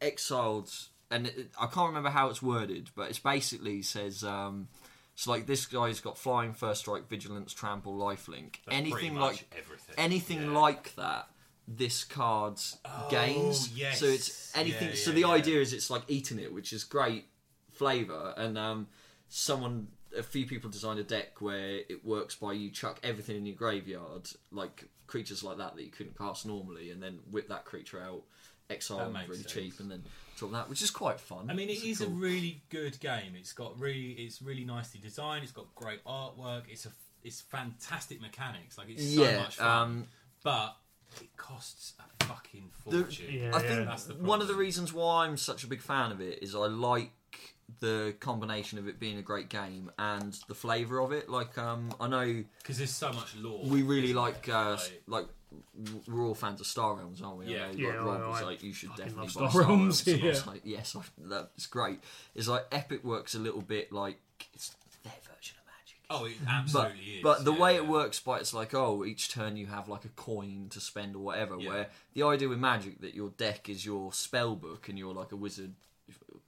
exiled 0.00 0.70
and 1.10 1.26
it, 1.26 1.50
i 1.60 1.66
can't 1.66 1.88
remember 1.88 2.10
how 2.10 2.28
it's 2.28 2.42
worded 2.42 2.90
but 2.94 3.08
it's 3.10 3.18
basically 3.18 3.82
says 3.82 4.22
um 4.24 4.68
so 5.14 5.30
like 5.30 5.46
this 5.46 5.66
guy's 5.66 6.00
got 6.00 6.16
flying 6.16 6.52
first 6.52 6.80
strike 6.80 7.08
vigilance 7.08 7.52
trample 7.52 7.94
lifelink 7.96 8.56
That's 8.66 8.76
anything 8.76 9.16
like 9.16 9.46
everything. 9.56 9.94
anything 9.96 10.42
Yeah. 10.52 10.58
like 10.58 10.94
that 10.96 11.28
this 11.66 12.04
card 12.04 12.58
Oh, 12.84 13.08
gains 13.10 13.70
yes. 13.76 13.98
so 14.00 14.06
it's 14.06 14.56
anything 14.56 14.88
Yeah, 14.90 14.94
so 14.94 15.10
yeah, 15.10 15.16
the 15.16 15.24
idea 15.24 15.60
is 15.60 15.72
it's 15.72 15.90
like 15.90 16.02
eating 16.08 16.38
it 16.38 16.52
which 16.52 16.72
is 16.72 16.84
great 16.84 17.26
flavor 17.72 18.34
and 18.36 18.56
um 18.58 18.86
someone 19.28 19.88
a 20.16 20.22
few 20.22 20.46
people 20.46 20.70
designed 20.70 20.98
a 20.98 21.02
deck 21.04 21.40
where 21.40 21.80
it 21.88 22.04
works 22.04 22.34
by 22.34 22.52
you 22.52 22.70
chuck 22.70 22.98
everything 23.04 23.36
in 23.36 23.44
your 23.46 23.54
graveyard 23.56 24.28
like 24.50 24.88
creatures 25.06 25.42
like 25.44 25.58
that 25.58 25.76
that 25.76 25.82
you 25.84 25.90
couldn't 25.90 26.16
cast 26.16 26.46
normally 26.46 26.90
and 26.90 27.02
then 27.02 27.18
whip 27.30 27.48
that 27.48 27.64
creature 27.66 28.00
out 28.00 28.22
exile 28.70 28.98
That 28.98 29.12
them 29.12 29.22
really 29.28 29.42
sense. 29.42 29.52
cheap 29.52 29.80
and 29.80 29.90
then 29.90 30.02
drop 30.36 30.52
that 30.52 30.68
which 30.68 30.82
is 30.82 30.90
quite 30.90 31.18
fun 31.18 31.50
I 31.50 31.54
mean, 31.54 31.68
It's 31.68 31.82
is 31.84 32.00
a 32.00 32.08
really 32.08 32.62
good 32.70 33.00
game. 33.00 33.32
It's 33.36 33.52
got 33.52 33.78
really, 33.78 34.10
it's 34.12 34.40
really 34.42 34.64
nicely 34.64 35.00
designed. 35.00 35.42
It's 35.42 35.52
got 35.52 35.74
great 35.74 36.04
artwork. 36.04 36.62
It's 36.68 36.86
a, 36.86 36.90
it's 37.24 37.40
fantastic 37.40 38.20
mechanics. 38.20 38.78
Like 38.78 38.88
it's 38.90 39.14
so 39.14 39.22
yeah 39.22 39.38
much 39.38 39.56
fun. 39.56 39.66
um 39.82 40.04
but 40.44 40.76
it 41.20 41.34
costs 41.36 41.94
a 41.98 42.24
fucking 42.24 42.70
The- 42.86 43.02
fortune. 43.02 43.26
Yeah. 43.30 43.50
I 43.56 43.60
think 43.60 43.86
That's 43.86 44.04
the 44.04 44.14
one 44.14 44.40
of 44.40 44.48
the 44.48 44.54
reasons 44.54 44.92
why 44.92 45.24
I'm 45.24 45.36
such 45.36 45.64
a 45.64 45.66
big 45.66 45.80
fan 45.80 46.12
of 46.12 46.20
it 46.20 46.40
is 46.42 46.54
I 46.54 46.66
like 46.66 47.10
the 47.80 48.14
combination 48.20 48.78
of 48.78 48.88
it 48.88 48.98
being 48.98 49.18
a 49.18 49.22
great 49.22 49.48
game 49.48 49.90
and 49.98 50.38
the 50.48 50.54
flavour 50.54 51.00
of 51.00 51.12
it. 51.12 51.28
Like, 51.28 51.58
um, 51.58 51.92
I 52.00 52.08
know 52.08 52.44
because 52.62 52.78
there's 52.78 52.90
so 52.94 53.12
much 53.12 53.34
lore. 53.36 53.64
we 53.64 53.82
really 53.82 54.14
like, 54.14 54.48
uh, 54.48 54.76
Like, 54.76 55.02
like 55.06 55.26
we're 56.06 56.26
all 56.26 56.34
fans 56.34 56.60
of 56.60 56.66
Star 56.66 56.94
Realms, 56.96 57.22
aren't 57.22 57.38
we? 57.38 57.46
Uh, 57.46 57.48
I 57.48 57.52
Yeah. 57.52 57.66
know, 57.66 57.72
Yeah, 57.78 57.88
like, 58.02 58.18
Rob 58.18 58.22
I- 58.22 58.28
was 58.28 58.40
I 58.40 58.44
like, 58.44 58.62
you 58.62 58.72
should 58.72 58.90
definitely 58.90 59.14
love 59.14 59.26
buy 59.26 59.30
Star 59.32 59.50
Star 59.50 59.62
Realms, 59.62 60.06
Realms. 60.06 60.08
And 60.08 60.24
I 60.24 60.28
was 60.28 60.46
like, 60.46 60.60
yes, 60.64 60.96
I, 60.96 61.00
that's 61.28 61.66
great. 61.66 62.00
It's 62.34 62.48
like 62.48 62.66
Epic 62.72 63.04
works 63.04 63.34
a 63.34 63.38
little 63.38 63.62
bit 63.62 63.92
like 63.92 64.20
it's 64.54 64.74
their 65.04 65.12
version 65.22 65.56
of 65.58 65.66
Magic. 65.66 65.98
oh, 66.10 66.24
it 66.26 66.36
But, 66.44 66.50
absolutely 66.52 67.00
is. 67.16 67.22
but 67.22 67.44
the 67.44 67.52
yeah, 67.52 67.58
way 67.60 67.72
yeah. 67.74 67.78
it 67.80 67.86
works, 67.88 68.20
by 68.20 68.38
it's 68.38 68.52
like 68.52 68.74
oh, 68.74 69.04
each 69.04 69.30
turn 69.30 69.56
you 69.56 69.66
have 69.66 69.88
like 69.88 70.04
a 70.04 70.08
coin 70.10 70.66
to 70.70 70.80
spend 70.80 71.14
or 71.16 71.20
whatever. 71.20 71.56
Yeah. 71.58 71.68
Where 71.70 71.86
the 72.14 72.22
idea 72.24 72.48
with 72.48 72.58
Magic 72.58 73.00
that 73.00 73.14
your 73.14 73.30
deck 73.30 73.68
is 73.68 73.86
your 73.86 74.12
spell 74.12 74.54
book 74.56 74.88
and 74.88 74.98
you're 74.98 75.14
like 75.14 75.32
a 75.32 75.36
wizard, 75.36 75.72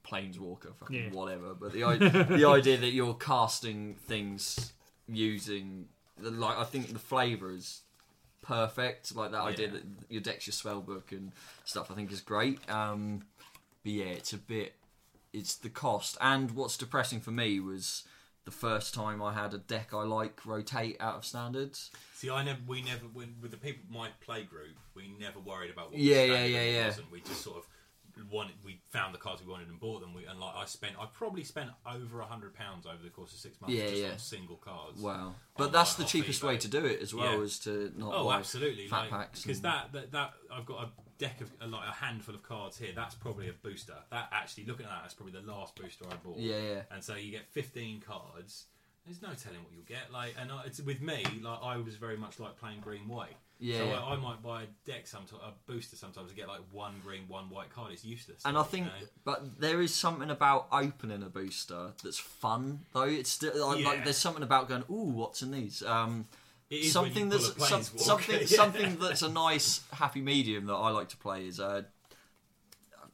planeswalker, 0.06 0.74
fucking 0.76 1.04
Yeah. 1.04 1.10
whatever. 1.10 1.54
But 1.54 1.72
the 1.72 1.80
the 2.38 2.44
idea 2.46 2.76
that 2.78 2.92
you're 2.92 3.14
casting 3.14 3.94
things 3.94 4.72
using 5.08 5.88
the- 6.18 6.30
like 6.30 6.56
I 6.58 6.64
think 6.64 6.92
the 6.92 6.98
flavour 6.98 7.50
is 7.52 7.82
perfect. 8.42 9.14
Like 9.14 9.32
that 9.32 9.42
idea 9.42 9.68
that 9.68 9.82
your 10.08 10.22
deck's 10.22 10.46
your 10.46 10.52
spell 10.52 10.80
book 10.80 11.12
and 11.12 11.32
stuff. 11.64 11.90
I 11.90 11.94
think 11.94 12.12
is 12.12 12.20
great. 12.20 12.58
Um, 12.70 13.22
but 13.82 13.92
yeah, 13.92 14.06
it's 14.06 14.32
a 14.32 14.38
bit. 14.38 14.74
It's 15.32 15.54
the 15.54 15.68
cost, 15.70 16.16
and 16.20 16.50
what's 16.52 16.76
depressing 16.76 17.20
for 17.20 17.30
me 17.30 17.60
was 17.60 18.04
the 18.44 18.50
first 18.50 18.94
time 18.94 19.22
I 19.22 19.32
had 19.32 19.54
a 19.54 19.58
deck 19.58 19.90
I 19.92 20.02
like 20.02 20.44
rotate 20.44 20.96
out 21.00 21.16
of 21.16 21.24
standards. 21.24 21.90
See, 22.14 22.30
I 22.30 22.42
never, 22.42 22.58
we 22.66 22.82
never, 22.82 23.04
when, 23.12 23.36
with 23.40 23.50
the 23.50 23.56
people, 23.56 23.82
my 23.92 24.08
play 24.20 24.42
group, 24.42 24.76
we 24.94 25.14
never 25.20 25.38
worried 25.38 25.70
about 25.70 25.90
what. 25.90 26.00
Yeah, 26.00 26.22
was 26.22 26.28
yeah, 26.28 26.34
standard 26.34 26.52
yeah, 26.52 26.64
yeah. 26.64 26.86
Wasn't. 26.86 27.12
We 27.12 27.20
just 27.20 27.42
sort 27.42 27.58
of 27.58 27.66
wanted, 28.30 28.54
we 28.64 28.80
found 28.90 29.14
the 29.14 29.18
cards 29.18 29.42
we 29.44 29.50
wanted 29.50 29.68
and 29.68 29.78
bought 29.80 30.00
them. 30.00 30.14
We, 30.14 30.24
and 30.26 30.38
like 30.40 30.54
I 30.56 30.64
spent, 30.66 30.94
I 31.00 31.06
probably 31.12 31.44
spent 31.44 31.70
over 31.86 32.20
a 32.20 32.24
hundred 32.26 32.54
pounds 32.54 32.86
over 32.86 33.02
the 33.02 33.10
course 33.10 33.32
of 33.32 33.38
six 33.38 33.60
months 33.60 33.74
Yeah, 33.76 33.88
just 33.88 34.02
yeah. 34.02 34.10
on 34.12 34.18
single 34.18 34.56
cards. 34.56 35.00
Wow, 35.00 35.34
but 35.56 35.66
On, 35.68 35.72
that's 35.72 35.98
like, 35.98 36.06
the 36.08 36.10
cheapest 36.10 36.42
way 36.42 36.56
to 36.58 36.68
do 36.68 36.84
it 36.84 37.00
as 37.00 37.14
well, 37.14 37.38
Yeah. 37.38 37.40
is 37.44 37.58
to 37.60 37.92
not 37.96 38.12
Oh, 38.14 38.24
buy 38.26 38.38
absolutely! 38.38 38.86
fat 38.88 39.00
like, 39.02 39.10
packs 39.10 39.42
because 39.42 39.58
and- 39.58 39.64
that, 39.66 39.92
that 39.92 40.12
that 40.12 40.34
I've 40.52 40.66
got 40.66 40.84
a 40.84 40.88
deck 41.18 41.40
of 41.42 41.50
like 41.70 41.86
a 41.88 41.92
handful 41.92 42.34
of 42.34 42.42
cards 42.42 42.78
here. 42.78 42.92
That's 42.94 43.14
probably 43.14 43.48
a 43.48 43.52
booster. 43.52 43.94
That 44.10 44.28
actually, 44.32 44.64
looking 44.64 44.86
at 44.86 44.90
that, 44.92 45.00
that's 45.02 45.14
probably 45.14 45.38
the 45.38 45.46
last 45.46 45.76
booster 45.76 46.06
I 46.10 46.14
bought. 46.16 46.38
Yeah, 46.38 46.56
yeah. 46.60 46.82
And 46.90 47.04
so 47.04 47.14
you 47.14 47.30
get 47.30 47.46
15 47.50 48.00
cards. 48.00 48.66
There's 49.04 49.20
no 49.22 49.28
telling 49.34 49.62
what 49.62 49.72
you'll 49.72 49.82
get. 49.82 50.10
Like, 50.12 50.34
and 50.40 50.50
I, 50.50 50.62
it's 50.64 50.80
with 50.80 51.00
me. 51.02 51.24
Like, 51.42 51.58
I 51.62 51.76
was 51.76 51.96
very 51.96 52.16
much 52.16 52.38
like 52.40 52.56
playing 52.58 52.80
green 52.80 53.06
white. 53.08 53.36
Yeah, 53.60 53.78
So 53.78 53.84
yeah. 53.84 54.00
I, 54.00 54.14
I 54.14 54.16
might 54.16 54.42
buy 54.42 54.62
a 54.62 54.66
deck 54.84 55.06
sometimes, 55.06 55.42
a 55.42 55.52
booster 55.70 55.94
sometimes, 55.94 56.30
to 56.30 56.36
get 56.36 56.48
like 56.48 56.60
one 56.72 56.94
green, 57.04 57.22
one 57.28 57.50
white 57.50 57.70
card. 57.70 57.92
It's 57.92 58.04
useless. 58.04 58.42
And 58.44 58.56
I 58.56 58.60
you 58.60 58.66
think, 58.66 58.86
know? 58.86 58.92
but 59.24 59.60
there 59.60 59.80
is 59.82 59.94
something 59.94 60.30
about 60.30 60.66
opening 60.72 61.22
a 61.22 61.28
booster 61.28 61.92
that's 62.02 62.18
fun, 62.18 62.80
though. 62.94 63.02
It's 63.02 63.30
still 63.30 63.68
like, 63.68 63.84
like 63.84 64.04
there's 64.04 64.16
something 64.16 64.42
about 64.42 64.68
going, 64.68 64.84
"Ooh, 64.90 65.10
what's 65.12 65.42
in 65.42 65.50
these?" 65.50 65.82
Um, 65.82 66.26
something 66.84 67.24
you 67.24 67.30
that's 67.30 67.48
a 67.48 67.60
some, 67.60 67.82
something 67.82 68.40
yeah. 68.40 68.46
something 68.46 68.96
that's 68.96 69.22
a 69.22 69.28
nice 69.28 69.82
happy 69.92 70.20
medium 70.22 70.66
that 70.66 70.74
I 70.74 70.90
like 70.90 71.08
to 71.10 71.16
play 71.16 71.46
is 71.46 71.60
uh, 71.60 71.82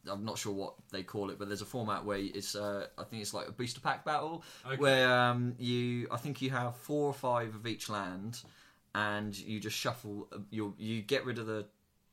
I'm 0.09 0.25
not 0.25 0.39
sure 0.39 0.53
what 0.53 0.75
they 0.93 1.03
call 1.03 1.31
it, 1.31 1.39
but 1.39 1.49
there's 1.49 1.63
a 1.63 1.67
format 1.67 2.05
where 2.05 2.19
it's 2.19 2.55
uh, 2.55 2.87
I 2.99 3.05
think 3.05 3.23
it's 3.23 3.35
like 3.35 3.49
a 3.49 3.53
booster 3.53 3.81
pack 3.81 4.05
battle 4.05 4.45
Okay. 4.67 4.77
where 4.77 5.13
um, 5.13 5.55
you 5.59 6.09
I 6.11 6.17
think 6.17 6.43
you 6.43 6.51
have 6.51 6.77
four 6.77 7.07
or 7.09 7.15
five 7.15 7.55
of 7.55 7.67
each 7.67 7.89
land, 7.89 8.43
and 8.97 9.37
you 9.39 9.61
just 9.61 9.77
shuffle 9.77 10.27
you 10.51 10.75
you 10.79 11.03
get 11.03 11.25
rid 11.25 11.39
of 11.39 11.47
the 11.47 11.65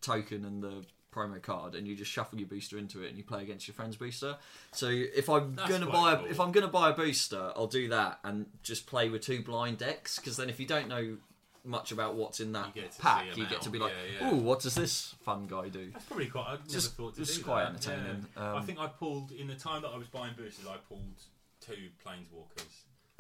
token 0.02 0.44
and 0.46 0.62
the 0.62 0.84
promo 1.16 1.40
card 1.42 1.76
and 1.76 1.88
you 1.88 1.96
just 1.96 2.10
shuffle 2.12 2.40
your 2.40 2.48
booster 2.48 2.78
into 2.78 3.04
it 3.04 3.08
and 3.10 3.18
you 3.18 3.24
play 3.24 3.42
against 3.44 3.68
your 3.68 3.76
friend's 3.76 3.96
booster 3.96 4.36
so 4.72 4.88
if 4.90 5.30
i'm 5.30 5.56
That's 5.56 5.70
gonna 5.70 5.86
buy 5.86 6.14
a, 6.14 6.18
cool. 6.18 6.26
if 6.26 6.40
i'm 6.40 6.52
gonna 6.52 6.68
buy 6.68 6.90
a 6.90 6.94
booster 6.94 7.52
i'll 7.56 7.68
do 7.68 7.88
that 7.90 8.20
and 8.24 8.48
just 8.64 8.88
play 8.88 9.10
with 9.10 9.22
two 9.22 9.44
blind 9.44 9.78
decks 9.78 10.18
because 10.18 10.38
then 10.38 10.50
if 10.50 10.60
you 10.60 10.66
don't 10.66 10.88
know 10.88 11.18
much 11.64 11.92
about 11.94 12.16
what's 12.16 12.40
in 12.42 12.52
that 12.54 12.76
You 12.76 12.82
pack 13.00 13.38
you 13.38 13.46
get 13.46 13.62
to 13.62 13.70
be 13.70 13.78
like 13.80 13.94
yeah, 14.20 14.26
yeah. 14.28 14.32
oh 14.32 14.36
what 14.38 14.60
does 14.62 14.74
this 14.76 15.16
fun 15.24 15.46
guy 15.48 15.70
do 15.70 15.92
That's 15.94 16.04
probably 16.06 16.26
quite. 16.28 16.46
I 16.48 16.52
never 16.56 16.68
Just- 16.68 16.96
thought 16.96 17.16
to 17.16 17.24
do 17.24 17.44
quite 17.44 17.64
that. 17.64 17.70
entertaining. 17.88 18.26
Yeah. 18.36 18.54
I 18.54 18.58
Um, 18.58 18.66
think 18.66 18.80
I 18.80 18.88
pulled 18.88 19.32
in 19.32 19.48
the 19.48 19.56
time 19.56 19.84
that 19.84 19.90
I 19.90 19.98
was 19.98 20.08
buying 20.08 20.34
boosters. 20.36 20.66
I 20.68 20.76
pulled 20.90 21.22
two 21.62 21.88
planeswalkers. 22.06 22.66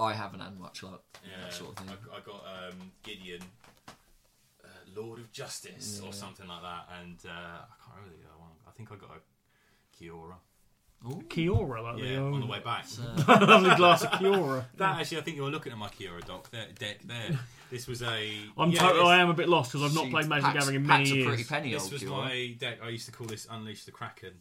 I 0.03 0.13
haven't 0.13 0.39
had 0.41 0.57
much 0.59 0.83
luck 0.83 1.03
Yeah, 1.23 1.43
that 1.43 1.53
sort 1.53 1.71
of 1.71 1.75
thing 1.77 1.89
I, 1.95 2.17
I 2.17 2.19
got 2.21 2.43
um, 2.45 2.91
Gideon 3.03 3.41
Lord 4.95 5.19
of 5.19 5.31
Justice 5.31 5.99
Yeah. 6.01 6.09
or 6.09 6.13
something 6.13 6.47
like 6.47 6.61
that. 6.61 6.87
And 7.01 7.17
uh, 7.25 7.31
I 7.31 7.75
can't 7.83 7.97
remember 7.97 8.15
the 8.21 8.29
other 8.29 8.39
one. 8.39 8.51
I 8.67 8.71
think 8.71 8.91
I 8.91 8.95
got 8.95 9.09
a 9.09 9.97
Kiora. 10.03 10.35
Oh 11.05 11.21
Kiora, 11.27 11.81
like 11.83 11.97
Yeah, 12.03 12.11
the 12.11 12.17
on 12.21 12.31
the 12.33 12.37
um, 12.43 12.47
way 12.47 12.59
back. 12.59 12.85
Uh, 13.27 13.45
lovely 13.47 13.75
glass 13.75 14.03
of 14.03 14.11
Kiora. 14.11 14.65
That 14.77 14.99
actually, 14.99 15.17
I 15.17 15.21
think 15.21 15.37
you 15.37 15.43
were 15.43 15.49
looking 15.49 15.71
at 15.71 15.77
my 15.79 15.87
Kiora 15.89 16.23
dock 16.25 16.49
there, 16.51 16.67
deck 16.77 16.99
there. 17.05 17.39
This 17.71 17.87
was 17.87 18.03
a. 18.03 18.37
I'm 18.55 18.69
yeah, 18.69 18.79
total, 18.81 19.07
I 19.07 19.17
am 19.17 19.29
a 19.29 19.33
bit 19.33 19.49
lost 19.49 19.71
because 19.71 19.89
I've 19.89 19.95
not 19.95 20.05
she 20.05 20.11
played 20.11 20.27
Magic 20.27 20.43
packs- 20.45 20.59
Gathering 20.59 20.75
in 20.75 20.85
many 20.87 21.03
packs 21.05 21.11
a 21.11 21.15
years. 21.15 21.27
pretty 21.27 21.43
penny 21.43 21.73
This 21.73 21.83
old 21.83 21.93
was 21.93 22.03
Kiora. 22.03 22.09
my 22.25 22.55
deck. 22.59 22.77
I 22.83 22.89
used 22.89 23.05
to 23.07 23.11
call 23.11 23.25
this 23.27 23.47
Unleash 23.49 23.83
the 23.85 23.91
Kraken, 23.91 24.33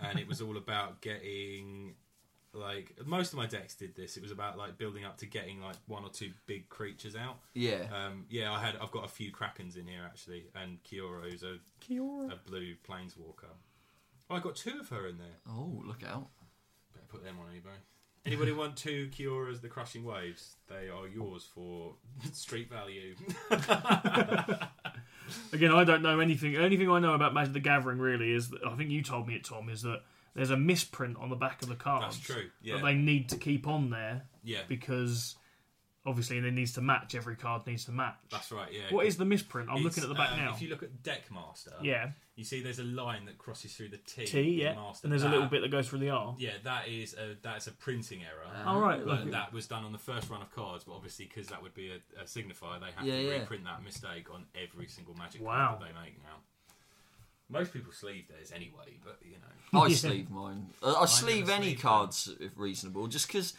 and 0.00 0.18
it 0.20 0.28
was 0.28 0.40
all 0.40 0.56
about 0.56 1.00
getting 1.00 1.94
like 2.56 2.94
most 3.04 3.32
of 3.32 3.38
my 3.38 3.46
decks 3.46 3.74
did 3.74 3.94
this. 3.94 4.16
It 4.16 4.22
was 4.22 4.32
about 4.32 4.56
like 4.58 4.78
building 4.78 5.04
up 5.04 5.18
to 5.18 5.26
getting 5.26 5.60
like 5.60 5.76
one 5.86 6.04
or 6.04 6.10
two 6.10 6.30
big 6.46 6.68
creatures 6.68 7.14
out. 7.14 7.38
Yeah. 7.54 7.86
Um, 7.92 8.24
yeah, 8.28 8.52
I 8.52 8.60
had. 8.60 8.76
I've 8.80 8.90
got 8.90 9.04
a 9.04 9.08
few 9.08 9.32
Krakens 9.32 9.76
in 9.76 9.86
here 9.86 10.02
actually, 10.04 10.46
and 10.54 10.82
Kiora 10.82 11.32
is 11.32 11.42
a, 11.42 11.58
Kiora. 11.84 12.32
a 12.32 12.36
blue 12.48 12.74
planeswalker. 12.88 13.52
Oh, 14.28 14.34
I 14.34 14.40
got 14.40 14.56
two 14.56 14.78
of 14.80 14.88
her 14.88 15.06
in 15.06 15.18
there. 15.18 15.36
Oh, 15.48 15.82
look 15.84 16.02
out. 16.04 16.28
Better 16.92 17.06
put 17.08 17.22
them 17.22 17.36
on 17.38 17.46
eBay. 17.54 17.76
Anybody 18.24 18.50
want 18.50 18.76
two 18.76 19.08
Kioras, 19.16 19.60
the 19.60 19.68
Crushing 19.68 20.04
Waves? 20.04 20.56
They 20.68 20.88
are 20.88 21.06
yours 21.06 21.48
for 21.54 21.94
street 22.32 22.68
value. 22.68 23.14
Again, 25.52 25.72
I 25.72 25.84
don't 25.84 26.02
know 26.02 26.18
anything. 26.18 26.52
The 26.52 26.64
only 26.64 26.76
thing 26.76 26.90
I 26.90 26.98
know 26.98 27.14
about 27.14 27.34
Magic 27.34 27.52
the 27.52 27.60
Gathering 27.60 27.98
really 27.98 28.32
is 28.32 28.50
that 28.50 28.64
I 28.66 28.74
think 28.74 28.90
you 28.90 29.02
told 29.02 29.28
me 29.28 29.36
it, 29.36 29.44
Thom, 29.46 29.68
is 29.68 29.82
that 29.82 30.02
there's 30.36 30.50
a 30.50 30.56
misprint 30.56 31.16
on 31.18 31.30
the 31.30 31.36
back 31.36 31.62
of 31.62 31.68
the 31.68 31.74
cards. 31.74 32.16
That's 32.16 32.18
true. 32.38 32.50
Yeah, 32.62 32.76
That 32.76 32.84
they 32.84 32.94
need 32.94 33.28
to 33.30 33.36
keep 33.36 33.66
on 33.66 33.90
there 33.90 34.22
yeah, 34.44 34.60
because 34.68 35.34
obviously 36.04 36.38
it 36.38 36.44
needs 36.54 36.72
to 36.74 36.80
match. 36.80 37.14
Every 37.16 37.34
card 37.34 37.66
needs 37.66 37.84
to 37.86 37.92
match. 37.92 38.14
that's 38.30 38.52
right. 38.52 38.72
Yeah. 38.72 38.94
What 38.94 39.06
is 39.06 39.16
the 39.16 39.24
misprint? 39.24 39.68
I'm 39.70 39.82
looking 39.82 40.02
at 40.04 40.08
the 40.08 40.14
back 40.14 40.32
um, 40.32 40.38
now. 40.38 40.52
If 40.54 40.62
you 40.62 40.68
look 40.68 40.84
at 40.84 41.02
Deckmaster, 41.02 41.72
Yeah, 41.82 42.10
you 42.36 42.44
see 42.44 42.62
there's 42.62 42.78
a 42.78 42.84
line 42.84 43.24
that 43.24 43.38
crosses 43.38 43.74
through 43.74 43.88
the 43.88 43.96
T. 43.98 44.24
T. 44.24 44.40
in 44.40 44.58
Yeah, 44.60 44.74
Master. 44.74 45.06
and 45.06 45.12
there's 45.12 45.24
a 45.24 45.28
little 45.28 45.48
bit 45.48 45.62
that 45.62 45.70
goes 45.72 45.88
through 45.88 45.98
the 46.00 46.10
R. 46.10 46.36
Yeah, 46.38 46.52
that 46.62 46.86
is 46.86 47.14
a 47.14 47.36
that's 47.42 47.66
a 47.66 47.72
printing 47.72 48.20
error. 48.22 48.64
All 48.66 48.80
right, 48.80 49.04
But 49.04 49.30
that 49.32 49.52
was 49.52 49.66
done 49.66 49.84
on 49.84 49.90
the 49.92 49.98
first 49.98 50.30
run 50.30 50.42
of 50.42 50.54
cards, 50.54 50.84
but 50.84 50.92
obviously 50.94 51.24
because 51.26 51.48
that 51.48 51.60
would 51.62 51.74
be 51.74 51.90
a, 51.90 52.20
a 52.20 52.24
signifier, 52.24 52.78
they 52.78 52.92
have 52.94 53.04
Yeah, 53.04 53.16
to 53.16 53.22
yeah. 53.22 53.38
reprint 53.40 53.64
that 53.64 53.82
mistake 53.82 54.26
on 54.32 54.44
every 54.54 54.86
single 54.86 55.14
Magic 55.14 55.42
Wow. 55.42 55.68
card 55.70 55.80
that 55.80 55.86
they 55.94 56.00
make 56.00 56.22
now. 56.22 56.36
Most 57.48 57.72
people 57.72 57.92
sleeve 57.92 58.26
theirs 58.28 58.50
anyway, 58.54 58.98
but 59.04 59.18
you 59.24 59.36
know. 59.36 59.80
I 59.80 59.86
Yeah. 59.88 59.96
sleeve 59.96 60.30
mine. 60.30 60.66
I, 60.82 60.94
I 60.94 61.06
sleeve 61.06 61.48
any 61.48 61.66
sleeve 61.70 61.80
cards 61.80 62.28
if 62.40 62.56
reasonable, 62.58 63.06
just 63.06 63.26
because 63.28 63.54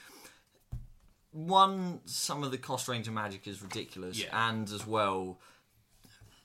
one, 1.31 1.99
some 2.05 2.43
of 2.43 2.51
the 2.51 2.57
cost 2.57 2.87
range 2.87 3.07
of 3.07 3.13
Magic 3.13 3.47
is 3.47 3.61
ridiculous, 3.61 4.19
Yeah. 4.21 4.49
and 4.49 4.67
as 4.69 4.85
well, 4.87 5.39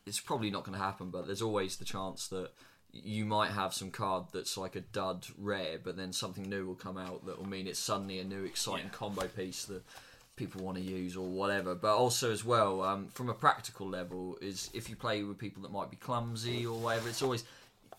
it's 0.07 0.21
probably 0.21 0.51
not 0.51 0.65
going 0.65 0.77
to 0.79 0.85
happen. 0.85 1.11
But 1.11 1.27
there's 1.27 1.43
always 1.43 1.77
the 1.77 1.85
chance 1.85 2.29
that 2.29 2.51
you 2.93 3.25
might 3.25 3.51
have 3.51 3.73
some 3.73 3.91
card 3.91 4.25
that's 4.33 4.57
like 4.57 4.77
a 4.77 4.81
dud 4.81 5.27
rare, 5.39 5.79
but 5.83 5.97
then 5.97 6.13
something 6.13 6.49
new 6.49 6.67
will 6.67 6.75
come 6.75 6.99
out 6.99 7.25
that 7.27 7.39
will 7.39 7.49
mean 7.49 7.67
it's 7.67 7.79
suddenly 7.79 8.19
a 8.19 8.25
new 8.25 8.45
exciting 8.45 8.87
Yeah. 8.87 8.93
combo 8.99 9.27
piece 9.29 9.65
that 9.67 9.83
people 10.37 10.63
want 10.65 10.77
to 10.79 10.83
use 10.83 11.17
or 11.17 11.27
whatever. 11.29 11.75
But 11.75 11.97
also 11.97 12.33
as 12.33 12.45
well, 12.45 12.83
um, 12.83 13.09
from 13.09 13.29
a 13.29 13.35
practical 13.35 13.89
level, 13.89 14.39
is 14.41 14.71
if 14.75 14.89
you 14.89 14.97
play 14.97 15.23
with 15.23 15.39
people 15.39 15.63
that 15.63 15.73
might 15.73 15.91
be 15.91 15.97
clumsy 15.97 16.67
or 16.67 16.79
whatever, 16.79 17.09
it's 17.09 17.23
always 17.23 17.45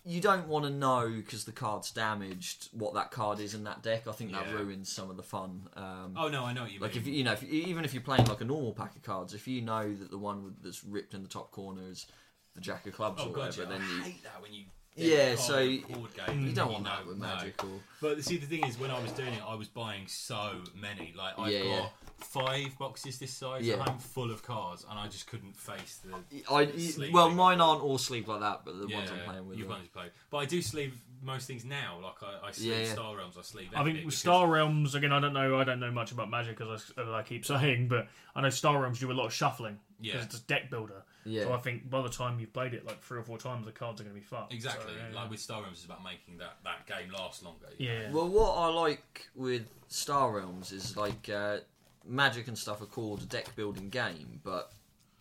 you 0.06 0.20
don't 0.20 0.48
want 0.50 0.66
to 0.66 0.72
know 0.72 1.08
because 1.10 1.46
the 1.46 1.52
card's 1.54 1.90
damaged 1.92 2.68
what 2.74 2.94
that 2.94 3.10
card 3.12 3.40
is 3.40 3.54
in 3.54 3.64
that 3.64 3.82
deck. 3.82 4.06
I 4.08 4.12
think 4.12 4.32
that 4.34 4.48
Yeah. 4.48 4.54
ruins 4.56 4.92
some 4.92 5.10
of 5.10 5.16
the 5.16 5.24
fun. 5.24 5.70
Um, 5.78 6.14
Oh 6.18 6.28
no, 6.28 6.44
I 6.44 6.52
know 6.52 6.64
what 6.64 6.72
you 6.74 6.80
like 6.82 6.92
mean. 6.92 7.00
if 7.02 7.08
you, 7.08 7.14
you 7.14 7.24
know, 7.24 7.32
if 7.34 7.44
even 7.44 7.86
if 7.86 7.94
you're 7.94 8.04
playing 8.04 8.26
like 8.26 8.42
a 8.42 8.46
normal 8.46 8.74
pack 8.74 8.96
of 8.98 9.04
cards, 9.04 9.34
if 9.34 9.48
you 9.48 9.62
know 9.62 9.94
that 9.96 10.12
the 10.12 10.18
one 10.18 10.44
with, 10.44 10.62
that's 10.62 10.84
ripped 10.84 11.14
in 11.14 11.22
the 11.24 11.30
top 11.30 11.52
corner 11.52 11.82
is 11.90 12.06
the 12.54 12.62
Jack 12.62 12.86
of 12.86 12.94
Clubs 12.94 13.22
oh 13.24 13.30
or 13.30 13.34
god, 13.34 13.38
whatever, 13.56 13.66
then 13.66 13.82
I 13.82 13.96
you 13.96 14.02
hate 14.04 14.24
that 14.24 14.42
when 14.42 14.54
you. 14.54 14.66
Yeah, 14.96 15.10
get 15.30 15.38
card 15.38 15.40
so 15.40 15.56
oh, 15.58 15.94
board 15.96 16.10
game, 16.28 16.48
you 16.48 16.54
don't 16.54 16.66
and 16.66 16.72
want 16.74 16.84
know- 16.84 16.90
that 16.92 17.08
with 17.08 17.18
no. 17.18 17.28
Magic 17.28 17.64
or 17.64 17.70
But 18.02 18.24
see, 18.24 18.38
the 18.38 18.46
thing 18.46 18.66
is, 18.66 18.78
when 18.80 18.92
I 18.92 19.02
was 19.02 19.12
doing 19.14 19.34
it, 19.34 19.42
I 19.48 19.56
was 19.56 19.68
buying 19.68 20.08
so 20.08 20.62
many. 20.80 21.14
Like 21.18 21.38
I've 21.40 21.52
Yeah, 21.52 21.60
got 21.64 21.68
yeah. 21.70 21.88
five 22.18 22.78
boxes 22.78 23.18
this 23.20 23.34
size 23.34 23.66
Yeah. 23.66 23.82
I'm 23.82 23.98
full 23.98 24.30
of 24.32 24.44
cards, 24.44 24.86
and 24.90 25.00
I 25.00 25.08
just 25.08 25.28
couldn't 25.28 25.56
face 25.58 26.00
the. 26.04 26.44
I 26.54 26.68
Sleeving. 26.78 27.14
well, 27.14 27.30
mine 27.30 27.60
aren't 27.62 27.82
all 27.82 27.98
sleeved 27.98 28.28
like 28.28 28.42
that, 28.42 28.62
but 28.66 28.80
the 28.80 28.88
yeah, 28.88 28.98
ones 28.98 29.12
I'm 29.12 29.20
playing 29.26 29.48
with. 29.48 29.58
you've 29.58 29.70
are- 29.72 29.74
only 29.76 29.88
played, 29.88 30.12
but 30.30 30.38
I 30.38 30.46
do 30.46 30.62
sleeve 30.62 30.94
most 31.24 31.48
things 31.48 31.64
now. 31.66 32.00
Like 32.04 32.22
I, 32.22 32.48
I 32.50 32.52
sleeve 32.52 32.72
Yeah, 32.72 32.80
yeah. 32.86 32.94
Star 32.94 33.16
Realms, 33.16 33.38
I 33.38 33.42
sleeve. 33.42 33.70
I 33.74 33.80
everything 33.80 33.96
think 34.02 34.08
because- 34.10 34.20
Star 34.20 34.48
Realms 34.48 34.94
again. 34.94 35.12
I 35.14 35.20
don't 35.20 35.34
know. 35.34 35.58
I 35.58 35.64
don't 35.64 35.80
know 35.80 35.92
much 35.92 36.12
about 36.12 36.30
Magic 36.30 36.60
as 36.62 36.68
I, 36.98 37.02
as 37.02 37.08
I 37.10 37.24
keep 37.24 37.46
saying, 37.46 37.88
but 37.88 38.08
I 38.36 38.42
know 38.42 38.50
Star 38.50 38.80
Realms 38.82 39.00
do 39.00 39.10
a 39.10 39.14
lot 39.14 39.26
of 39.26 39.34
shuffling 39.34 39.80
because 40.02 40.16
Yeah. 40.20 40.24
it's 40.26 40.38
a 40.38 40.42
deck 40.42 40.70
builder. 40.70 41.04
Yeah. 41.26 41.44
So 41.44 41.54
I 41.54 41.58
think 41.58 41.90
by 41.90 42.02
the 42.02 42.10
time 42.10 42.40
you've 42.40 42.54
played 42.54 42.74
it 42.74 42.86
like 42.86 43.02
three 43.02 43.20
or 43.20 43.24
four 43.24 43.38
times, 43.38 43.66
the 43.66 43.72
cards 43.72 44.02
are 44.02 44.04
going 44.04 44.16
to 44.16 44.20
be 44.20 44.26
fucked. 44.26 44.54
Exactly. 44.54 44.92
So, 44.94 45.00
yeah, 45.12 45.16
Like 45.22 45.30
with 45.30 45.40
Star 45.40 45.62
Realms, 45.62 45.78
it's 45.78 45.86
about 45.86 46.04
making 46.04 46.38
that, 46.40 46.58
that 46.64 46.86
game 46.86 47.12
last 47.12 47.44
longer. 47.44 47.68
yeah. 47.78 48.12
Well, 48.12 48.28
what 48.28 48.52
I 48.58 48.68
like 48.68 49.28
with 49.36 49.68
Star 49.88 50.32
Realms 50.32 50.72
is 50.72 50.98
like 50.98 51.30
uh, 51.30 51.58
Magic 52.06 52.48
and 52.48 52.58
stuff 52.58 52.82
are 52.82 52.86
called 52.88 53.22
a 53.22 53.26
deck 53.26 53.56
building 53.56 53.90
game, 53.90 54.42
but 54.44 54.72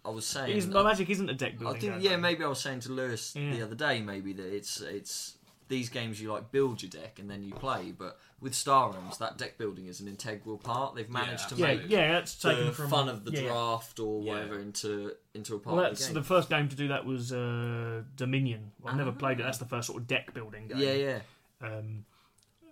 I 0.04 0.10
was 0.10 0.26
saying, 0.26 0.50
It 0.50 0.56
isn't- 0.56 0.72
but 0.72 0.82
Magic 0.84 1.08
isn't 1.10 1.30
a 1.30 1.34
deck 1.34 1.52
I 1.54 1.56
building. 1.58 1.80
think 1.80 1.92
game, 1.94 2.02
yeah, 2.02 2.10
though. 2.16 2.16
maybe 2.22 2.42
I 2.44 2.48
was 2.48 2.60
saying 2.60 2.80
to 2.80 2.92
Lewis 2.92 3.34
Yeah. 3.36 3.52
the 3.54 3.62
other 3.62 3.76
day, 3.76 4.00
maybe 4.02 4.32
that 4.32 4.52
it's 4.52 4.80
it's 4.80 5.36
these 5.68 5.88
games 5.88 6.20
you 6.20 6.30
like 6.32 6.50
build 6.50 6.82
your 6.82 6.90
deck 6.90 7.18
and 7.18 7.30
then 7.30 7.42
you 7.44 7.54
play, 7.54 7.92
but 7.96 8.18
with 8.40 8.54
Star 8.54 8.90
Realms, 8.92 9.18
that 9.18 9.38
deck 9.38 9.56
building 9.58 9.86
is 9.86 10.00
an 10.00 10.08
integral 10.08 10.58
part. 10.58 10.94
They've 10.94 11.08
managed 11.08 11.48
to 11.50 11.54
Yeah, 11.54 11.66
make 11.66 11.74
absolutely. 11.76 11.96
yeah, 11.96 12.12
that's 12.12 12.34
taken 12.34 12.66
the 12.66 12.72
from 12.72 12.90
fun 12.90 13.08
of 13.08 13.24
the 13.24 13.30
yeah, 13.32 13.40
yeah. 13.40 13.48
draft 13.48 13.98
or 14.00 14.22
Yeah. 14.22 14.32
whatever 14.32 14.58
into 14.60 15.12
into 15.34 15.54
a 15.54 15.58
part 15.58 15.76
Well, 15.76 15.84
of 15.86 15.90
that's 15.92 16.08
the 16.08 16.14
the, 16.14 16.22
first 16.22 16.50
game 16.50 16.68
to 16.68 16.76
do 16.76 16.88
that 16.88 17.06
was 17.06 17.32
uh, 17.32 18.02
Dominion. 18.16 18.72
I've 18.84 18.96
never 18.96 19.10
Ah. 19.10 19.14
played 19.14 19.40
it. 19.40 19.44
That's 19.44 19.58
the 19.58 19.64
first 19.64 19.86
sort 19.86 20.00
of 20.02 20.06
deck 20.06 20.34
building 20.34 20.68
game. 20.68 20.78
yeah, 20.78 20.92
yeah. 20.92 21.20
Um, 21.60 22.04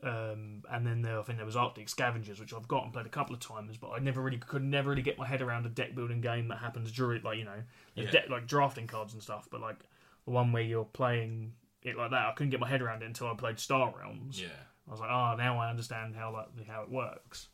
um, 0.02 0.62
and 0.70 0.86
then 0.86 1.02
there, 1.02 1.18
I 1.20 1.22
think 1.22 1.36
there 1.38 1.44
was 1.46 1.56
Arctic 1.56 1.88
Scavengers, 1.88 2.40
which 2.40 2.54
I've 2.54 2.66
got 2.66 2.84
and 2.84 2.92
played 2.92 3.04
a 3.06 3.10
couple 3.10 3.34
of 3.34 3.40
times, 3.40 3.76
but 3.76 3.90
I 3.90 3.98
never 3.98 4.22
really 4.22 4.38
could 4.38 4.62
never 4.64 4.90
really 4.90 5.02
get 5.02 5.18
my 5.18 5.26
head 5.26 5.42
around 5.42 5.66
a 5.66 5.68
deck 5.68 5.94
building 5.94 6.20
game 6.22 6.48
that 6.48 6.56
happens 6.58 6.90
during 6.90 7.22
like 7.22 7.38
you 7.38 7.44
know, 7.44 7.62
Yeah. 7.94 8.10
deck 8.10 8.30
like 8.30 8.46
drafting 8.46 8.86
cards 8.86 9.12
and 9.12 9.22
stuff. 9.22 9.46
But 9.50 9.60
like 9.60 9.78
the 10.24 10.30
one 10.30 10.52
where 10.52 10.62
you're 10.62 10.84
playing 10.86 11.52
it 11.82 11.96
like 11.96 12.10
that, 12.10 12.26
I 12.26 12.32
couldn't 12.32 12.50
get 12.50 12.60
my 12.60 12.68
head 12.68 12.82
around 12.82 13.02
it 13.02 13.06
until 13.06 13.28
I 13.28 13.34
played 13.34 13.58
Star 13.58 13.92
Realms. 13.98 14.40
Yeah. 14.40 14.48
I 14.86 14.90
was 14.90 15.00
like, 15.00 15.10
oh, 15.10 15.34
now 15.36 15.58
I 15.58 15.70
understand 15.70 16.14
how 16.16 16.32
like 16.32 16.66
how 16.66 16.82
it 16.82 16.90
works. 16.90 17.48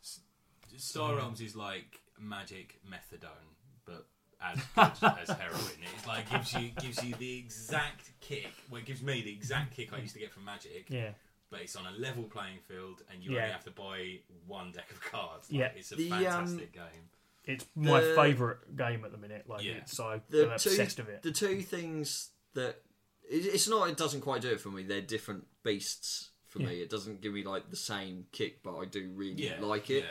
Star 0.77 1.17
Realms 1.17 1.41
is 1.41 1.55
like 1.57 2.01
magic 2.19 2.79
methadone, 2.91 3.55
but 3.85 4.07
as 4.43 4.59
good 4.75 5.09
as 5.21 5.29
heroin. 5.29 5.61
It's 5.95 6.07
like 6.07 6.31
gives 6.31 6.53
you 6.55 6.71
gives 6.81 7.03
you 7.05 7.15
the 7.15 7.39
exact 7.39 8.11
kick. 8.21 8.53
Well, 8.71 8.81
it 8.81 8.87
gives 8.87 9.03
me 9.03 9.23
the 9.23 9.33
exact 9.33 9.75
kick 9.77 9.93
I 9.93 9.99
used 9.99 10.15
to 10.15 10.21
get 10.21 10.33
from 10.33 10.45
Magic, 10.45 10.87
Yeah, 10.89 11.11
but 11.51 11.61
it's 11.61 11.77
on 11.77 11.85
a 11.87 11.93
level 11.99 12.25
playing 12.25 12.59
field, 12.69 13.03
and 13.13 13.23
you 13.23 13.33
Yeah. 13.33 13.41
only 13.43 13.53
have 13.53 13.65
to 13.65 13.71
buy 13.71 14.19
one 14.47 14.73
deck 14.73 14.91
of 14.91 15.01
cards. 15.01 15.51
Like, 15.51 15.59
Yeah. 15.61 15.73
it's 15.77 15.93
a 15.93 15.97
The, 15.97 16.13
um, 16.13 16.19
fantastic 16.23 16.73
game. 16.73 17.11
it's 17.45 17.67
my 17.75 18.01
favourite 18.01 18.77
game 18.77 19.05
at 19.05 19.13
the 19.13 19.19
minute. 19.19 19.49
Like, 19.49 19.63
Yeah. 19.63 19.73
it's, 19.75 19.97
so 19.97 20.21
The 20.29 20.47
I'm 20.47 20.53
obsessed 20.53 20.99
with 20.99 21.09
it. 21.09 21.23
The 21.23 21.33
two 21.33 21.63
things 21.63 22.31
that 22.55 22.71
it, 22.71 22.83
it's 23.29 23.69
not, 23.69 23.89
it 23.89 23.97
doesn't 23.97 24.21
quite 24.21 24.43
do 24.43 24.51
it 24.51 24.61
for 24.61 24.69
me. 24.71 24.83
They're 24.83 25.01
different 25.01 25.47
beasts 25.63 26.31
for 26.49 26.61
Yeah. 26.61 26.69
me. 26.69 26.81
It 26.81 26.91
doesn't 26.91 27.21
give 27.21 27.33
me 27.33 27.43
like 27.45 27.71
the 27.71 27.77
same 27.77 28.27
kick, 28.33 28.63
but 28.63 28.77
I 28.79 28.85
do 28.85 29.11
really 29.15 29.47
Yeah, 29.49 29.61
like 29.61 29.91
it. 29.91 30.05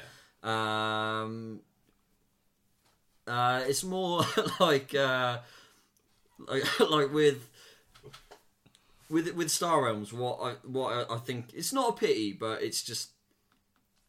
Yeah. 0.44 1.22
Um, 1.22 1.62
uh, 3.28 3.64
it's 3.68 3.84
more 3.84 4.24
like 4.60 4.94
uh, 4.94 5.40
like 6.48 6.80
like 6.92 7.12
with 7.14 7.50
with 9.10 9.34
with 9.36 9.50
Star 9.50 9.84
Realms. 9.86 10.14
What 10.14 10.40
I 10.42 10.54
what 10.68 10.94
I, 11.10 11.16
I 11.16 11.18
think 11.18 11.54
it's 11.54 11.74
not 11.74 11.90
a 11.90 11.94
pity, 11.94 12.34
but 12.34 12.62
it's 12.62 12.84
just 12.84 13.12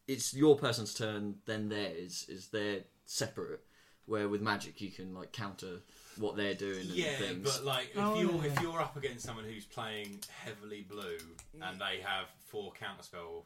it's 0.07 0.33
your 0.33 0.57
person's 0.57 0.93
turn, 0.93 1.35
then 1.45 1.69
theirs 1.69 2.25
is 2.29 2.47
they're 2.49 2.81
separate. 3.05 3.61
Where 4.05 4.29
with 4.29 4.41
Magic 4.41 4.79
you 4.79 4.91
can 4.91 5.13
like 5.13 5.31
counter 5.33 5.79
what 6.19 6.35
they're 6.35 6.53
doing 6.53 6.79
and 6.81 6.89
Yeah, 6.89 7.15
things. 7.17 7.43
but 7.57 7.65
like 7.65 7.91
if 7.91 7.97
Oh, 7.97 8.19
you're 8.19 8.31
yeah. 8.45 8.51
if 8.51 8.61
you're 8.61 8.81
up 8.81 8.95
against 8.97 9.25
someone 9.25 9.45
who's 9.45 9.65
playing 9.65 10.19
heavily 10.43 10.85
blue 10.89 11.17
and 11.61 11.79
they 11.79 11.99
have 12.03 12.27
four 12.47 12.71
counterspell, 12.73 13.43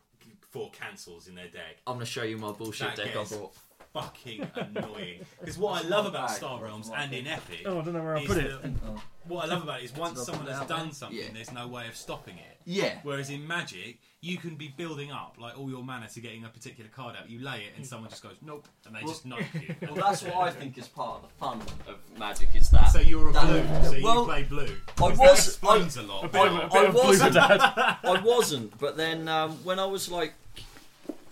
four 0.50 0.70
cancels 0.72 1.28
in 1.28 1.36
their 1.36 1.48
deck, 1.50 1.78
I'm 1.88 1.96
gonna 1.96 2.06
show 2.06 2.24
you 2.24 2.38
my 2.38 2.52
bullshit 2.52 2.96
That 2.96 2.98
deck 2.98 3.12
I 3.16 3.20
gets- 3.20 3.36
brought. 3.36 3.54
fucking 3.94 4.50
annoying. 4.56 5.26
Because 5.40 5.58
what 5.58 5.84
I 5.84 5.88
love 5.88 6.06
about 6.06 6.28
bag. 6.30 6.38
Star 6.38 6.62
Realms 6.64 6.90
and 6.96 7.14
in. 7.14 7.28
Epic, 7.28 7.64
Oh, 7.66 7.80
I 7.80 7.84
don't 7.84 7.94
know 7.94 8.04
where 8.04 8.16
I 8.18 8.22
is 8.22 8.28
put 8.28 8.38
it. 8.38 8.62
that- 8.62 9.02
what 9.26 9.46
I 9.46 9.48
love 9.54 9.64
about 9.64 9.82
it 9.82 9.86
is 9.86 9.94
once 9.94 10.24
someone 10.26 10.48
has 10.48 10.66
done 10.68 10.92
something, 10.94 11.18
Yeah. 11.18 11.26
there's 11.34 11.52
no 11.52 11.68
way 11.68 11.88
of 11.88 11.96
stopping 11.98 12.38
it. 12.38 12.58
Yeah, 12.66 13.00
Whereas 13.04 13.30
in 13.30 13.46
Magic, 13.46 14.00
you 14.24 14.38
can 14.38 14.54
be 14.56 14.68
building 14.78 15.12
up 15.12 15.36
like 15.40 15.58
all 15.58 15.68
your 15.70 15.84
mana 15.84 16.08
to 16.08 16.20
getting 16.20 16.46
a 16.46 16.48
particular 16.50 16.90
card 16.96 17.16
out. 17.20 17.28
You 17.28 17.40
lay 17.44 17.62
it, 17.62 17.74
and 17.76 17.86
someone 17.86 18.10
just 18.12 18.22
goes 18.22 18.36
nope, 18.44 18.68
and 18.86 18.96
they 18.96 19.02
just 19.02 19.26
knock 19.26 19.42
you. 19.56 19.76
well 19.82 19.96
that's 19.96 20.22
what 20.24 20.36
I 20.36 20.52
think 20.52 20.78
is 20.78 20.88
part 20.88 21.24
of 21.24 21.30
the 21.30 21.36
fun 21.40 21.60
of 21.88 21.98
Magic 22.20 22.50
is 22.54 22.70
that. 22.70 22.92
So 22.92 23.00
you're 23.00 23.30
a 23.30 23.34
that- 23.34 23.46
blue, 23.82 23.90
so 23.90 23.96
you 23.98 24.04
well, 24.04 24.26
play 24.26 24.44
blue. 24.44 24.66
I 24.66 24.92
'Cause 24.96 25.18
was- 25.18 25.48
explains 25.48 25.98
a 25.98 26.04
lot. 26.04 26.26
A 26.26 26.28
bit 26.28 26.42
of, 26.48 26.54
a 26.54 26.64
I 26.64 26.70
bit 26.70 26.90
of 26.90 26.94
wasn't- 26.96 27.34
dad. 27.34 27.60
I 27.62 28.22
wasn't, 28.24 28.78
but 28.80 28.96
then 28.96 29.28
um, 29.28 29.52
when 29.64 29.80
I 29.80 29.86
was 29.86 30.10
like, 30.12 30.34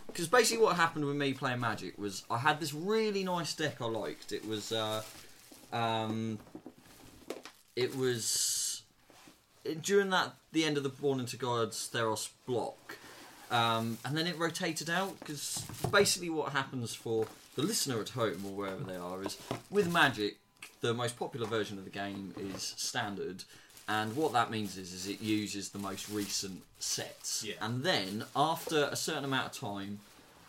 because 0.07 0.27
basically 0.27 0.63
what 0.63 0.75
happened 0.75 1.05
with 1.05 1.15
me 1.15 1.33
playing 1.33 1.59
Magic 1.59 1.95
was 1.99 2.23
I 2.31 2.39
had 2.39 2.59
this 2.59 2.73
really 2.73 3.23
nice 3.23 3.53
deck 3.53 3.81
I 3.81 3.85
liked. 3.85 4.31
It 4.31 4.47
was, 4.47 4.71
uh, 4.71 5.03
um, 5.71 6.39
it 7.75 7.95
was 7.95 8.65
it- 8.65 8.68
during 9.75 10.09
that 10.09 10.33
the 10.51 10.65
end 10.65 10.77
of 10.77 10.83
the 10.83 10.89
Born 10.89 11.19
into 11.19 11.37
Gods 11.37 11.89
Theros 11.93 12.29
block, 12.45 12.97
um, 13.51 13.97
and 14.05 14.17
then 14.17 14.27
it 14.27 14.37
rotated 14.37 14.89
out 14.89 15.19
because 15.19 15.65
basically 15.91 16.29
what 16.29 16.51
happens 16.51 16.93
for 16.93 17.27
the 17.55 17.63
listener 17.63 17.99
at 17.99 18.09
home 18.09 18.43
or 18.45 18.51
wherever 18.51 18.83
they 18.83 18.95
are 18.95 19.23
is 19.23 19.37
with 19.69 19.91
Magic, 19.91 20.37
the 20.81 20.93
most 20.93 21.17
popular 21.17 21.47
version 21.47 21.77
of 21.77 21.83
the 21.83 21.89
game 21.89 22.33
is 22.37 22.73
standard. 22.77 23.43
And 23.87 24.15
what 24.15 24.33
that 24.33 24.51
means 24.51 24.77
is, 24.77 24.93
is 24.93 25.07
it 25.07 25.19
uses 25.19 25.69
the 25.69 25.79
most 25.79 26.09
recent 26.09 26.61
sets. 26.77 27.43
Yeah. 27.43 27.55
And 27.59 27.83
then, 27.83 28.23
after 28.35 28.83
a 28.83 28.95
certain 28.95 29.25
amount 29.25 29.47
of 29.47 29.59
time, 29.59 29.99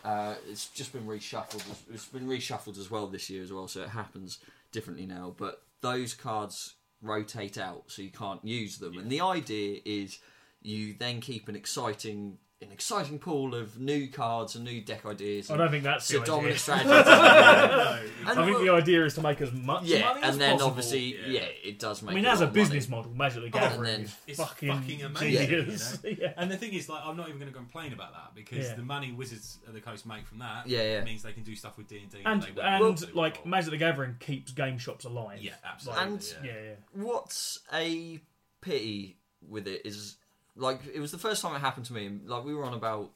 uh, 0.04 0.34
it's 0.48 0.68
just 0.68 0.92
been 0.92 1.06
reshuffled. 1.06 1.64
It's 1.92 2.04
been 2.04 2.28
reshuffled 2.28 2.78
as 2.78 2.90
well 2.90 3.06
this 3.06 3.30
year 3.30 3.42
as 3.42 3.50
well, 3.50 3.66
so 3.66 3.80
it 3.80 3.88
happens 3.88 4.40
differently 4.72 5.06
now. 5.06 5.34
But 5.38 5.62
those 5.80 6.12
cards 6.12 6.74
rotate 7.02 7.58
out, 7.58 7.84
so 7.86 8.02
you 8.02 8.10
can't 8.10 8.44
use 8.44 8.78
them. 8.78 8.98
And 8.98 9.10
the 9.10 9.20
idea 9.20 9.80
is 9.84 10.18
you 10.62 10.94
then 10.98 11.20
keep 11.20 11.48
an 11.48 11.56
exciting, 11.56 12.38
an 12.62 12.70
exciting 12.72 13.18
pool 13.18 13.54
of 13.54 13.80
new 13.80 14.06
cards 14.08 14.54
and 14.54 14.66
new 14.66 14.82
deck 14.82 15.06
ideas. 15.06 15.50
I 15.50 15.56
don't 15.56 15.70
think 15.70 15.82
that's 15.82 16.10
it's 16.10 16.18
the 16.18 16.22
a 16.22 16.26
dominant 16.26 16.52
idea. 16.52 16.58
strategy. 16.58 16.88
no, 16.90 18.00
And 18.30 18.38
I 18.38 18.44
think 18.44 18.56
well- 18.58 18.64
the 18.66 18.70
idea 18.70 19.04
is 19.06 19.14
to 19.14 19.22
make 19.22 19.40
as 19.40 19.50
much 19.50 19.84
yeah, 19.84 20.00
money 20.00 20.08
as 20.08 20.14
possible. 20.14 20.30
and 20.32 20.40
then 20.40 20.50
possible. 20.52 20.68
obviously, 20.70 21.00
yeah. 21.16 21.26
yeah. 21.40 21.46
it 21.64 21.78
does 21.78 22.02
make. 22.02 22.12
I 22.12 22.14
mean, 22.16 22.24
a 22.26 22.28
as 22.28 22.40
lot 22.40 22.44
a 22.44 22.48
of 22.48 22.54
money. 22.56 22.62
business 22.68 22.88
model, 22.90 23.12
Magic 23.14 23.36
the 23.38 23.44
and 23.44 23.52
Gathering 23.52 23.82
then- 23.84 24.00
is 24.02 24.16
It's 24.26 24.38
fucking, 24.38 24.68
fucking 24.72 25.02
amazing, 25.02 25.46
genius. 25.48 25.98
yeah. 26.04 26.32
And 26.36 26.50
the 26.50 26.56
thing 26.58 26.74
is, 26.74 26.88
like, 26.90 27.00
I'm 27.02 27.16
not 27.16 27.28
even 27.28 27.40
going 27.40 27.50
to 27.50 27.56
complain 27.56 27.94
about 27.94 28.12
that 28.12 28.34
because 28.34 28.66
Yeah. 28.68 28.74
the 28.74 28.82
money 28.82 29.12
Wizards 29.12 29.58
of 29.66 29.72
the 29.72 29.80
Coast 29.80 30.04
make 30.04 30.26
from 30.26 30.40
that 30.40 30.66
Yeah, 30.66 30.82
yeah. 30.82 31.04
means 31.04 31.22
they 31.22 31.32
can 31.32 31.44
do 31.44 31.56
stuff 31.56 31.78
with 31.78 31.88
D 31.88 31.98
and 32.02 32.10
D. 32.10 32.18
And 32.26 32.46
and 32.62 32.80
won't 32.84 33.16
like 33.16 33.34
before. 33.36 33.48
Magic 33.48 33.70
the 33.70 33.76
Gathering 33.78 34.16
keeps 34.20 34.52
game 34.52 34.76
shops 34.76 35.06
alive. 35.06 35.38
yeah, 35.40 35.52
absolutely. 35.64 36.04
And- 36.04 36.34
yeah. 36.44 36.50
yeah, 36.52 36.60
yeah. 36.62 37.02
What's 37.04 37.60
a 37.72 38.20
pity 38.60 39.16
with 39.48 39.66
it 39.66 39.80
is 39.86 40.16
like 40.56 40.80
it 40.92 41.00
was 41.00 41.12
the 41.12 41.18
first 41.18 41.42
time 41.42 41.54
it 41.54 41.60
happened 41.60 41.86
to 41.86 41.92
me. 41.92 42.06
and, 42.06 42.28
Like 42.28 42.44
we 42.44 42.54
were 42.54 42.64
on 42.64 42.74
about 42.74 43.10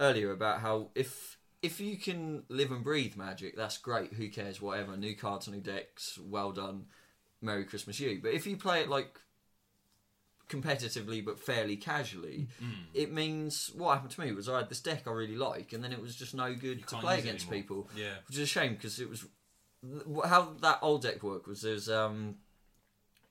earlier 0.00 0.30
about 0.32 0.60
how 0.60 0.88
if 0.94 1.38
if 1.62 1.80
you 1.80 1.96
can 1.96 2.42
live 2.48 2.70
and 2.72 2.82
breathe 2.82 3.14
magic, 3.16 3.56
that's 3.56 3.78
great. 3.78 4.14
Who 4.14 4.28
cares? 4.28 4.60
Whatever. 4.60 4.96
New 4.96 5.14
cards, 5.14 5.46
new 5.48 5.60
decks. 5.60 6.18
Well 6.22 6.52
done. 6.52 6.86
Merry 7.40 7.64
Christmas, 7.64 7.98
you. 8.00 8.20
But 8.22 8.32
if 8.34 8.46
you 8.46 8.56
play 8.56 8.80
it 8.80 8.88
like 8.88 9.18
competitively 10.48 11.24
but 11.24 11.38
fairly 11.38 11.76
casually, 11.76 12.48
Mm. 12.62 12.72
it 12.94 13.12
means 13.12 13.70
what 13.74 13.94
happened 13.94 14.10
to 14.12 14.20
me 14.20 14.32
was 14.32 14.48
I 14.48 14.58
had 14.58 14.68
this 14.68 14.80
deck 14.80 15.06
I 15.06 15.10
really 15.12 15.36
like, 15.36 15.72
and 15.72 15.82
then 15.82 15.92
it 15.92 16.00
was 16.00 16.14
just 16.14 16.34
no 16.34 16.54
good 16.54 16.78
You 16.78 16.84
to 16.84 16.96
play 16.96 17.18
against 17.20 17.50
people 17.50 17.88
Yeah, 17.96 18.14
which 18.28 18.36
is 18.36 18.42
a 18.42 18.46
shame 18.46 18.74
because 18.74 19.00
it 19.00 19.08
was 19.08 19.24
how 20.24 20.54
that 20.60 20.78
old 20.82 21.02
deck 21.02 21.22
worked 21.22 21.48
was 21.48 21.62
there's 21.62 21.88
um 21.88 22.36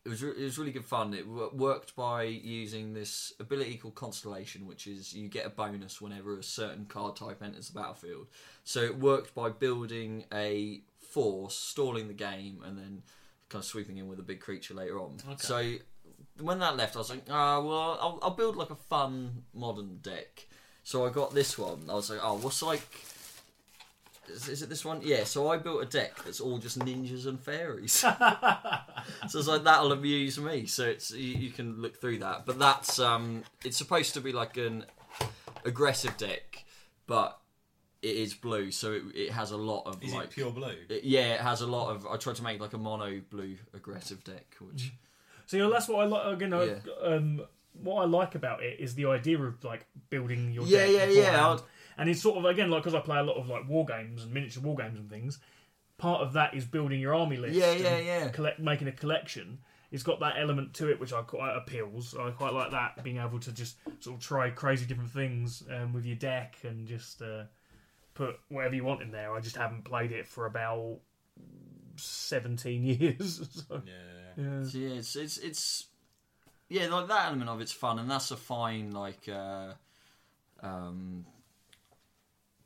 it 0.05 0.09
was 0.09 0.23
re- 0.23 0.31
it 0.37 0.43
was 0.43 0.57
really 0.57 0.71
good 0.71 0.85
fun. 0.85 1.13
It 1.13 1.27
wo- 1.27 1.51
worked 1.53 1.95
by 1.95 2.23
using 2.23 2.93
this 2.93 3.33
ability 3.39 3.77
called 3.77 3.95
Constellation, 3.95 4.65
which 4.65 4.87
is 4.87 5.13
you 5.13 5.27
get 5.27 5.45
a 5.45 5.49
bonus 5.49 6.01
whenever 6.01 6.37
a 6.37 6.43
certain 6.43 6.85
card 6.85 7.15
type 7.15 7.41
enters 7.43 7.69
the 7.69 7.79
battlefield. 7.79 8.27
So 8.63 8.81
it 8.81 8.97
worked 8.97 9.35
by 9.35 9.49
building 9.49 10.25
a 10.33 10.81
force, 10.99 11.55
stalling 11.55 12.07
the 12.07 12.13
game, 12.13 12.63
and 12.65 12.77
then 12.77 13.03
kind 13.49 13.61
of 13.61 13.65
sweeping 13.65 13.97
in 13.97 14.07
with 14.07 14.19
a 14.19 14.23
big 14.23 14.39
creature 14.39 14.73
later 14.73 14.99
on. 14.99 15.17
Okay. 15.27 15.37
So 15.37 15.73
when 16.39 16.59
that 16.59 16.77
left, 16.77 16.95
I 16.95 16.99
was 16.99 17.09
like, 17.09 17.25
ah, 17.29 17.59
well, 17.59 17.97
I'll, 18.01 18.19
I'll 18.23 18.31
build 18.31 18.55
like 18.55 18.69
a 18.69 18.75
fun 18.75 19.43
modern 19.53 19.97
deck. 19.97 20.47
So 20.83 21.05
I 21.05 21.11
got 21.11 21.33
this 21.35 21.57
one. 21.57 21.83
I 21.89 21.93
was 21.93 22.09
like, 22.09 22.19
oh, 22.23 22.35
what's 22.35 22.63
like 22.63 22.81
is, 24.31 24.47
is 24.49 24.61
it 24.61 24.69
this 24.69 24.83
one? 24.85 25.01
Yeah. 25.03 25.23
So 25.23 25.49
I 25.49 25.57
built 25.57 25.81
a 25.83 25.85
deck 25.85 26.23
that's 26.23 26.39
all 26.39 26.57
just 26.57 26.79
ninjas 26.79 27.25
and 27.27 27.39
fairies. 27.39 27.93
so 29.29 29.39
it's 29.39 29.47
like 29.47 29.63
that'll 29.63 29.91
amuse 29.91 30.39
me. 30.39 30.65
So 30.65 30.85
it's 30.85 31.11
you, 31.11 31.35
you 31.37 31.49
can 31.51 31.81
look 31.81 31.99
through 31.99 32.19
that. 32.19 32.45
But 32.45 32.59
that's 32.59 32.99
um, 32.99 33.43
it's 33.63 33.77
supposed 33.77 34.13
to 34.15 34.21
be 34.21 34.31
like 34.31 34.57
an 34.57 34.85
aggressive 35.65 36.17
deck, 36.17 36.63
but 37.07 37.37
it 38.01 38.15
is 38.15 38.33
blue, 38.33 38.71
so 38.71 38.93
it, 38.93 39.03
it 39.13 39.31
has 39.31 39.51
a 39.51 39.57
lot 39.57 39.83
of 39.85 40.01
is 40.03 40.13
like. 40.13 40.25
it 40.25 40.29
pure 40.31 40.51
blue? 40.51 40.73
it- 40.89 41.03
yeah, 41.03 41.33
it 41.35 41.41
has 41.41 41.61
a 41.61 41.67
lot 41.67 41.91
of. 41.91 42.07
I 42.07 42.17
tried 42.17 42.35
to 42.37 42.43
make 42.43 42.59
like 42.59 42.73
a 42.73 42.77
mono 42.77 43.21
blue 43.29 43.57
aggressive 43.73 44.23
deck, 44.23 44.55
which 44.59 44.91
So 45.45 45.57
you 45.57 45.63
know, 45.63 45.71
that's 45.71 45.87
what 45.87 46.01
I 46.01 46.05
like. 46.05 46.33
Again, 46.33 46.53
I- 46.53 46.63
Yeah. 46.65 46.75
um, 47.03 47.41
what 47.73 48.01
I 48.01 48.05
like 48.05 48.35
about 48.35 48.63
it 48.63 48.79
is 48.79 48.95
the 48.95 49.05
idea 49.05 49.39
of 49.41 49.63
like 49.63 49.85
building 50.09 50.51
your 50.51 50.65
Yeah, 50.65 50.79
deck 50.79 50.89
yeah, 50.89 50.97
yeah, 51.05 51.05
beforehand. 51.31 51.61
I'd- 51.91 52.01
And 52.01 52.09
it's 52.09 52.21
sort 52.21 52.37
of 52.37 52.45
again 52.45 52.69
like 52.69 52.83
because 52.83 52.95
I 52.95 52.99
play 53.01 53.19
a 53.19 53.23
lot 53.23 53.37
of 53.37 53.47
like 53.47 53.67
war 53.67 53.85
games 53.85 54.23
and 54.23 54.33
miniature 54.33 54.63
war 54.63 54.75
games 54.75 54.99
and 54.99 55.09
things. 55.09 55.39
Part 55.97 56.21
of 56.21 56.33
that 56.33 56.53
is 56.55 56.65
building 56.65 56.99
your 56.99 57.13
army 57.13 57.37
list. 57.37 57.55
Yeah, 57.55 57.73
yeah, 57.73 57.95
and 57.97 58.05
yeah. 58.05 58.29
Collect, 58.29 58.59
making 58.59 58.87
a 58.87 58.91
collection. 58.91 59.59
It's 59.91 60.03
got 60.03 60.19
that 60.21 60.35
element 60.39 60.73
to 60.75 60.89
it 60.89 60.99
which 60.99 61.11
I 61.13 61.21
quite 61.21 61.53
appeals. 61.55 62.15
I 62.17 62.31
quite 62.31 62.53
like 62.53 62.71
that 62.71 63.03
being 63.03 63.17
able 63.17 63.39
to 63.41 63.51
just 63.51 63.75
sort 63.99 64.15
of 64.15 64.21
try 64.23 64.49
crazy 64.49 64.85
different 64.85 65.11
things 65.11 65.63
um, 65.69 65.91
with 65.93 66.05
your 66.05 66.15
deck 66.15 66.55
and 66.63 66.87
just 66.87 67.21
uh, 67.21 67.43
put 68.13 68.39
whatever 68.47 68.73
you 68.73 68.83
want 68.85 69.01
in 69.01 69.11
there. 69.11 69.33
I 69.35 69.41
just 69.41 69.57
haven't 69.57 69.83
played 69.83 70.11
it 70.13 70.25
for 70.25 70.45
about 70.45 70.99
seventeen 71.97 72.83
years. 72.99 73.47
so, 73.67 73.81
Yeah. 73.85 73.93
yeah. 74.43 74.63
So 74.63 74.77
yeah, 74.77 74.89
it's 74.95 75.15
it's 75.15 75.37
it's 75.37 75.85
yeah, 76.69 76.87
like 76.87 77.07
that 77.09 77.27
element 77.27 77.49
of 77.49 77.59
it's 77.61 77.73
fun, 77.73 77.99
and 77.99 78.09
that's 78.09 78.31
a 78.31 78.37
fine 78.37 78.91
like 78.91 79.27
uh, 79.29 79.73
um, 80.63 81.25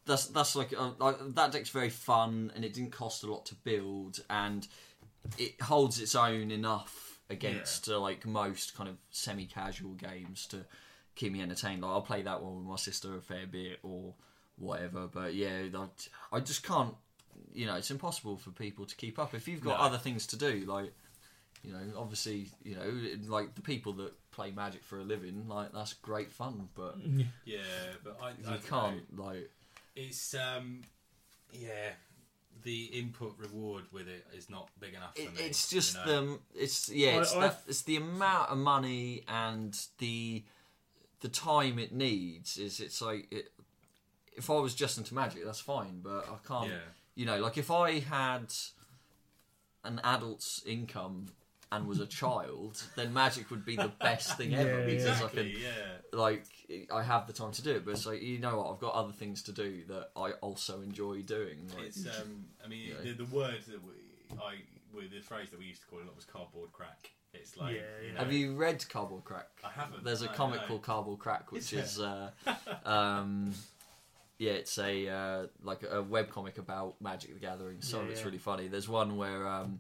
that's 0.06 0.28
that's 0.28 0.56
like, 0.56 0.74
uh, 0.78 0.91
like 1.00 1.18
that 1.36 1.52
deck's 1.52 1.70
very 1.70 1.89
fun, 1.89 2.52
and 2.56 2.63
it 2.63 2.74
didn't 2.74 2.91
cost 2.91 3.24
a 3.24 3.32
lot 3.32 3.46
to 3.48 3.56
build, 3.56 4.20
and 4.30 4.68
it 5.38 5.60
holds 5.62 6.00
its 6.00 6.15
own 6.15 6.52
enough 6.52 7.20
against 7.30 7.89
uh, 7.89 8.00
like 8.00 8.26
most 8.26 8.76
kind 8.76 8.88
of 8.88 8.98
semi-casual 9.10 9.94
games 9.94 10.46
to 10.48 10.65
keep 11.15 11.32
me 11.34 11.41
entertained. 11.41 11.82
Like 11.82 11.91
I'll 11.91 12.02
play 12.02 12.22
that 12.22 12.41
one 12.44 12.56
with 12.58 12.65
my 12.65 12.76
sister 12.76 13.15
a 13.18 13.22
fair 13.22 13.48
bit 13.48 13.80
or 13.84 14.13
whatever, 14.58 15.08
but 15.08 15.34
yeah, 15.34 15.63
I, 15.76 15.88
I 16.38 16.39
just 16.39 16.63
can't. 16.63 16.94
You 17.54 17.65
know, 17.65 17.76
it's 17.76 17.91
impossible 17.91 18.38
for 18.38 18.52
people 18.52 18.86
to 18.86 18.96
keep 18.96 19.18
up 19.20 19.34
if 19.34 19.48
you've 19.48 19.62
got 19.62 19.78
No. 19.80 19.86
other 19.86 19.98
things 19.98 20.28
to 20.28 20.38
do. 20.38 20.63
Like, 20.68 20.94
you 21.63 21.72
know, 21.74 21.80
obviously, 21.98 22.48
you 22.63 22.76
know, 22.76 22.94
like 23.28 23.56
the 23.56 23.62
people 23.62 23.94
that 23.94 24.13
play 24.32 24.52
Magic 24.52 24.84
for 24.84 25.00
a 25.00 25.04
living, 25.04 25.48
like 25.48 25.74
that's 25.74 25.94
great 25.94 26.32
fun. 26.32 26.70
But 26.76 26.96
Yeah, 27.46 27.60
but 28.04 28.18
I, 28.22 28.28
I 28.28 28.32
you 28.38 28.44
don't 28.44 28.68
can't, 28.68 29.18
know. 29.18 29.24
like, 29.26 29.50
It's 29.95 30.34
um, 30.36 30.81
yeah, 31.51 31.91
the 32.63 32.86
input 32.86 33.36
reward 33.38 33.84
with 33.91 34.08
it 34.08 34.25
is 34.36 34.49
not 34.49 34.69
big 34.79 34.93
enough 34.93 35.15
for 35.15 35.21
it, 35.21 35.34
me. 35.36 35.41
it's 35.43 35.69
just 35.69 35.97
you 36.05 36.05
know? 36.12 36.25
the, 36.25 36.39
it's 36.55 36.89
yeah, 36.89 37.21
it's, 37.21 37.34
I- 37.34 37.39
that, 37.41 37.62
it's 37.67 37.81
the 37.84 37.97
amount 37.97 38.49
of 38.49 38.58
money 38.58 39.23
and 39.27 39.77
the 39.99 40.43
the 41.21 41.29
time 41.29 41.79
it 41.79 41.93
needs. 41.93 42.58
Is 42.58 42.79
it's 42.79 43.01
like 43.01 43.27
it, 43.31 43.51
if 44.36 44.49
I 44.49 44.53
was 44.60 44.75
just 44.75 44.97
into 44.97 45.13
Magic, 45.15 45.45
that's 45.45 45.62
fine, 45.62 46.01
but 46.03 46.27
I 46.29 46.45
can't. 46.47 46.69
Yeah. 46.69 46.77
You 47.15 47.25
know, 47.25 47.39
like 47.39 47.58
if 47.58 47.71
I 47.71 47.99
had 47.99 48.53
an 49.86 50.01
adult's 50.03 50.62
income 50.65 51.27
and 51.71 51.88
was 51.88 51.99
a 52.01 52.05
child, 52.05 52.84
then 52.97 53.13
Magic 53.13 53.49
would 53.49 53.65
be 53.65 53.75
the 53.77 53.91
best 54.01 54.36
thing 54.38 54.53
ever 54.55 54.79
Yeah, 54.81 54.86
because 54.86 55.05
I 55.05 55.12
Exactly. 55.25 55.51
can 55.53 55.62
Yeah. 55.62 55.69
like 56.19 56.45
I 56.93 57.04
have 57.04 57.28
the 57.28 57.34
time 57.34 57.51
to 57.51 57.62
do 57.62 57.71
it, 57.75 57.86
but 57.86 57.91
it's 57.91 58.06
like 58.06 58.21
you 58.21 58.39
know 58.39 58.58
what, 58.58 58.71
I've 58.71 58.80
got 58.80 58.93
other 58.93 59.13
things 59.13 59.43
to 59.43 59.51
do 59.51 59.84
that 59.88 60.10
I 60.15 60.32
also 60.41 60.82
enjoy 60.82 61.21
doing. 61.21 61.69
Like, 61.75 61.88
It's 61.88 62.06
um, 62.08 62.45
I 62.63 62.67
mean, 62.67 62.89
Yeah. 62.89 63.01
the, 63.04 63.23
the 63.23 63.36
word 63.36 63.62
that 63.67 63.84
we, 63.84 63.93
I, 64.39 64.56
with 64.93 65.12
the 65.12 65.19
phrase 65.21 65.49
that 65.51 65.60
we 65.60 65.65
used 65.65 65.82
to 65.82 65.88
call 65.88 65.99
it 65.99 66.04
a 66.04 66.06
lot 66.06 66.15
was 66.15 66.25
cardboard 66.25 66.71
crack. 66.71 67.12
It's 67.34 67.58
like, 67.58 67.75
Yeah, 67.75 67.82
you 68.01 68.08
yeah. 68.08 68.13
know, 68.13 68.19
have 68.19 68.34
you 68.34 68.56
read 68.56 68.88
Cardboard 68.89 69.25
Crack? 69.25 69.49
I 69.63 69.69
haven't. 69.69 70.04
There's 70.04 70.21
a 70.21 70.28
comic 70.30 70.62
no. 70.62 70.67
called 70.67 70.84
Cardboard 70.84 71.19
Crack, 71.19 71.51
which 71.51 71.73
Is 71.73 71.97
is 71.97 71.99
uh, 71.99 72.32
um, 72.86 73.54
yeah, 74.38 74.54
it's 74.54 74.78
a 74.78 75.08
uh, 75.10 75.47
like 75.62 75.84
a 75.89 76.01
web 76.01 76.30
comic 76.30 76.58
about 76.58 76.95
Magic 77.01 77.34
the 77.34 77.39
Gathering. 77.39 77.82
So 77.82 78.01
Yeah, 78.01 78.10
it's 78.10 78.19
yeah. 78.21 78.25
really 78.25 78.38
funny. 78.38 78.67
There's 78.69 78.88
one 78.88 79.17
where 79.17 79.47
um, 79.47 79.80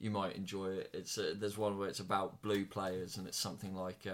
you 0.00 0.10
might 0.10 0.34
enjoy 0.36 0.68
it. 0.68 0.90
It's 0.94 1.18
uh, 1.18 1.34
there's 1.36 1.58
one 1.58 1.78
where 1.78 1.88
it's 1.88 2.00
about 2.00 2.40
blue 2.42 2.64
players, 2.64 3.18
and 3.18 3.26
it's 3.28 3.38
something 3.38 3.74
like. 3.76 4.06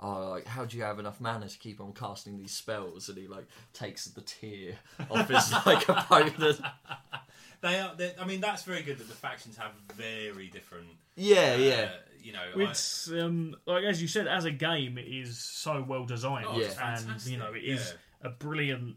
Uh, 0.00 0.06
Oh, 0.06 0.30
like 0.30 0.46
how 0.46 0.64
do 0.64 0.76
you 0.76 0.82
have 0.82 0.98
enough 0.98 1.20
mana 1.20 1.48
to 1.48 1.58
keep 1.58 1.80
on 1.80 1.92
casting 1.92 2.36
these 2.38 2.52
spells? 2.52 3.08
And 3.08 3.16
he 3.18 3.26
like 3.26 3.46
takes 3.72 4.04
the 4.06 4.20
tear 4.20 4.74
off 5.10 5.28
his 5.28 5.52
like 5.66 5.88
opponent. 5.88 6.60
They 7.62 7.80
are. 7.80 7.94
they're- 7.96 8.14
I 8.20 8.26
mean, 8.26 8.42
that's 8.42 8.64
very 8.64 8.82
good 8.82 8.98
that 8.98 9.08
the 9.08 9.14
factions 9.14 9.56
have 9.56 9.72
very 9.94 10.48
different. 10.48 10.88
Yeah, 11.16 11.54
uh, 11.54 11.56
yeah. 11.56 11.88
You 12.22 12.32
know, 12.34 12.40
I- 12.54 12.70
It's 12.70 13.10
um, 13.10 13.56
like 13.66 13.82
as 13.84 14.02
you 14.02 14.08
said, 14.08 14.26
as 14.28 14.44
a 14.44 14.50
game, 14.50 14.98
it 14.98 15.06
is 15.08 15.38
so 15.38 15.82
well 15.82 16.04
designed, 16.04 16.46
Oh, 16.48 16.58
it's 16.58 16.76
and 16.76 17.24
you 17.24 17.38
know 17.38 17.54
it 17.54 17.64
is 17.64 17.94
yeah. 18.22 18.26
a 18.28 18.30
brilliant. 18.30 18.96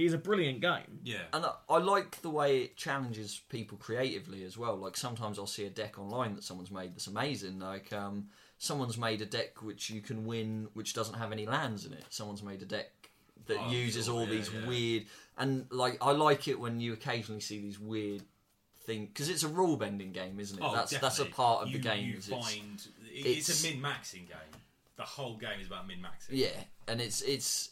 It 0.00 0.04
is 0.06 0.12
a 0.12 0.18
brilliant 0.18 0.60
game. 0.60 1.00
yeah. 1.04 1.22
And 1.32 1.44
I, 1.44 1.52
I 1.68 1.78
like 1.78 2.20
the 2.22 2.30
way 2.30 2.58
it 2.62 2.76
challenges 2.76 3.40
people 3.48 3.78
creatively 3.78 4.44
as 4.44 4.56
well. 4.58 4.76
Like 4.76 4.96
sometimes 4.96 5.38
I'll 5.38 5.46
see 5.46 5.66
a 5.66 5.70
deck 5.70 5.98
online 5.98 6.34
that 6.36 6.44
someone's 6.44 6.70
made 6.70 6.94
that's 6.94 7.06
amazing. 7.06 7.58
Like 7.58 7.92
um, 7.92 8.28
someone's 8.58 8.98
made 8.98 9.20
a 9.22 9.26
deck 9.26 9.62
which 9.62 9.90
you 9.90 10.00
can 10.00 10.26
win, 10.26 10.68
which 10.74 10.94
doesn't 10.94 11.14
have 11.14 11.32
any 11.32 11.46
lands 11.46 11.84
in 11.86 11.92
it. 11.92 12.04
Someone's 12.10 12.42
made 12.42 12.62
a 12.62 12.66
deck 12.66 12.90
that 13.46 13.58
Oh, 13.60 13.70
uses 13.70 14.06
sure, 14.06 14.14
all 14.14 14.24
yeah, 14.26 14.30
these 14.34 14.50
yeah. 14.52 14.66
weird 14.66 15.04
and 15.38 15.66
like 15.70 15.98
I 16.00 16.10
like 16.12 16.48
it 16.48 16.58
when 16.58 16.80
you 16.80 16.92
occasionally 16.94 17.40
see 17.40 17.60
these 17.60 17.78
weird 17.78 18.22
think 18.80 19.12
because 19.12 19.28
it's 19.28 19.42
a 19.42 19.48
rule 19.48 19.76
bending 19.76 20.12
game, 20.12 20.40
isn't 20.40 20.58
it? 20.58 20.64
Oh, 20.64 20.74
that's 20.74 20.96
that's 20.98 21.18
a 21.18 21.26
part 21.26 21.62
of 21.62 21.68
you, 21.68 21.78
the 21.78 21.82
game. 21.88 22.06
You 22.08 22.14
is 22.16 22.28
it's- 22.28 22.44
find 22.54 22.86
it's, 23.12 23.48
it's- 23.48 23.64
a 23.64 23.72
min 23.74 23.82
maxing 23.82 24.26
game. 24.28 24.52
The 24.96 25.02
whole 25.02 25.36
game 25.36 25.60
is 25.60 25.66
about 25.66 25.86
min 25.86 25.98
maxing. 25.98 26.30
Yeah, 26.30 26.48
and 26.88 27.00
it's 27.02 27.20
it's 27.22 27.70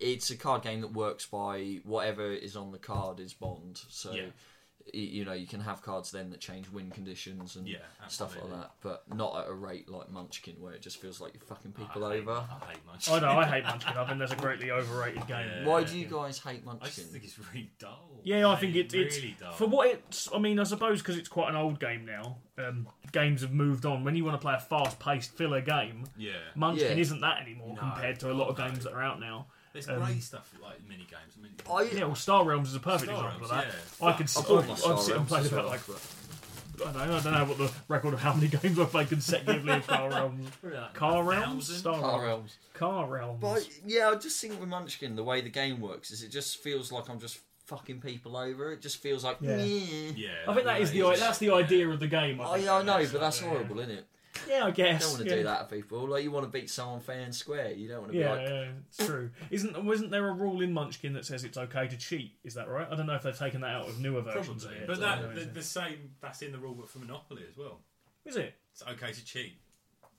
it's 0.00 0.30
a 0.30 0.36
card 0.36 0.62
game 0.62 0.80
that 0.80 0.92
works 0.92 1.26
by 1.26 1.80
whatever 1.84 2.32
is 2.32 2.56
on 2.56 2.72
the 2.72 2.78
card 2.78 3.20
is 3.20 3.32
bond. 3.34 3.80
So 3.88 4.12
Yeah. 4.12 4.26
you 4.94 5.24
know 5.26 5.34
you 5.34 5.46
can 5.46 5.60
have 5.60 5.82
cards 5.82 6.10
then 6.10 6.30
that 6.30 6.40
change 6.40 6.68
win 6.70 6.90
conditions 6.90 7.54
and 7.54 7.68
Yeah, 7.68 7.78
stuff 8.08 8.34
like 8.40 8.50
that, 8.50 8.72
but 8.80 9.04
not 9.14 9.36
at 9.44 9.48
a 9.48 9.52
rate 9.52 9.88
like 9.88 10.10
Munchkin 10.10 10.56
where 10.58 10.72
it 10.72 10.80
just 10.80 11.00
feels 11.00 11.20
like 11.20 11.34
you're 11.34 11.42
fucking 11.44 11.74
I 11.76 11.80
people 11.82 12.10
hate- 12.10 12.20
over. 12.22 12.32
I 12.32 12.66
hate 12.72 12.86
Munchkin. 12.86 13.12
I 13.14 13.18
know 13.20 13.38
I 13.38 13.46
hate 13.46 13.64
Munchkin. 13.70 13.96
I 13.96 14.06
think 14.06 14.18
that's 14.18 14.32
a 14.32 14.36
greatly 14.36 14.70
overrated 14.70 15.26
game. 15.28 15.46
Yeah. 15.48 15.66
Why 15.66 15.84
do 15.84 15.96
you 15.96 16.06
guys 16.06 16.38
hate 16.38 16.64
Munchkin? 16.64 16.86
I 16.86 16.90
just 16.90 17.12
think 17.12 17.22
it's 17.24 17.38
really 17.38 17.70
dull. 17.78 18.20
Yeah, 18.24 18.46
I 18.46 18.50
Like, 18.52 18.60
think 18.60 18.74
it, 18.74 18.92
it's 18.94 19.16
really 19.16 19.36
dull. 19.38 19.52
for 19.52 19.66
what 19.66 19.88
it's. 19.90 20.28
I 20.34 20.38
mean, 20.38 20.58
I 20.58 20.64
suppose 20.64 21.02
because 21.02 21.18
it's 21.18 21.28
quite 21.28 21.50
an 21.50 21.56
old 21.56 21.78
game 21.78 22.04
now. 22.06 22.38
Um, 22.58 22.88
games 23.12 23.42
have 23.42 23.52
moved 23.52 23.84
on. 23.86 24.02
When 24.02 24.16
you 24.16 24.24
want 24.24 24.34
to 24.40 24.44
play 24.44 24.54
a 24.54 24.60
fast-paced 24.60 25.36
filler 25.36 25.60
game, 25.60 26.04
Yeah, 26.16 26.32
Munchkin 26.56 26.96
Yeah. 26.96 27.02
isn't 27.02 27.20
that 27.20 27.40
anymore 27.42 27.74
No, 27.74 27.80
compared 27.80 28.18
to 28.20 28.32
a 28.32 28.34
lot 28.34 28.48
of 28.48 28.58
no. 28.58 28.66
games 28.66 28.84
that 28.84 28.92
are 28.94 29.02
out 29.02 29.20
now. 29.20 29.46
There's 29.72 29.88
um, 29.88 29.98
great 30.02 30.22
stuff 30.22 30.52
like 30.62 30.76
mini 30.88 31.06
games. 31.10 31.34
I 31.38 31.42
mean, 31.42 31.52
I- 31.92 31.96
Yeah, 31.96 32.04
well, 32.04 32.14
Star 32.14 32.44
Realms 32.44 32.68
is 32.70 32.74
a 32.74 32.80
perfect 32.80 33.04
Star 33.10 33.26
example 33.28 33.48
Realms, 33.48 33.50
of 33.50 33.56
that. 33.56 33.74
yeah. 34.00 34.06
I 34.08 34.12
could. 34.12 34.22
I 34.22 34.24
s- 34.24 34.42
bought 34.46 34.70
I've, 34.70 34.78
Star 34.78 34.92
I've 34.92 35.00
sit 35.00 35.16
and 35.16 35.16
Realms 35.16 35.28
played 35.28 35.46
about 35.46 35.64
well, 35.64 35.70
like 35.70 35.80
I 36.80 36.92
don't, 36.92 36.94
know, 36.94 37.16
I 37.16 37.20
don't 37.20 37.32
know 37.34 37.44
what 37.44 37.58
the 37.58 37.70
record 37.88 38.14
of 38.14 38.20
how 38.20 38.32
many 38.32 38.48
games 38.62 38.78
I've 38.78 38.90
played 38.90 39.08
consecutively 39.10 39.72
of 39.74 39.86
Car 39.86 40.08
Realms. 40.08 40.48
Car 40.94 41.22
Realms, 41.22 41.76
Star 41.76 42.00
Car 42.00 42.10
Realms, 42.12 42.22
Realms. 42.24 42.56
Car 42.74 43.06
Realms. 43.06 43.38
But 43.40 43.68
yeah, 43.86 44.08
I 44.08 44.14
just 44.16 44.40
think 44.40 44.58
with 44.58 44.68
Munchkin, 44.68 45.14
the 45.14 45.22
way 45.24 45.40
the 45.42 45.50
game 45.50 45.80
works 45.80 46.10
is 46.10 46.22
it 46.22 46.30
just 46.30 46.56
feels 46.58 46.90
like 46.90 47.08
I'm 47.10 47.20
just 47.20 47.38
fucking 47.66 48.00
people 48.00 48.34
over. 48.36 48.72
It 48.72 48.80
just 48.80 48.96
feels 48.96 49.24
like 49.24 49.36
Yeah. 49.40 49.56
yeah. 49.58 50.10
Yeah, 50.16 50.28
I 50.48 50.54
think 50.54 50.64
that 50.66 50.80
is 50.80 50.90
the 50.90 51.02
that's 51.18 51.38
the 51.38 51.50
idea 51.50 51.88
of 51.88 52.00
the 52.00 52.08
game. 52.08 52.40
I 52.40 52.44
Oh 52.44 52.52
think. 52.54 52.64
yeah, 52.64 52.74
I 52.76 52.82
know, 52.82 53.06
but 53.12 53.20
that's 53.20 53.42
like, 53.42 53.50
horrible, 53.50 53.78
isn't 53.80 53.94
it? 53.98 54.06
Yeah, 54.48 54.64
I 54.64 54.68
You 54.68 54.74
guess. 54.74 55.02
don't 55.02 55.10
want 55.12 55.24
to 55.24 55.30
yeah. 55.30 55.36
do 55.36 55.42
that 55.44 55.68
to 55.68 55.74
people. 55.76 56.06
Like 56.08 56.22
you 56.24 56.30
want 56.30 56.46
to 56.46 56.50
beat 56.50 56.70
someone 56.70 57.00
fair 57.00 57.20
and 57.20 57.34
square. 57.34 57.72
You 57.72 57.88
don't 57.88 58.00
want 58.02 58.12
to 58.12 58.18
Yeah, 58.18 58.34
be 58.36 58.40
like, 58.40 58.48
yeah, 58.48 58.64
it's 58.88 59.06
true. 59.06 59.30
Isn't 59.50 59.84
wasn't 59.84 60.10
there 60.10 60.28
a 60.28 60.32
rule 60.32 60.60
in 60.62 60.72
Munchkin 60.72 61.12
that 61.14 61.24
says 61.26 61.44
it's 61.44 61.58
okay 61.58 61.88
to 61.88 61.96
cheat? 61.96 62.36
Is 62.44 62.54
that 62.54 62.68
right? 62.68 62.86
I 62.90 62.94
don't 62.96 63.06
know 63.06 63.14
if 63.14 63.22
they've 63.22 63.36
taken 63.36 63.60
that 63.62 63.70
out 63.74 63.88
of 63.88 64.00
newer 64.00 64.22
versions 64.22 64.64
Probably, 64.64 64.76
of 64.78 64.82
it. 64.82 64.86
but 64.86 65.00
that 65.00 65.22
know, 65.22 65.34
the, 65.34 65.44
the 65.46 65.62
same 65.62 66.12
that's 66.20 66.42
in 66.42 66.52
the 66.52 66.58
rule 66.58 66.74
book 66.74 66.88
for 66.88 66.98
Monopoly 67.00 67.42
as 67.50 67.56
well. 67.56 67.80
Is 68.24 68.36
it? 68.36 68.54
It's 68.72 68.82
okay 68.82 69.12
to 69.12 69.24
cheat 69.24 69.54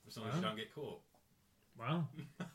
as 0.07 0.17
long 0.17 0.27
as 0.29 0.35
you 0.35 0.41
don't 0.41 0.55
get 0.57 0.73
caught. 0.75 0.99
Wow. 1.79 2.05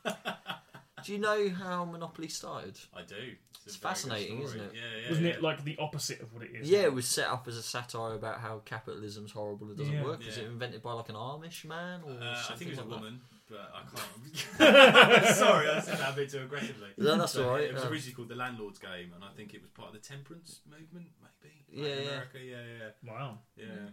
do 1.03 1.11
you 1.11 1.17
know 1.17 1.49
how 1.49 1.85
Monopoly 1.85 2.27
started? 2.27 2.77
I 2.95 3.01
do. 3.01 3.33
It's 3.67 3.75
a 3.75 3.79
fascinating, 3.79 4.41
isn't 4.41 4.59
it? 4.59 4.71
Yeah, 4.73 4.81
yeah. 5.03 5.09
Wasn't 5.09 5.27
yeah. 5.27 5.33
it 5.33 5.41
like 5.43 5.63
the 5.63 5.77
opposite 5.77 6.21
of 6.21 6.33
what 6.33 6.43
it 6.43 6.51
is? 6.55 6.69
Yeah, 6.69 6.79
it 6.83 6.93
was 6.93 7.05
set 7.07 7.27
up 7.27 7.47
as 7.47 7.57
a 7.57 7.61
satire 7.63 8.13
about 8.13 8.39
how 8.39 8.61
capitalism's 8.65 9.31
horrible. 9.31 9.69
It 9.71 9.77
doesn't 9.77 9.93
Yeah. 9.93 10.03
work. 10.03 10.19
Was 10.25 10.37
Yeah. 10.37 10.43
it 10.43 10.47
invented 10.47 10.81
by 10.81 10.93
like 10.93 11.09
an 11.09 11.15
Amish 11.15 11.65
man 11.65 12.01
or 12.03 12.11
Uh, 12.11 12.43
I 12.49 12.55
think 12.55 12.71
it 12.71 12.77
was 12.77 12.79
a 12.79 12.81
like 12.83 12.89
that? 12.89 12.95
woman, 12.95 13.21
but 13.49 13.71
I 13.75 13.81
can't. 13.93 15.35
Sorry, 15.35 15.69
I 15.69 15.79
said 15.81 15.99
that 15.99 16.13
a 16.13 16.15
bit 16.15 16.29
too 16.29 16.41
aggressively. 16.43 16.89
No, 16.97 17.17
that's 17.17 17.33
But 17.35 17.43
all 17.45 17.51
right, 17.55 17.63
It 17.65 17.73
was 17.73 17.83
yeah. 17.83 17.89
originally 17.89 18.13
called 18.15 18.29
the 18.29 18.35
Landlord's 18.35 18.79
Game, 18.79 19.11
and 19.13 19.23
I 19.23 19.29
think 19.35 19.53
it 19.53 19.61
was 19.61 19.69
part 19.71 19.89
of 19.89 19.93
the 20.01 20.07
temperance 20.07 20.61
movement, 20.69 21.07
maybe. 21.21 21.55
Yeah, 21.69 21.83
Like 21.83 21.91
in 21.97 22.03
yeah. 22.03 22.09
America, 22.11 22.39
yeah, 22.39 22.61
yeah, 23.05 23.11
Wow. 23.11 23.39
yeah. 23.55 23.65
yeah. 23.65 23.89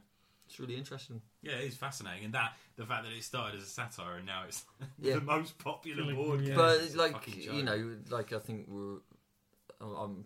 It's 0.46 0.60
really 0.60 0.76
interesting. 0.76 1.22
Yeah, 1.42 1.52
it 1.54 1.64
is 1.68 1.76
fascinating, 1.76 2.26
and 2.26 2.34
that 2.34 2.56
the 2.76 2.84
fact 2.84 3.04
that 3.04 3.12
it 3.12 3.24
started 3.24 3.56
as 3.58 3.64
a 3.66 3.70
satire 3.70 4.16
and 4.16 4.26
now 4.26 4.44
it's 4.46 4.64
Yeah. 4.98 5.14
the 5.14 5.20
most 5.22 5.58
popular 5.58 6.02
Feeling- 6.02 6.16
board 6.16 6.40
yeah. 6.42 6.46
game. 6.48 6.56
But 6.56 6.80
It's 6.82 6.94
like 6.94 7.12
fucking 7.12 7.34
you 7.40 7.42
joke. 7.44 7.64
know, 7.64 7.96
like 8.10 8.32
I 8.32 8.38
think 8.38 8.68
we're. 8.68 8.98
I'm, 9.80 9.94
I'm. 9.96 10.24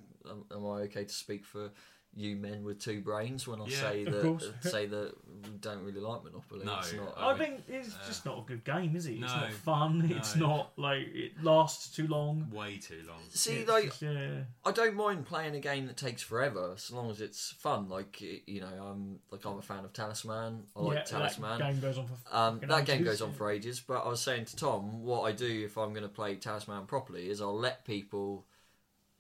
Am 0.53 0.67
I 0.67 0.83
okay 0.83 1.05
to 1.05 1.15
speak 1.15 1.45
for 1.45 1.71
you 2.15 2.37
men 2.37 2.65
with 2.65 2.81
two 2.81 3.01
brains 3.01 3.47
when 3.47 3.61
I 3.61 3.67
Yeah, 3.67 3.81
say 3.81 4.05
that 4.05 4.53
say 4.63 4.87
that 4.87 5.15
we 5.45 5.51
don't 5.61 5.85
really 5.85 6.01
like 6.01 6.25
Monopoly? 6.25 6.65
No, 6.65 6.79
it's 6.79 6.93
not. 6.95 7.15
I 7.17 7.31
I, 7.31 7.33
mean, 7.33 7.39
think 7.39 7.63
it's 7.69 7.95
uh, 7.95 7.99
just 8.07 8.25
not 8.25 8.39
a 8.39 8.43
good 8.43 8.65
game, 8.65 8.97
is 8.97 9.07
it? 9.07 9.13
It's 9.13 9.21
no, 9.21 9.27
not 9.27 9.53
fun. 9.53 10.13
It's 10.19 10.35
not 10.37 10.73
like 10.77 11.07
it 11.15 11.43
lasts 11.43 11.95
too 11.95 12.09
long. 12.09 12.51
way 12.53 12.79
too 12.79 13.03
long. 13.07 13.19
See, 13.31 13.59
It's 13.59 13.71
like 13.71 13.85
just, 13.85 14.03
yeah. 14.03 14.43
I 14.65 14.73
don't 14.73 14.95
mind 14.97 15.27
playing 15.27 15.55
a 15.55 15.61
game 15.61 15.87
that 15.87 15.97
takes 15.97 16.23
forever, 16.23 16.73
as 16.75 16.91
long 16.91 17.11
as 17.11 17.21
it's 17.21 17.53
fun. 17.59 17.89
Like 17.89 18.21
you 18.21 18.61
know, 18.61 18.67
I'm 18.67 19.21
like 19.31 19.45
I'm 19.45 19.59
a 19.59 19.63
fan 19.63 19.85
of 19.85 19.93
Talisman. 19.93 20.65
I 20.77 20.81
like 20.81 20.97
yeah, 20.97 21.03
Talisman. 21.05 21.59
That 21.59 21.73
game 21.73 21.81
goes 21.81 21.99
on 21.99 22.07
for. 22.07 22.37
Um, 22.37 22.55
fucking 22.55 22.69
that 22.69 22.85
game 22.85 23.05
goes 23.05 23.23
on 23.23 23.33
for 23.33 23.51
ages, 23.51 23.81
but 23.81 24.05
I 24.05 24.09
was 24.09 24.21
saying 24.21 24.47
to 24.47 24.57
Thom, 24.57 25.03
what 25.05 25.23
I 25.23 25.33
do 25.33 25.65
if 25.65 25.79
I'm 25.79 25.91
going 25.91 26.03
to 26.03 26.09
play 26.09 26.35
Talisman 26.37 26.87
properly 26.87 27.29
is 27.31 27.41
I'll 27.41 27.57
let 27.57 27.85
people, 27.85 28.47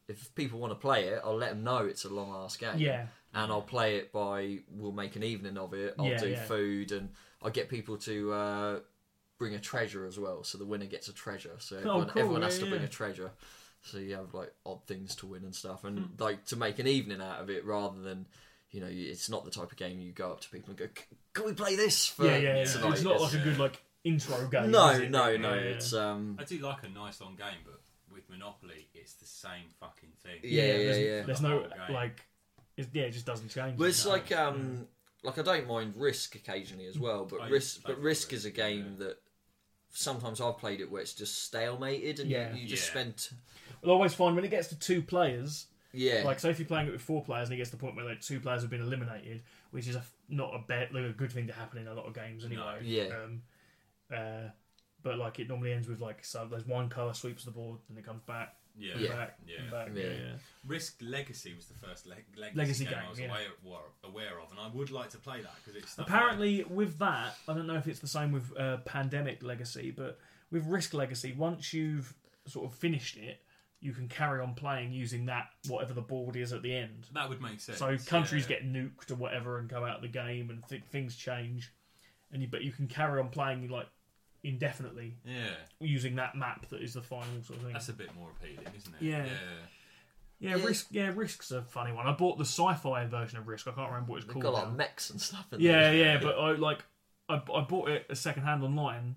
if 0.08 0.34
people 0.34 0.58
want 0.58 0.72
to 0.72 0.78
play 0.78 1.04
it, 1.08 1.20
I'll 1.24 1.36
let 1.36 1.50
them 1.50 1.62
know 1.64 1.78
it's 1.86 2.04
a 2.04 2.08
long 2.08 2.34
ass 2.44 2.56
game. 2.56 2.78
Yeah. 2.78 3.06
And 3.34 3.52
I'll 3.52 3.62
play 3.62 3.96
it 3.96 4.10
by, 4.10 4.60
we'll 4.70 4.90
make 4.92 5.14
an 5.16 5.22
evening 5.22 5.58
of 5.58 5.74
it. 5.74 5.94
I'll 5.98 6.06
Yeah, 6.06 6.18
do 6.18 6.30
yeah. 6.30 6.44
food 6.44 6.92
and 6.92 7.10
I'll 7.42 7.50
get 7.50 7.68
people 7.68 7.98
to 7.98 8.32
uh, 8.32 8.80
bring 9.38 9.54
a 9.54 9.58
treasure 9.60 10.06
as 10.06 10.18
well. 10.18 10.42
So 10.44 10.56
the 10.58 10.64
winner 10.64 10.86
gets 10.86 11.08
a 11.08 11.12
treasure. 11.12 11.56
So 11.58 11.76
Oh, 11.76 11.78
everyone, 11.80 12.08
cool, 12.08 12.22
everyone 12.22 12.42
has 12.42 12.58
yeah, 12.58 12.64
to 12.64 12.70
bring 12.70 12.82
a 12.82 12.88
treasure. 12.88 13.30
So 13.82 13.98
you 13.98 14.14
have 14.14 14.32
like 14.34 14.52
odd 14.66 14.82
things 14.86 15.14
to 15.16 15.26
win 15.26 15.44
and 15.44 15.54
stuff. 15.54 15.84
And 15.84 15.98
Hmm. 15.98 16.04
like 16.18 16.46
to 16.46 16.56
make 16.56 16.78
an 16.78 16.86
evening 16.86 17.20
out 17.20 17.40
of 17.40 17.50
it 17.50 17.64
rather 17.64 18.00
than. 18.00 18.26
You 18.70 18.82
know, 18.82 18.88
it's 18.90 19.30
not 19.30 19.46
the 19.46 19.50
type 19.50 19.72
of 19.72 19.78
game 19.78 19.98
you 19.98 20.12
go 20.12 20.30
up 20.30 20.42
to 20.42 20.50
people 20.50 20.68
and 20.72 20.78
go, 20.78 20.84
"C- 20.94 21.04
"Can 21.32 21.46
we 21.46 21.54
play 21.54 21.74
this 21.74 22.06
for 22.06 22.26
Yeah, 22.26 22.36
yeah, 22.36 22.56
yeah. 22.58 22.64
tonight?" 22.66 22.92
It's 22.92 23.02
not 23.02 23.14
It's- 23.14 23.32
like 23.32 23.40
a 23.40 23.44
good 23.44 23.58
like 23.58 23.82
intro 24.04 24.46
game. 24.48 24.70
no, 24.70 24.90
is 24.90 25.08
no, 25.10 25.28
Yeah, 25.28 25.36
no. 25.38 25.54
yeah. 25.54 25.60
It's 25.60 25.94
um, 25.94 26.36
I 26.38 26.44
do 26.44 26.58
like 26.58 26.82
a 26.82 26.90
nice 26.90 27.18
long 27.22 27.34
game, 27.34 27.56
but 27.64 27.72
with 27.72 27.87
Monopoly, 28.28 28.88
it's 28.94 29.14
the 29.14 29.26
same 29.26 29.64
fucking 29.80 30.10
thing. 30.22 30.40
Yeah, 30.42 30.62
yeah, 30.64 30.72
there's, 30.76 30.98
yeah. 30.98 31.22
There's 31.22 31.40
The 31.40 31.48
no 31.48 31.58
whole 31.60 31.94
like, 31.94 32.20
it's, 32.76 32.88
yeah, 32.92 33.04
it 33.04 33.12
just 33.12 33.26
doesn't 33.26 33.48
change. 33.48 33.78
well, 33.78 33.88
it's 33.88 34.04
No. 34.04 34.10
like 34.12 34.32
um, 34.32 34.86
like 35.22 35.38
I 35.38 35.42
don't 35.42 35.66
mind 35.66 35.94
Risk 35.96 36.34
occasionally 36.34 36.86
as 36.86 36.98
well, 36.98 37.24
but 37.24 37.40
I 37.42 37.48
Risk, 37.48 37.82
but 37.84 37.98
Risk 37.98 38.30
Risk, 38.30 38.32
is 38.34 38.44
a 38.44 38.50
game 38.50 38.96
that 38.98 39.18
sometimes 39.90 40.40
I've 40.40 40.58
played 40.58 40.80
it 40.80 40.90
where 40.90 41.00
it's 41.02 41.14
just 41.14 41.50
stalemated 41.52 42.20
and 42.20 42.30
Yeah. 42.30 42.52
you, 42.54 42.62
you 42.62 42.68
just 42.68 42.86
Yeah. 42.86 42.90
spent 42.90 43.30
I'll 43.82 43.90
always 43.90 44.14
find 44.14 44.34
when 44.36 44.44
it 44.44 44.50
gets 44.50 44.68
to 44.68 44.78
two 44.78 45.02
players, 45.02 45.66
yeah, 45.92 46.22
like 46.24 46.38
say 46.40 46.50
if 46.50 46.58
you're 46.58 46.68
playing 46.68 46.88
it 46.88 46.92
with 46.92 47.00
four 47.00 47.24
players 47.24 47.48
and 47.48 47.54
it 47.54 47.58
gets 47.58 47.70
to 47.70 47.76
the 47.76 47.80
point 47.80 47.96
where 47.96 48.04
like 48.04 48.20
two 48.20 48.40
players 48.40 48.62
have 48.62 48.70
been 48.70 48.82
eliminated, 48.82 49.42
which 49.70 49.88
is 49.88 49.96
a, 49.96 50.02
not 50.28 50.54
a 50.54 50.58
bad, 50.58 50.92
like, 50.92 51.04
a 51.04 51.12
good 51.12 51.32
thing 51.32 51.46
to 51.46 51.52
happen 51.52 51.78
in 51.78 51.86
a 51.88 51.94
lot 51.94 52.04
of 52.06 52.12
games 52.14 52.44
anyway. 52.44 52.80
Yeah. 52.82 53.04
Um, 53.24 53.42
uh, 54.14 54.48
but 55.08 55.18
like 55.18 55.38
it 55.38 55.48
normally 55.48 55.72
ends 55.72 55.88
with 55.88 56.00
like 56.00 56.24
so 56.24 56.46
there's 56.50 56.66
one 56.66 56.88
colour 56.88 57.14
sweeps 57.14 57.44
the 57.44 57.50
board 57.50 57.78
and 57.88 57.96
it 57.98 58.04
comes 58.04 58.22
back, 58.22 58.54
Yeah, 58.76 58.96
Yeah. 58.98 59.08
back, 59.16 59.38
Yeah. 59.46 59.60
and 59.62 59.70
back. 59.70 59.88
Yeah. 59.94 60.02
Yeah, 60.04 60.12
yeah. 60.12 60.32
Risk 60.66 60.98
Legacy 61.00 61.54
was 61.54 61.66
the 61.66 61.74
first 61.86 62.06
leg- 62.06 62.26
legacy, 62.36 62.58
Legacy 62.58 62.84
game, 62.84 62.94
game, 62.94 63.02
I 63.06 63.10
was 63.10 63.18
yeah. 63.18 63.26
aware, 63.64 63.82
aware 64.04 64.40
of, 64.40 64.50
and 64.52 64.60
I 64.60 64.68
would 64.68 64.90
like 64.90 65.10
to 65.10 65.18
play 65.18 65.40
that 65.40 65.54
because 65.64 65.82
it's 65.82 65.92
stuff 65.92 66.06
Apparently, 66.06 66.62
with 66.64 66.98
that, 66.98 67.36
I 67.48 67.54
don't 67.54 67.66
know 67.66 67.76
if 67.76 67.88
it's 67.88 68.00
the 68.00 68.06
same 68.06 68.30
with 68.32 68.56
uh, 68.56 68.76
Pandemic 68.84 69.42
Legacy, 69.42 69.90
but 69.90 70.18
with 70.50 70.64
Risk 70.66 70.94
Legacy, 70.94 71.32
once 71.32 71.72
you've 71.72 72.14
sort 72.46 72.70
of 72.70 72.78
finished 72.78 73.16
it, 73.16 73.42
you 73.80 73.92
can 73.92 74.08
carry 74.08 74.40
on 74.40 74.54
playing 74.54 74.92
using 74.92 75.26
that 75.26 75.46
whatever 75.68 75.92
the 75.94 76.00
board 76.02 76.34
is 76.36 76.52
at 76.52 76.62
the 76.62 76.74
end. 76.74 77.06
that 77.14 77.28
would 77.28 77.40
make 77.40 77.60
sense. 77.60 77.78
So 77.78 77.96
countries 78.06 78.42
yeah. 78.48 78.56
get 78.58 78.72
nuked 78.72 79.10
or 79.10 79.14
whatever 79.16 79.58
and 79.58 79.68
come 79.70 79.84
out 79.84 79.96
of 79.96 80.02
the 80.02 80.08
game, 80.08 80.50
and 80.50 80.62
th- 80.68 80.82
things 80.90 81.16
change, 81.16 81.72
and 82.32 82.42
you, 82.42 82.48
but 82.48 82.62
you 82.62 82.72
can 82.72 82.86
carry 82.88 83.20
on 83.20 83.28
playing 83.30 83.68
like 83.68 83.86
indefinitely 84.44 85.14
yeah, 85.24 85.50
using 85.80 86.16
that 86.16 86.34
map 86.36 86.68
that 86.70 86.80
is 86.82 86.94
the 86.94 87.02
final 87.02 87.26
sort 87.44 87.58
of 87.58 87.64
thing. 87.64 87.72
that's 87.72 87.88
a 87.88 87.92
bit 87.92 88.14
more 88.16 88.28
appealing, 88.40 88.66
isn't 88.76 88.94
it? 89.00 89.02
Yeah. 89.04 89.24
yeah. 89.24 89.32
yeah, 90.40 90.56
Yeah. 90.56 90.64
Risk. 90.64 90.86
Yeah, 90.90 91.12
Risk's 91.14 91.50
a 91.50 91.62
funny 91.62 91.92
one. 91.92 92.06
I 92.06 92.12
bought 92.12 92.38
the 92.38 92.44
sci-fi 92.44 93.04
version 93.06 93.38
of 93.38 93.48
Risk. 93.48 93.66
I 93.66 93.72
can't 93.72 93.90
remember 93.90 94.12
what 94.12 94.18
it's 94.18 94.26
they've 94.26 94.32
called. 94.34 94.44
got 94.44 94.54
like 94.54 94.68
now. 94.68 94.74
mechs 94.74 95.10
and 95.10 95.20
stuff. 95.20 95.46
In 95.52 95.60
Yeah, 95.60 95.80
there. 95.90 95.94
yeah, 95.94 96.18
but 96.22 96.38
I 96.38 96.52
like 96.52 96.84
I, 97.28 97.42
I 97.54 97.60
bought 97.62 97.88
it 97.90 98.06
a 98.08 98.16
second 98.16 98.44
hand 98.44 98.62
online, 98.62 99.16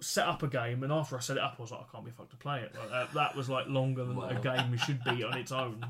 set 0.00 0.26
up 0.26 0.42
a 0.42 0.48
game, 0.48 0.82
and 0.82 0.92
after 0.92 1.16
I 1.16 1.20
set 1.20 1.36
it 1.38 1.42
up, 1.42 1.54
I 1.58 1.62
was 1.62 1.70
like, 1.70 1.80
I 1.80 1.84
can't 1.92 2.04
be 2.04 2.10
fucked 2.10 2.30
to 2.32 2.36
play 2.36 2.60
it. 2.60 2.74
Like, 2.78 2.90
that, 2.90 3.14
that 3.14 3.36
was 3.36 3.48
like 3.48 3.66
longer 3.68 4.04
than 4.04 4.16
Wow. 4.16 4.28
a 4.28 4.34
game 4.34 4.76
should 4.76 5.02
be 5.04 5.22
on 5.24 5.38
its 5.38 5.52
own. 5.62 5.86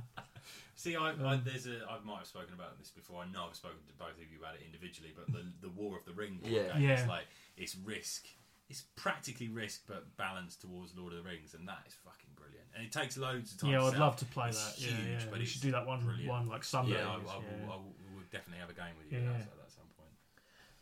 See, 0.77 0.95
I, 0.95 1.09
I 1.09 1.11
Um, 1.12 1.43
there's 1.45 1.66
a 1.66 1.81
I 1.91 1.97
might 2.05 2.18
have 2.18 2.27
spoken 2.27 2.53
about 2.55 2.79
this 2.79 2.91
before. 2.91 3.22
I 3.22 3.33
know 3.33 3.47
I've 3.49 3.57
spoken 3.57 3.79
to 3.89 3.95
both 3.99 4.11
of 4.11 4.31
you 4.31 4.39
about 4.39 4.57
it 4.57 4.61
individually, 4.66 5.12
but 5.16 5.27
the 5.33 5.43
the 5.62 5.70
War 5.70 5.97
of 5.99 6.05
the 6.05 6.12
Ring 6.12 6.37
board 6.37 6.53
Yeah. 6.53 6.74
game, 6.74 6.83
Yeah. 6.83 7.01
it's 7.01 7.09
like 7.09 7.24
it's 7.57 7.74
risk. 7.83 8.27
It's 8.69 8.85
practically 8.97 9.49
risk, 9.49 9.83
but 9.87 10.17
balanced 10.17 10.61
towards 10.61 10.93
Lord 10.97 11.12
of 11.12 11.23
the 11.23 11.29
Rings, 11.31 11.55
and 11.55 11.69
that 11.69 11.79
is 11.87 11.95
fucking 12.05 12.31
brilliant. 12.35 12.67
And 12.75 12.85
it 12.85 12.91
takes 12.93 13.17
loads 13.17 13.53
of 13.53 13.61
time. 13.61 13.71
Yeah, 13.71 13.79
to 13.79 13.85
I'd 13.85 13.91
set 13.93 14.01
love 14.01 14.17
to 14.17 14.25
play 14.27 14.49
It's 14.49 14.75
that. 14.75 14.81
Yeah, 14.81 14.97
huge, 14.97 15.23
yeah. 15.23 15.27
but 15.31 15.41
you 15.41 15.47
should 15.47 15.62
do 15.62 15.71
that 15.71 15.87
one, 15.87 16.01
brilliant. 16.05 16.29
one 16.29 16.49
like 16.49 16.64
Sunday. 16.64 16.93
Yeah, 16.95 17.09
I, 17.09 17.14
I, 17.14 17.17
yeah. 17.17 17.23
will, 17.67 17.73
I 17.73 17.77
will, 17.77 17.95
will 18.14 18.23
definitely 18.33 18.59
have 18.61 18.71
a 18.71 18.75
game 18.75 18.95
with 18.99 19.12
you 19.12 19.19
Yeah. 19.21 19.33
guys 19.33 19.43
at 19.43 19.57
that 19.57 19.71
some 19.71 19.85
point. 19.97 20.11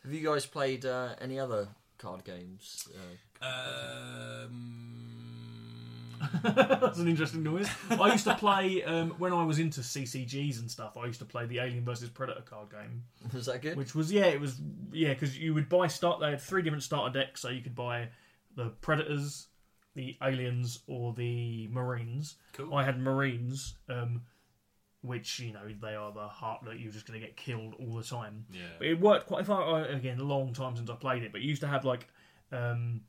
Have 0.03 0.11
you 0.13 0.27
guys 0.27 0.45
played 0.47 0.83
uh, 0.85 1.09
any 1.21 1.39
other 1.39 1.67
card 1.99 2.23
games? 2.23 2.87
Uh, 3.41 3.45
Um, 3.45 5.24
That's 6.43 6.99
an 6.99 7.07
interesting 7.07 7.43
noise. 7.43 7.69
I 7.89 8.11
used 8.11 8.25
to 8.25 8.35
play 8.35 8.83
um, 8.83 9.11
when 9.17 9.33
I 9.33 9.43
was 9.43 9.59
into 9.59 9.81
CCGs 9.81 10.59
and 10.59 10.69
stuff. 10.69 10.97
I 10.97 11.05
used 11.05 11.19
to 11.19 11.25
play 11.25 11.45
the 11.45 11.59
Alien 11.59 11.83
versus 11.85 12.09
Predator 12.09 12.41
card 12.41 12.69
game, 12.71 13.03
was 13.33 13.45
that 13.47 13.61
good? 13.61 13.77
which 13.77 13.95
was 13.95 14.11
yeah, 14.11 14.25
it 14.25 14.39
was 14.39 14.59
yeah, 14.91 15.13
because 15.13 15.37
you 15.37 15.53
would 15.53 15.69
buy 15.69 15.87
start. 15.87 16.19
They 16.19 16.31
had 16.31 16.41
three 16.41 16.61
different 16.61 16.83
starter 16.83 17.17
decks, 17.19 17.41
so 17.41 17.49
you 17.49 17.61
could 17.61 17.75
buy 17.75 18.09
the 18.55 18.69
Predators, 18.81 19.47
the 19.95 20.15
Aliens, 20.21 20.79
or 20.87 21.13
the 21.13 21.67
Marines. 21.71 22.35
cool. 22.53 22.73
I 22.73 22.83
had 22.83 22.99
Marines, 22.99 23.75
um, 23.89 24.21
which 25.01 25.39
you 25.39 25.53
know 25.53 25.67
they 25.81 25.95
are 25.95 26.11
the 26.11 26.27
heart 26.27 26.61
that 26.65 26.79
you're 26.79 26.91
just 26.91 27.05
going 27.05 27.19
to 27.19 27.25
get 27.25 27.35
killed 27.35 27.75
all 27.79 27.95
the 27.95 28.03
time. 28.03 28.45
Yeah. 28.51 28.61
But 28.77 28.87
it 28.87 28.99
worked 28.99 29.27
quite 29.27 29.45
far. 29.45 29.85
Again, 29.85 30.19
a 30.19 30.23
long 30.23 30.53
time 30.53 30.75
since 30.75 30.89
I 30.89 30.95
played 30.95 31.23
it, 31.23 31.31
but 31.31 31.41
you 31.41 31.49
used 31.49 31.61
to 31.61 31.67
have 31.67 31.85
like 31.85 32.07
um, 32.51 33.01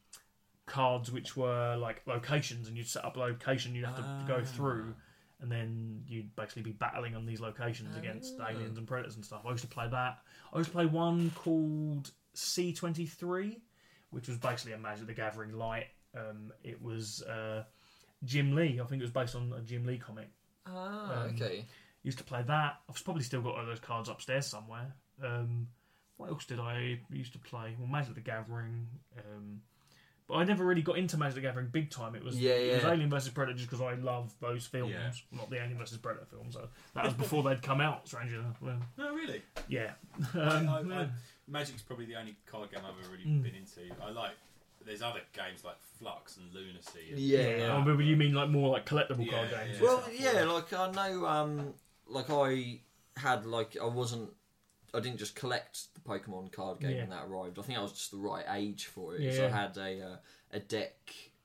cards 0.67 1.11
which 1.13 1.37
were 1.37 1.77
like 1.77 2.03
locations, 2.07 2.69
and 2.69 2.77
you'd 2.77 2.89
set 2.89 3.05
up 3.05 3.17
a 3.17 3.21
location 3.21 3.75
you'd 3.75 3.85
have 3.87 3.97
to 3.97 4.25
go 4.27 4.43
through, 4.45 4.95
and 5.41 5.51
then 5.51 6.03
you'd 6.07 6.35
basically 6.37 6.63
be 6.63 6.73
battling 6.73 7.15
on 7.15 7.25
these 7.27 7.41
locations 7.41 7.97
against 7.97 8.35
aliens 8.41 8.77
and 8.79 8.87
predators 8.87 9.15
and 9.17 9.25
stuff. 9.25 9.43
I 9.47 9.51
used 9.51 9.63
to 9.63 9.69
play 9.69 9.89
that. 9.89 10.19
I 10.53 10.59
used 10.59 10.71
to 10.71 10.75
play 10.75 10.87
one 10.87 11.31
called 11.35 12.11
C 12.35 12.73
twenty 12.73 13.07
three, 13.07 13.61
which 14.11 14.29
was 14.29 14.39
basically 14.39 14.73
a 14.73 14.79
Magic 14.79 15.07
the 15.07 15.15
Gathering 15.15 15.53
light. 15.53 15.87
Um, 16.17 16.53
it 16.65 16.81
was 16.83 17.23
uh, 17.23 17.65
Jim 18.25 18.55
Lee. 18.55 18.81
I 18.83 18.87
think 18.87 19.01
it 19.01 19.05
was 19.05 19.11
based 19.13 19.35
on 19.37 19.53
a 19.57 19.61
Jim 19.61 19.85
Lee 19.87 19.99
comic. 19.99 20.29
Ah, 20.67 21.23
Um, 21.25 21.35
okay. 21.35 21.65
Used 22.03 22.19
to 22.19 22.25
play 22.25 22.43
that. 22.47 22.81
I've 22.89 23.05
probably 23.05 23.23
still 23.23 23.41
got 23.43 23.57
all 23.57 23.67
those 23.67 23.81
cards 23.81 24.09
upstairs 24.09 24.47
somewhere. 24.47 24.95
Um, 25.23 25.69
what 26.17 26.31
else 26.31 26.45
did 26.47 26.59
I 26.61 27.01
used 27.11 27.33
to 27.35 27.39
play? 27.39 27.75
Well, 27.79 27.89
Magic 27.89 28.15
the 28.15 28.21
Gathering. 28.21 28.87
Um, 29.19 29.61
I 30.29 30.43
never 30.45 30.65
really 30.65 30.83
got 30.83 30.99
into 30.99 31.17
Magic 31.17 31.37
the 31.37 31.41
Gathering 31.43 31.69
big 31.69 31.89
time. 31.91 32.15
It 32.17 32.25
was 32.25 32.37
Yeah, 32.37 32.53
it 32.53 32.75
was. 32.83 32.85
Alien 32.93 33.09
vs 33.11 33.29
Predator 33.33 33.57
just 33.59 33.71
because 33.71 33.81
I 33.81 33.95
love 33.95 34.35
those 34.41 34.67
films, 34.67 34.93
Yeah. 34.93 35.11
not 35.39 35.51
the 35.51 35.57
Alien 35.63 35.79
vs 35.79 35.99
Predator 35.99 36.27
films. 36.27 36.55
So 36.55 36.69
that 36.95 37.05
was 37.05 37.15
before 37.15 37.43
they'd 37.45 37.63
come 37.63 37.81
out. 37.81 38.09
Strangely 38.09 38.39
enough. 38.39 38.61
Well, 38.61 38.79
No, 38.99 39.15
really. 39.15 39.43
yeah. 39.69 39.93
I, 40.35 40.39
Um, 40.39 40.69
I, 40.69 40.81
yeah. 40.81 41.01
I, 41.03 41.09
Magic's 41.49 41.83
probably 41.83 42.07
the 42.07 42.17
only 42.17 42.35
card 42.47 42.71
game 42.73 42.81
I've 42.85 42.99
ever 43.05 43.13
really 43.13 43.25
Mm. 43.25 43.43
been 43.45 43.55
into. 43.55 43.83
I 44.03 44.11
like. 44.11 44.33
There's 44.85 45.03
other 45.03 45.21
games 45.33 45.65
like 45.65 45.77
Fluxx 46.01 46.37
and 46.39 46.53
Lunacy. 46.55 47.11
And 47.11 47.19
Yeah, 47.21 47.41
yeah. 47.41 47.57
yeah. 47.59 47.77
Oh, 47.77 47.83
but 47.85 47.99
you 48.05 48.17
mean 48.17 48.35
like 48.35 48.51
more 48.51 48.71
like 48.71 48.85
collectible 48.87 49.29
card 49.31 49.51
games? 49.51 49.77
yeah. 49.79 49.83
Well, 49.83 49.97
and 50.05 50.17
stuff, 50.17 50.35
yeah, 50.35 50.45
like 50.45 50.73
I 50.73 50.91
know, 50.93 51.27
um, 51.27 51.75
like 52.09 52.31
I 52.31 52.81
had 53.17 53.47
like 53.47 53.77
I 53.81 53.87
wasn't, 53.87 54.31
I 54.95 55.01
didn't 55.01 55.19
just 55.19 55.35
collect 55.35 55.95
the 55.95 56.01
Pokemon 56.01 56.53
card 56.53 56.81
game 56.81 56.91
Yeah. 56.93 57.01
when 57.03 57.11
that 57.11 57.25
arrived. 57.27 57.59
I 57.59 57.63
think 57.63 57.79
I 57.79 57.83
was 57.83 57.93
just 57.93 58.11
the 58.11 58.19
right 58.19 58.45
age 58.55 58.87
for 58.87 59.15
it. 59.15 59.21
Yeah, 59.23 59.33
So 59.33 59.47
I 59.47 59.51
had 59.51 59.77
a 59.77 60.01
uh, 60.13 60.17
a 60.53 60.61
deck 60.61 60.97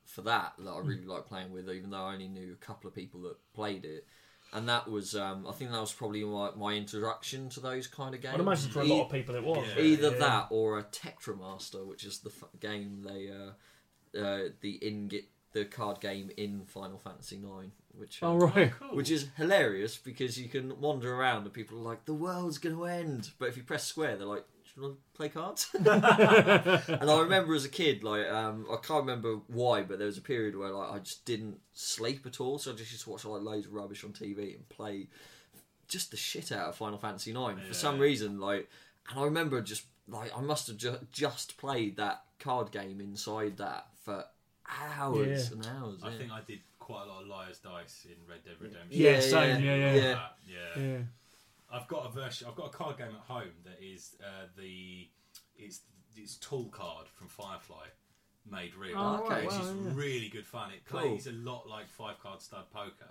for 0.04 0.22
that 0.22 0.52
that 0.58 0.70
I 0.70 0.78
really 0.80 1.04
liked 1.06 1.28
playing 1.28 1.52
with, 1.52 1.68
even 1.70 1.90
though 1.90 2.04
I 2.04 2.12
only 2.14 2.28
knew 2.28 2.52
a 2.52 2.64
couple 2.64 2.88
of 2.88 2.94
people 2.94 3.22
that 3.22 3.36
played 3.54 3.84
it. 3.84 4.06
And 4.54 4.68
that 4.68 4.86
was, 4.90 5.16
um, 5.16 5.46
I 5.48 5.52
think 5.52 5.70
that 5.70 5.80
was 5.80 5.94
probably 5.94 6.22
my, 6.24 6.50
my 6.54 6.74
introduction 6.74 7.48
to 7.50 7.60
those 7.60 7.86
kind 7.86 8.14
of 8.14 8.20
games. 8.20 8.34
I'd 8.34 8.40
imagine 8.40 8.70
for 8.70 8.80
a 8.80 8.84
lot 8.84 9.06
of 9.06 9.10
people 9.10 9.34
it 9.34 9.42
was. 9.42 9.66
Yeah. 9.74 9.82
Either 9.82 10.10
Yeah. 10.10 10.18
that 10.18 10.46
or 10.50 10.78
a 10.78 10.82
Tetramaster, 10.84 11.86
which 11.86 12.04
is 12.04 12.18
the 12.18 12.28
f- 12.28 12.50
game 12.60 13.02
they 13.02 13.30
uh, 13.30 14.18
uh, 14.22 14.48
the 14.60 14.72
in 14.86 15.10
the 15.54 15.64
card 15.64 16.00
game 16.00 16.30
in 16.36 16.66
Final 16.66 16.98
Fantasy 16.98 17.38
Nine, 17.38 17.72
which 17.96 18.22
uh, 18.22 18.26
Oh 18.32 18.36
right. 18.38 18.72
Cool. 18.78 18.96
which 18.96 19.10
is 19.10 19.28
hilarious 19.36 19.96
because 19.98 20.38
you 20.38 20.48
can 20.48 20.80
wander 20.80 21.14
around 21.14 21.44
and 21.44 21.52
people 21.52 21.78
are 21.78 21.82
like, 21.82 22.04
"The 22.04 22.14
world's 22.14 22.58
going 22.58 22.76
to 22.76 22.84
end," 22.86 23.30
but 23.38 23.48
if 23.48 23.56
you 23.56 23.62
press 23.62 23.84
square, 23.84 24.16
they're 24.16 24.26
like, 24.26 24.44
"Should 24.64 24.76
you 24.76 24.82
want 24.82 24.94
to 24.96 25.16
play 25.16 25.28
cards?" 25.28 25.68
and 25.74 27.10
I 27.10 27.20
remember 27.20 27.54
as 27.54 27.64
a 27.64 27.68
kid, 27.68 28.02
like, 28.02 28.26
um, 28.28 28.66
I 28.70 28.76
can't 28.76 29.00
remember 29.04 29.40
why, 29.48 29.82
but 29.82 29.98
there 29.98 30.06
was 30.06 30.18
a 30.18 30.22
period 30.22 30.56
where 30.56 30.70
like 30.70 30.90
I 30.90 30.98
just 30.98 31.24
didn't 31.24 31.58
sleep 31.72 32.26
at 32.26 32.40
all, 32.40 32.58
so 32.58 32.72
I 32.72 32.74
just 32.74 32.90
used 32.92 33.04
to 33.04 33.10
watch 33.10 33.24
like 33.24 33.42
loads 33.42 33.66
of 33.66 33.72
rubbish 33.74 34.04
on 34.04 34.10
TV 34.12 34.54
and 34.56 34.68
play 34.68 35.08
just 35.88 36.10
the 36.10 36.16
shit 36.16 36.52
out 36.52 36.68
of 36.70 36.76
Final 36.76 36.98
Fantasy 36.98 37.32
Nine 37.32 37.58
for 37.68 37.74
some 37.74 37.96
Yeah. 37.96 38.02
reason. 38.02 38.40
Like, 38.40 38.68
and 39.10 39.18
I 39.20 39.24
remember 39.24 39.60
just 39.60 39.84
like 40.08 40.36
I 40.36 40.40
must 40.40 40.66
have 40.68 40.76
ju- 40.78 41.06
just 41.12 41.56
played 41.58 41.96
that 41.96 42.24
card 42.40 42.70
game 42.72 43.00
inside 43.00 43.58
that 43.58 43.86
for 44.04 44.24
hours 44.98 45.50
Yeah. 45.50 45.56
and 45.56 45.66
hours. 45.66 46.00
I 46.02 46.10
yeah. 46.10 46.18
think 46.18 46.32
I 46.32 46.40
did 46.46 46.60
quite 46.82 47.04
a 47.04 47.08
lot 47.08 47.22
of 47.22 47.28
Liar's 47.28 47.58
Dice 47.58 48.06
in 48.06 48.16
Red 48.28 48.44
Dead 48.44 48.54
Redemption. 48.60 48.88
Yeah, 48.90 49.20
same, 49.20 49.64
yeah, 49.64 49.74
yeah. 49.76 49.94
yeah. 49.94 50.18
yeah. 50.76 50.82
Yeah. 50.82 50.98
I've 51.72 51.88
got 51.88 52.06
a 52.06 52.10
version. 52.10 52.46
I've 52.48 52.56
got 52.56 52.66
a 52.66 52.76
card 52.76 52.98
game 52.98 53.08
at 53.14 53.32
home 53.34 53.52
that 53.64 53.78
is 53.82 54.16
uh, 54.22 54.46
the 54.58 55.08
it's 55.56 55.80
it's 56.16 56.36
tall 56.36 56.68
card 56.68 57.08
from 57.08 57.28
Firefly 57.28 57.86
made 58.50 58.74
real, 58.74 58.94
Oh, 58.98 59.26
right, 59.28 59.42
which 59.44 59.52
wow, 59.54 59.60
is 59.62 59.68
yeah. 59.68 59.90
really 59.94 60.28
good 60.28 60.46
fun. 60.46 60.70
It 60.72 60.84
Cool. 60.84 61.00
plays 61.00 61.26
a 61.26 61.32
lot 61.32 61.66
like 61.68 61.88
five 61.88 62.18
card 62.20 62.42
stud 62.42 62.64
poker, 62.74 63.08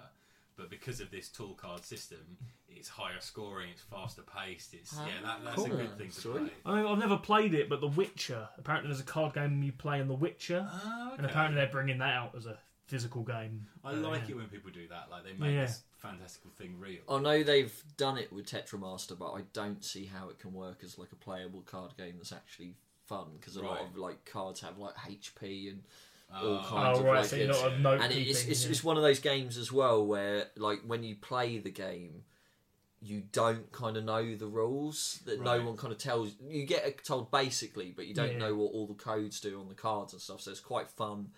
but 0.57 0.69
because 0.69 0.99
of 0.99 1.09
this 1.09 1.29
tall 1.29 1.53
card 1.55 1.83
system, 1.83 2.37
it's 2.69 2.89
higher 2.89 3.19
scoring, 3.21 3.69
it's 3.71 3.81
faster 3.81 4.21
paced. 4.23 4.73
It's 4.75 4.93
yeah, 4.95 5.05
that, 5.23 5.39
that's 5.45 5.63
a 5.65 5.69
good 5.69 5.97
thing 5.97 6.09
to 6.09 6.13
Sweet. 6.21 6.33
play. 6.35 6.49
I 6.65 6.75
mean, 6.75 6.85
I've 6.85 6.99
never 6.99 7.17
played 7.17 7.53
it, 7.55 7.69
but 7.69 7.79
The 7.81 7.87
Witcher. 7.87 8.47
Apparently, 8.59 8.89
there's 8.89 8.99
a 8.99 9.05
card 9.05 9.33
game 9.33 9.63
you 9.63 9.71
play 9.71 9.99
in 10.01 10.07
The 10.07 10.13
Witcher, 10.13 10.69
Oh, 10.71 11.13
and 11.17 11.25
apparently 11.25 11.55
they're 11.61 11.71
bringing 11.71 11.97
that 11.99 12.13
out 12.13 12.35
as 12.37 12.45
a 12.45 12.59
physical 12.91 13.23
game. 13.23 13.65
I 13.85 13.93
like 13.93 14.23
yeah. 14.27 14.31
it 14.31 14.35
when 14.37 14.47
people 14.47 14.69
do 14.71 14.85
that. 14.89 15.07
Like 15.09 15.23
they 15.23 15.33
make 15.33 15.53
Yeah. 15.55 15.61
this 15.65 15.83
fantastical 15.97 16.51
thing 16.51 16.77
real. 16.77 16.99
I 17.09 17.19
know 17.19 17.41
they've 17.41 17.73
done 17.95 18.17
it 18.17 18.31
with 18.33 18.45
Tetramaster, 18.47 19.17
but 19.17 19.31
I 19.31 19.41
don't 19.53 19.83
see 19.83 20.05
how 20.05 20.27
it 20.29 20.39
can 20.39 20.51
work 20.53 20.79
as 20.83 20.97
like 20.97 21.11
a 21.13 21.15
playable 21.15 21.61
card 21.61 21.91
game 21.97 22.15
that's 22.17 22.33
actually 22.33 22.75
fun 23.05 23.27
because 23.39 23.55
a 23.55 23.61
lot 23.61 23.77
Right. 23.79 23.87
of 23.89 23.97
like 23.97 24.25
cards 24.25 24.59
have 24.59 24.77
like 24.77 24.95
HP 24.97 25.69
and 25.69 25.83
all 26.33 26.55
Uh, 26.57 26.63
kinds 26.65 26.97
Oh 26.97 27.01
of 27.01 27.05
right, 27.07 27.19
like 27.21 27.25
so 27.29 27.35
you're 27.37 27.45
it's- 27.49 27.63
not 27.63 27.71
a 27.73 27.79
note 27.79 28.01
and 28.01 28.11
it's 28.13 28.13
keeping, 28.39 28.51
it's, 28.51 28.63
yeah. 28.65 28.69
it's 28.71 28.83
one 28.83 28.97
of 28.97 29.03
those 29.03 29.19
games 29.19 29.57
as 29.57 29.71
well 29.71 30.05
where 30.05 30.49
like 30.57 30.81
when 30.85 31.03
you 31.03 31.15
play 31.15 31.57
the 31.59 31.71
game 31.71 32.23
you 33.01 33.21
don't 33.31 33.71
kind 33.71 33.97
of 33.97 34.03
know 34.03 34.35
the 34.35 34.45
rules 34.47 35.19
that 35.25 35.39
Right. 35.39 35.59
no 35.59 35.65
one 35.65 35.75
kind 35.77 35.91
of 35.91 35.97
tells 35.99 36.33
you 36.47 36.65
get 36.65 37.03
told 37.03 37.31
basically 37.31 37.91
but 37.91 38.05
you 38.07 38.13
don't 38.13 38.33
Yeah. 38.33 38.37
know 38.37 38.55
what 38.55 38.71
all 38.73 38.85
the 38.87 38.93
codes 38.93 39.39
do 39.41 39.59
on 39.59 39.67
the 39.69 39.75
cards 39.75 40.13
and 40.13 40.21
stuff 40.21 40.41
so 40.41 40.51
it's 40.51 40.59
quite 40.59 40.89
fun 40.89 41.31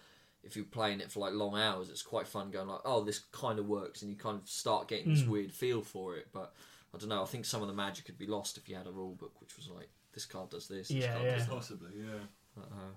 if 0.43 0.55
you're 0.55 0.65
playing 0.65 0.99
it 0.99 1.11
for 1.11 1.19
like 1.19 1.33
long 1.33 1.57
hours 1.57 1.89
it's 1.89 2.01
quite 2.01 2.27
fun 2.27 2.51
going 2.51 2.67
like 2.67 2.81
oh 2.85 3.03
this 3.03 3.19
kind 3.31 3.59
of 3.59 3.67
works 3.67 4.01
and 4.01 4.11
you 4.11 4.17
kind 4.17 4.39
of 4.41 4.47
start 4.47 4.87
getting 4.87 5.09
this 5.13 5.23
Mm. 5.23 5.27
weird 5.29 5.51
feel 5.51 5.81
for 5.81 6.15
it 6.17 6.27
but 6.33 6.53
i 6.93 6.97
don't 6.97 7.09
know 7.09 7.21
i 7.23 7.25
think 7.25 7.45
some 7.45 7.61
of 7.61 7.67
the 7.67 7.73
magic 7.73 8.05
could 8.05 8.17
be 8.17 8.27
lost 8.27 8.57
if 8.57 8.67
you 8.67 8.75
had 8.75 8.87
a 8.87 8.91
rule 8.91 9.15
book 9.15 9.39
which 9.41 9.55
was 9.57 9.69
like 9.69 9.89
this 10.13 10.25
card 10.25 10.49
does 10.49 10.67
this, 10.67 10.89
this 10.89 10.97
Yeah, 10.97 11.13
card 11.13 11.25
yeah. 11.25 11.35
does 11.35 11.45
that. 11.47 11.53
possibly, 11.55 11.89
yeah. 11.97 12.61
Uh, 12.61 12.91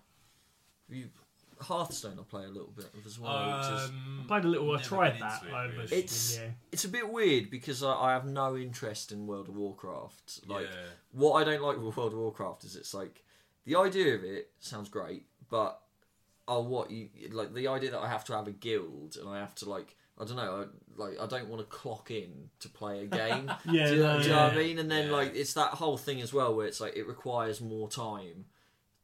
you, 0.91 1.09
Hearthstone 1.59 2.19
I 2.19 2.23
play 2.25 2.45
a 2.45 2.49
little 2.49 2.73
bit 2.77 2.85
of 2.93 3.07
as 3.07 3.19
well. 3.19 3.57
which 3.59 3.67
is, 3.85 3.89
Um, 3.89 4.21
I 4.25 4.29
played 4.29 4.45
a 4.45 4.49
little. 4.49 4.71
I 4.77 4.83
tried 4.83 5.19
that. 5.21 5.43
it, 5.43 5.51
really. 5.51 5.85
It's- 5.85 6.37
yeah. 6.39 6.51
it's 6.71 6.85
a 6.85 6.89
bit 6.91 7.09
weird 7.11 7.49
because 7.51 7.83
I, 7.83 7.95
I 7.95 8.13
have 8.13 8.27
no 8.27 8.55
interest 8.59 9.13
in 9.13 9.27
World 9.27 9.49
of 9.49 9.57
Warcraft. 9.57 10.47
Like 10.47 10.67
yeah. 10.67 10.89
what 11.13 11.33
I 11.41 11.45
don't 11.45 11.63
like 11.63 11.79
with 11.79 11.97
World 11.97 12.13
of 12.13 12.19
Warcraft 12.19 12.65
is 12.65 12.77
it's 12.77 12.93
like 12.93 13.25
the 13.65 13.77
idea 13.77 14.15
of 14.15 14.23
it 14.25 14.51
sounds 14.61 14.91
great, 14.91 15.25
but 15.49 15.81
oh 16.49 16.61
what 16.63 16.91
you 16.91 17.09
like 17.33 17.53
the 17.55 17.69
idea 17.69 17.91
that 17.91 18.01
I 18.01 18.09
have 18.09 18.25
to 18.27 18.33
have 18.35 18.47
a 18.47 18.53
guild 18.53 19.17
and 19.21 19.29
I 19.29 19.39
have 19.41 19.55
to 19.57 19.69
like 19.69 19.97
I 20.19 20.25
don't 20.25 20.37
know 20.37 20.67
I, 20.67 21.01
like 21.01 21.21
I 21.21 21.27
don't 21.27 21.49
want 21.49 21.61
to 21.61 21.67
clock 21.77 22.11
in 22.11 22.51
to 22.61 22.69
play 22.69 23.03
a 23.05 23.07
game. 23.23 23.51
Yeah, 23.65 23.89
do 23.89 23.95
you, 23.97 24.03
no, 24.03 24.19
do 24.19 24.25
you 24.25 24.31
know 24.31 24.45
what 24.45 24.53
I 24.53 24.57
mean? 24.57 24.79
And 24.79 24.91
then 24.91 25.07
Yeah. 25.09 25.13
like 25.17 25.35
it's 25.35 25.55
that 25.55 25.71
whole 25.73 25.97
thing 25.97 26.21
as 26.21 26.33
well 26.33 26.55
where 26.55 26.67
it's 26.67 26.81
like 26.81 26.97
it 26.97 27.07
requires 27.07 27.61
more 27.61 27.89
time 27.89 28.47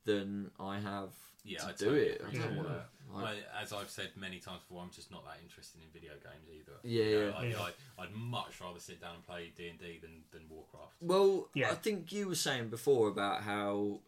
than 0.04 0.50
I 0.58 0.78
have 0.80 1.10
Yeah, 1.44 1.58
to 1.60 1.66
I 1.68 1.72
do 1.72 1.94
it. 1.94 2.22
I 2.26 2.30
don't 2.32 2.56
with 2.56 2.56
want 2.56 2.68
to. 2.68 2.84
Like, 3.12 3.36
I, 3.54 3.62
as 3.62 3.74
I've 3.74 3.90
said 3.90 4.08
many 4.16 4.38
times 4.38 4.60
before, 4.60 4.80
I'm 4.82 4.90
just 4.90 5.10
not 5.10 5.22
that 5.26 5.36
interested 5.44 5.82
in 5.82 5.88
video 5.92 6.12
games 6.12 6.48
either. 6.50 6.78
Yeah, 6.82 7.04
You 7.04 7.18
know, 7.18 7.58
yeah. 7.58 7.62
I'd, 7.62 7.72
I'd, 7.98 8.04
I'd 8.06 8.14
much 8.14 8.58
rather 8.58 8.80
sit 8.80 9.02
down 9.02 9.16
and 9.16 9.26
play 9.26 9.52
D 9.54 9.68
and 9.68 9.78
D 9.78 9.98
than 10.00 10.22
than 10.30 10.42
Warcraft. 10.48 10.94
Well, 11.00 11.48
Yeah. 11.54 11.70
I 11.70 11.74
think 11.74 12.10
you 12.12 12.28
were 12.28 12.34
saying 12.36 12.68
before 12.70 13.08
about 13.08 13.42
how 13.42 14.00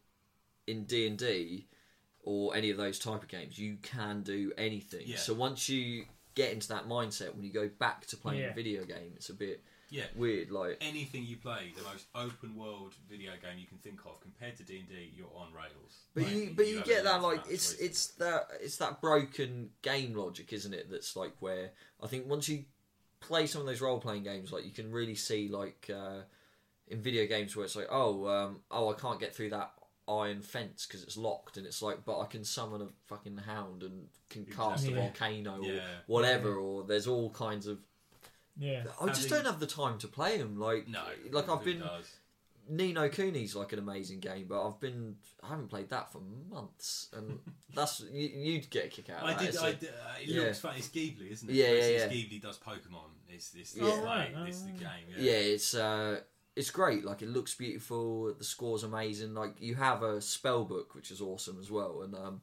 in 0.66 0.84
D 0.84 1.06
and 1.06 1.18
D 1.18 1.66
or 2.24 2.56
any 2.56 2.70
of 2.70 2.76
those 2.76 2.98
type 2.98 3.22
of 3.22 3.28
games 3.28 3.58
you 3.58 3.76
can 3.82 4.22
do 4.22 4.52
anything. 4.58 5.02
Yeah. 5.06 5.16
So 5.18 5.34
once 5.34 5.68
you 5.68 6.06
get 6.34 6.52
into 6.52 6.68
that 6.68 6.88
mindset, 6.88 7.34
when 7.34 7.44
you 7.44 7.52
go 7.52 7.68
back 7.78 8.06
to 8.06 8.16
playing 8.16 8.40
Yeah. 8.40 8.50
a 8.50 8.54
video 8.54 8.84
game, 8.84 9.12
it's 9.14 9.28
a 9.28 9.34
bit 9.34 9.62
Yeah, 9.90 10.06
weird. 10.16 10.50
Like, 10.50 10.78
anything 10.80 11.24
you 11.24 11.36
play, 11.36 11.72
the 11.76 11.82
most 11.84 12.06
open 12.14 12.56
world 12.56 12.94
video 13.08 13.32
game 13.40 13.58
you 13.58 13.66
can 13.66 13.78
think 13.78 14.00
of, 14.06 14.20
compared 14.20 14.56
to 14.56 14.64
D 14.64 14.78
and 14.80 14.88
D, 14.88 15.12
you're 15.14 15.30
on 15.36 15.52
rails. 15.52 16.00
but 16.14 16.24
Like, 16.24 16.32
you 16.32 16.52
but 16.56 16.66
you 16.66 16.78
have 16.78 16.86
get 16.86 17.04
that 17.04 17.22
like 17.22 17.40
it's 17.48 17.72
choices. 17.74 17.80
it's 17.80 18.06
that 18.14 18.48
it's 18.60 18.76
that 18.78 19.00
broken 19.00 19.70
game 19.82 20.14
logic, 20.14 20.52
isn't 20.52 20.74
it? 20.74 20.90
That's 20.90 21.14
like 21.14 21.34
where 21.38 21.70
I 22.02 22.08
think 22.08 22.26
once 22.26 22.48
you 22.48 22.64
play 23.20 23.46
some 23.46 23.60
of 23.60 23.66
those 23.66 23.80
role 23.80 24.00
playing 24.00 24.24
games, 24.24 24.50
like 24.50 24.64
you 24.64 24.72
can 24.72 24.90
really 24.90 25.14
see 25.14 25.48
like 25.48 25.88
uh, 25.94 26.22
in 26.88 27.00
video 27.00 27.26
games 27.26 27.54
where 27.54 27.64
it's 27.64 27.76
like, 27.76 27.88
oh, 27.90 28.26
um, 28.26 28.60
oh, 28.70 28.90
I 28.90 28.94
can't 28.94 29.20
get 29.20 29.34
through 29.36 29.50
that 29.50 29.72
iron 30.06 30.42
fence 30.42 30.86
because 30.86 31.02
it's 31.02 31.16
locked, 31.16 31.56
and 31.56 31.66
it's 31.66 31.80
like, 31.82 32.04
but 32.04 32.20
I 32.20 32.26
can 32.26 32.44
summon 32.44 32.82
a 32.82 32.88
fucking 33.06 33.38
hound 33.38 33.82
and 33.82 34.08
can 34.30 34.44
cast 34.44 34.84
a 34.86 34.88
Exactly. 34.90 34.94
volcano 35.00 35.58
or 35.62 35.72
Yeah. 35.72 35.80
whatever, 36.06 36.56
or 36.56 36.84
there's 36.84 37.06
all 37.06 37.30
kinds 37.30 37.66
of. 37.66 37.78
Yeah. 38.56 38.84
I 39.00 39.06
just 39.06 39.22
Having- 39.22 39.30
don't 39.30 39.44
have 39.52 39.60
the 39.60 39.66
time 39.66 39.98
to 39.98 40.08
play 40.08 40.36
them. 40.38 40.58
Like, 40.58 40.86
no, 40.88 41.02
like 41.32 41.48
I've 41.48 41.58
who 41.60 41.64
been. 41.72 41.80
does? 41.80 42.10
Ni 42.66 42.94
no 42.94 43.10
Kuni's 43.10 43.54
like 43.54 43.74
an 43.74 43.78
amazing 43.78 44.20
game, 44.20 44.46
but 44.48 44.66
I've 44.66 44.80
been 44.80 45.16
I 45.42 45.48
haven't 45.48 45.68
played 45.68 45.90
that 45.90 46.10
for 46.10 46.20
months, 46.48 47.08
and 47.12 47.40
that's 47.74 48.00
you, 48.00 48.26
you'd 48.28 48.70
get 48.70 48.86
a 48.86 48.88
kick 48.88 49.10
out 49.10 49.18
of 49.22 49.24
I 49.24 49.32
that. 49.32 49.38
did. 49.40 49.48
It's 49.50 49.58
I 49.58 49.66
like- 49.66 49.80
did 49.80 49.90
uh, 49.90 50.14
it 50.22 50.28
yeah. 50.28 50.40
looks 50.44 50.60
fun. 50.60 50.74
It's 50.76 50.88
Ghibli, 50.88 51.30
isn't 51.32 51.50
it? 51.50 51.54
Yeah, 51.56 51.64
yeah, 51.66 51.72
Basically, 51.72 52.16
yeah. 52.16 52.24
Ghibli 52.38 52.42
does 52.42 52.58
Pokemon. 52.58 53.10
It's 53.28 53.54
it's, 53.54 53.76
Yeah. 53.76 53.86
it's 53.88 53.98
Oh, 53.98 54.02
like 54.04 54.34
right. 54.34 54.46
this 54.46 54.56
is 54.56 54.64
the 54.64 54.70
game. 54.72 55.08
yeah, 55.18 55.32
it's 55.32 55.74
uh, 55.74 56.20
it's 56.56 56.70
great. 56.70 57.04
Like 57.04 57.22
it 57.22 57.28
looks 57.28 57.54
beautiful. 57.54 58.32
The 58.34 58.44
score's 58.44 58.84
amazing. 58.84 59.34
Like 59.34 59.54
you 59.60 59.74
have 59.74 60.02
a 60.02 60.20
spell 60.20 60.64
book, 60.64 60.94
which 60.94 61.10
is 61.10 61.20
awesome 61.20 61.58
as 61.60 61.70
well. 61.70 62.02
And 62.02 62.14
um, 62.14 62.40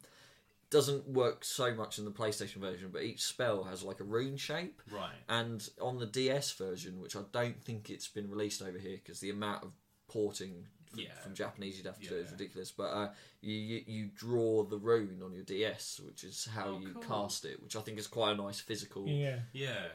doesn't 0.70 1.08
work 1.08 1.44
so 1.44 1.74
much 1.74 2.00
in 2.00 2.06
the 2.06 2.12
PlayStation 2.12 2.58
version, 2.58 2.90
but 2.94 3.04
each 3.04 3.22
spell 3.24 3.64
has 3.66 3.84
like 3.84 4.00
a 4.00 4.06
rune 4.06 4.38
shape. 4.38 4.82
Right. 4.92 5.10
And 5.28 5.68
on 5.82 5.98
the 6.00 6.06
DS 6.06 6.52
version, 6.54 7.00
which 7.02 7.16
I 7.16 7.22
don't 7.32 7.62
think 7.64 7.90
it's 7.90 8.08
been 8.08 8.30
released 8.30 8.62
over 8.62 8.78
here 8.78 8.98
because 9.04 9.20
the 9.20 9.30
amount 9.32 9.64
of 9.64 9.72
porting 10.08 10.66
f- 10.94 11.00
Yeah. 11.00 11.14
from 11.24 11.34
Japanese 11.34 11.78
you'd 11.78 11.86
have 11.88 12.00
to 12.00 12.08
do 12.08 12.16
is 12.16 12.32
ridiculous. 12.32 12.72
But 12.72 12.84
uh, 12.92 13.10
you, 13.42 13.54
you 13.56 13.84
you 13.88 14.10
draw 14.16 14.64
the 14.64 14.78
rune 14.78 15.22
on 15.24 15.34
your 15.34 15.44
DS, 15.44 16.00
which 16.06 16.24
is 16.24 16.48
how 16.54 16.68
Oh, 16.76 16.80
you 16.80 16.94
cool. 16.94 17.04
cast 17.04 17.44
it, 17.46 17.62
which 17.62 17.76
I 17.76 17.82
think 17.82 17.98
is 17.98 18.08
quite 18.08 18.32
a 18.32 18.36
nice 18.42 18.60
physical 18.62 19.08
Yeah. 19.08 19.40
Yeah. 19.54 19.88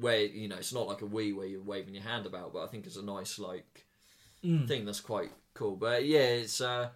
Where 0.00 0.20
you 0.22 0.48
know 0.48 0.56
it's 0.56 0.72
not 0.72 0.86
like 0.86 1.02
a 1.02 1.06
Wii 1.06 1.34
where 1.36 1.46
you're 1.46 1.62
waving 1.62 1.94
your 1.94 2.02
hand 2.04 2.26
about, 2.26 2.52
but 2.52 2.64
I 2.64 2.66
think 2.68 2.86
it's 2.86 2.96
a 2.96 3.02
nice 3.02 3.38
like 3.38 3.86
Mm. 4.44 4.66
thing 4.66 4.84
that's 4.84 5.00
quite 5.00 5.30
cool. 5.54 5.76
But 5.76 6.04
yeah, 6.04 6.18
it's 6.42 6.60
uh, 6.60 6.88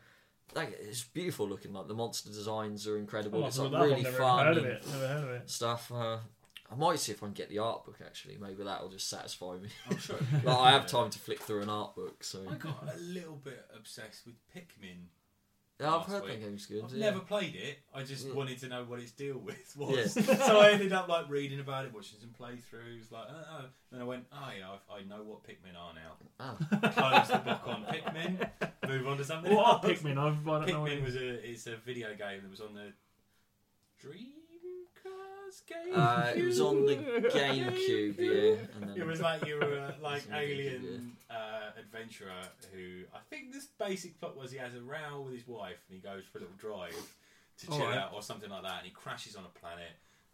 like 0.56 0.76
it's 0.80 1.04
beautiful 1.04 1.48
looking. 1.48 1.72
Like 1.72 1.86
the 1.86 1.94
monster 1.94 2.28
designs 2.28 2.88
are 2.88 2.98
incredible. 2.98 3.46
It's 3.46 3.56
like 3.58 3.70
really 3.70 4.02
that 4.02 4.14
fun 4.14 4.46
heard 4.46 4.56
of 4.56 4.64
it. 4.64 4.84
Never 4.86 5.06
heard 5.06 5.24
of 5.24 5.30
it. 5.30 5.48
stuff. 5.50 5.92
Uh, 5.92 6.18
I 6.68 6.74
might 6.74 6.98
see 6.98 7.12
if 7.12 7.22
I 7.22 7.26
can 7.26 7.34
get 7.34 7.48
the 7.48 7.60
art 7.60 7.84
book 7.84 7.98
actually. 8.04 8.36
Maybe 8.40 8.64
that'll 8.64 8.88
just 8.88 9.08
satisfy 9.08 9.58
me. 9.58 9.68
I'm 9.88 9.98
sure. 9.98 10.16
like 10.42 10.58
I 10.58 10.72
have 10.72 10.88
time 10.88 11.08
to 11.10 11.18
flick 11.20 11.40
through 11.40 11.62
an 11.62 11.68
art 11.68 11.94
book, 11.94 12.24
so 12.24 12.40
I 12.50 12.54
got 12.56 12.82
a 12.92 12.98
little 12.98 13.36
bit 13.36 13.64
obsessed 13.76 14.26
with 14.26 14.34
Pikmin. 14.52 15.04
Yeah, 15.80 15.88
I've 15.88 15.92
last 16.00 16.08
heard 16.10 16.22
week. 16.24 16.32
that 16.32 16.40
game's 16.46 16.66
good. 16.66 16.84
I've 16.84 16.92
yeah. 16.92 17.06
never 17.10 17.20
played 17.20 17.54
it. 17.54 17.78
I 17.94 18.02
just 18.02 18.26
Yeah. 18.26 18.34
wanted 18.34 18.58
to 18.60 18.68
know 18.68 18.84
what 18.84 18.98
its 19.00 19.12
deal 19.12 19.38
with 19.38 19.74
was. 19.76 20.16
Yeah. 20.16 20.36
so 20.46 20.60
I 20.60 20.70
ended 20.72 20.92
up 20.92 21.08
like 21.08 21.28
reading 21.28 21.60
about 21.60 21.84
it, 21.84 21.92
watching 21.94 22.18
some 22.20 22.30
playthroughs. 22.30 23.10
Like, 23.12 23.26
oh, 23.30 23.44
oh. 23.58 23.64
then 23.92 24.00
I 24.00 24.04
went, 24.04 24.24
oh 24.32 24.48
yeah, 24.58 24.70
I've, 24.70 25.02
I 25.02 25.06
know 25.06 25.22
what 25.22 25.42
Pikmin 25.44 25.76
are 25.78 25.92
now. 25.94 26.16
Ah. 26.40 26.56
Close 27.24 27.28
the 27.28 27.38
book 27.38 27.60
on 27.66 27.84
Pikmin. 27.84 28.48
Move 28.88 29.06
on 29.08 29.16
to 29.18 29.24
something 29.24 29.54
What 29.54 29.84
are 29.84 29.90
else. 29.90 30.00
Pikmin? 30.02 30.18
I've, 30.18 30.48
I 30.48 30.66
don't 30.66 30.68
know. 30.68 30.80
what 30.82 30.90
Pikmin 30.90 30.96
it 30.98 31.02
was 31.04 31.16
a 31.16 31.50
it's 31.50 31.66
a 31.66 31.76
video 31.76 32.08
game 32.16 32.40
that 32.42 32.50
was 32.50 32.60
on 32.60 32.74
the 32.74 32.92
Dreamcast 34.02 35.35
game. 35.62 35.92
Uh, 35.94 36.30
it 36.34 36.44
was 36.44 36.60
on 36.60 36.86
the 36.86 36.96
GameCube, 37.34 38.18
yeah. 38.18 38.56
And 38.80 38.90
then, 38.90 38.96
It 38.96 39.06
was 39.06 39.20
like 39.20 39.46
you 39.46 39.56
were 39.56 39.78
uh, 39.78 39.92
like 40.02 40.18
It's 40.18 40.26
on 40.26 40.32
the 40.32 40.38
alien 40.38 41.12
uh, 41.30 41.70
adventurer 41.78 42.42
who 42.72 43.02
I 43.14 43.18
think 43.30 43.52
this 43.52 43.66
basic 43.78 44.18
plot 44.20 44.36
was 44.36 44.50
he 44.52 44.58
has 44.58 44.74
a 44.74 44.80
row 44.82 45.22
with 45.24 45.34
his 45.34 45.46
wife 45.46 45.78
and 45.88 45.96
he 45.96 46.00
goes 46.00 46.24
for 46.30 46.38
a 46.38 46.40
little 46.42 46.56
drive 46.58 46.94
to 47.58 47.66
chill 47.66 47.74
Alright. 47.76 47.98
out 47.98 48.12
or 48.14 48.22
something 48.22 48.50
like 48.50 48.62
that 48.62 48.78
and 48.78 48.84
he 48.84 48.90
crashes 48.90 49.34
on 49.36 49.44
a 49.44 49.58
planet 49.58 49.92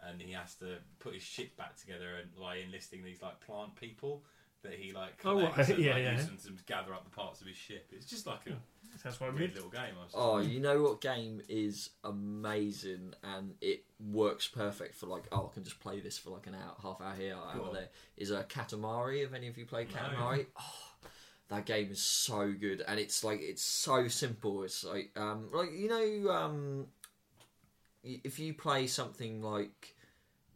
and 0.09 0.20
he 0.20 0.33
has 0.33 0.55
to 0.57 0.79
put 0.99 1.14
his 1.14 1.23
ship 1.23 1.57
back 1.57 1.77
together 1.77 2.16
and 2.20 2.29
by 2.41 2.57
enlisting 2.57 3.05
these 3.05 3.23
like 3.23 3.39
plant 3.41 3.77
people 3.77 4.23
that 4.62 4.75
he 4.75 4.93
like 4.93 5.12
Oh, 5.25 5.31
collects 5.39 5.57
right. 5.59 5.68
and, 5.77 5.79
Yeah, 5.79 5.95
like, 5.95 6.03
yeah. 6.03 6.12
uses 6.14 6.43
them 6.45 6.57
to 6.57 6.64
gather 6.64 6.93
up 6.93 7.05
the 7.05 7.11
parts 7.14 7.41
of 7.41 7.47
his 7.47 7.57
ship. 7.57 7.89
It's 7.93 8.07
just 8.07 8.27
like 8.27 8.47
a 8.49 8.57
Sounds 9.03 9.16
quite 9.16 9.34
weird 9.34 9.55
good. 9.55 9.55
little 9.57 9.70
game. 9.70 9.95
I 9.99 10.05
was 10.05 10.12
Oh, 10.14 10.38
you 10.38 10.61
know 10.61 10.82
what 10.82 11.01
game 11.01 11.40
is 11.49 11.90
amazing 12.05 13.14
and 13.22 13.55
it 13.61 13.84
works 13.99 14.49
perfect 14.49 14.95
for 14.95 15.07
like 15.07 15.24
oh 15.32 15.49
I 15.51 15.55
can 15.55 15.64
just 15.64 15.80
play 15.80 16.01
this 16.01 16.18
for 16.18 16.30
like 16.30 16.47
an 16.47 16.55
hour, 16.55 16.74
half 16.82 17.01
hour 17.01 17.14
here, 17.14 17.34
hour 17.34 17.57
Go 17.57 17.64
on. 17.68 17.74
there. 17.74 17.88
Is 18.16 18.30
a 18.30 18.43
Katamari? 18.45 19.22
Have 19.22 19.34
any 19.34 19.49
of 19.49 19.57
you 19.59 19.66
played 19.66 19.88
No. 19.90 19.97
Katamari? 20.01 20.47
Oh, 20.59 21.09
that 21.49 21.66
game 21.66 21.90
is 21.90 22.01
so 22.03 22.53
good 22.53 22.82
and 22.86 22.99
it's 23.01 23.24
like 23.24 23.40
it's 23.43 23.62
so 23.62 24.09
simple. 24.09 24.62
It's 24.62 24.84
like 24.84 25.11
um 25.16 25.49
like 25.53 25.72
you 25.72 25.88
know 25.88 26.30
um 26.32 26.86
y- 28.05 28.20
if 28.24 28.38
you 28.38 28.55
play 28.55 28.86
something 28.86 29.43
like 29.43 29.97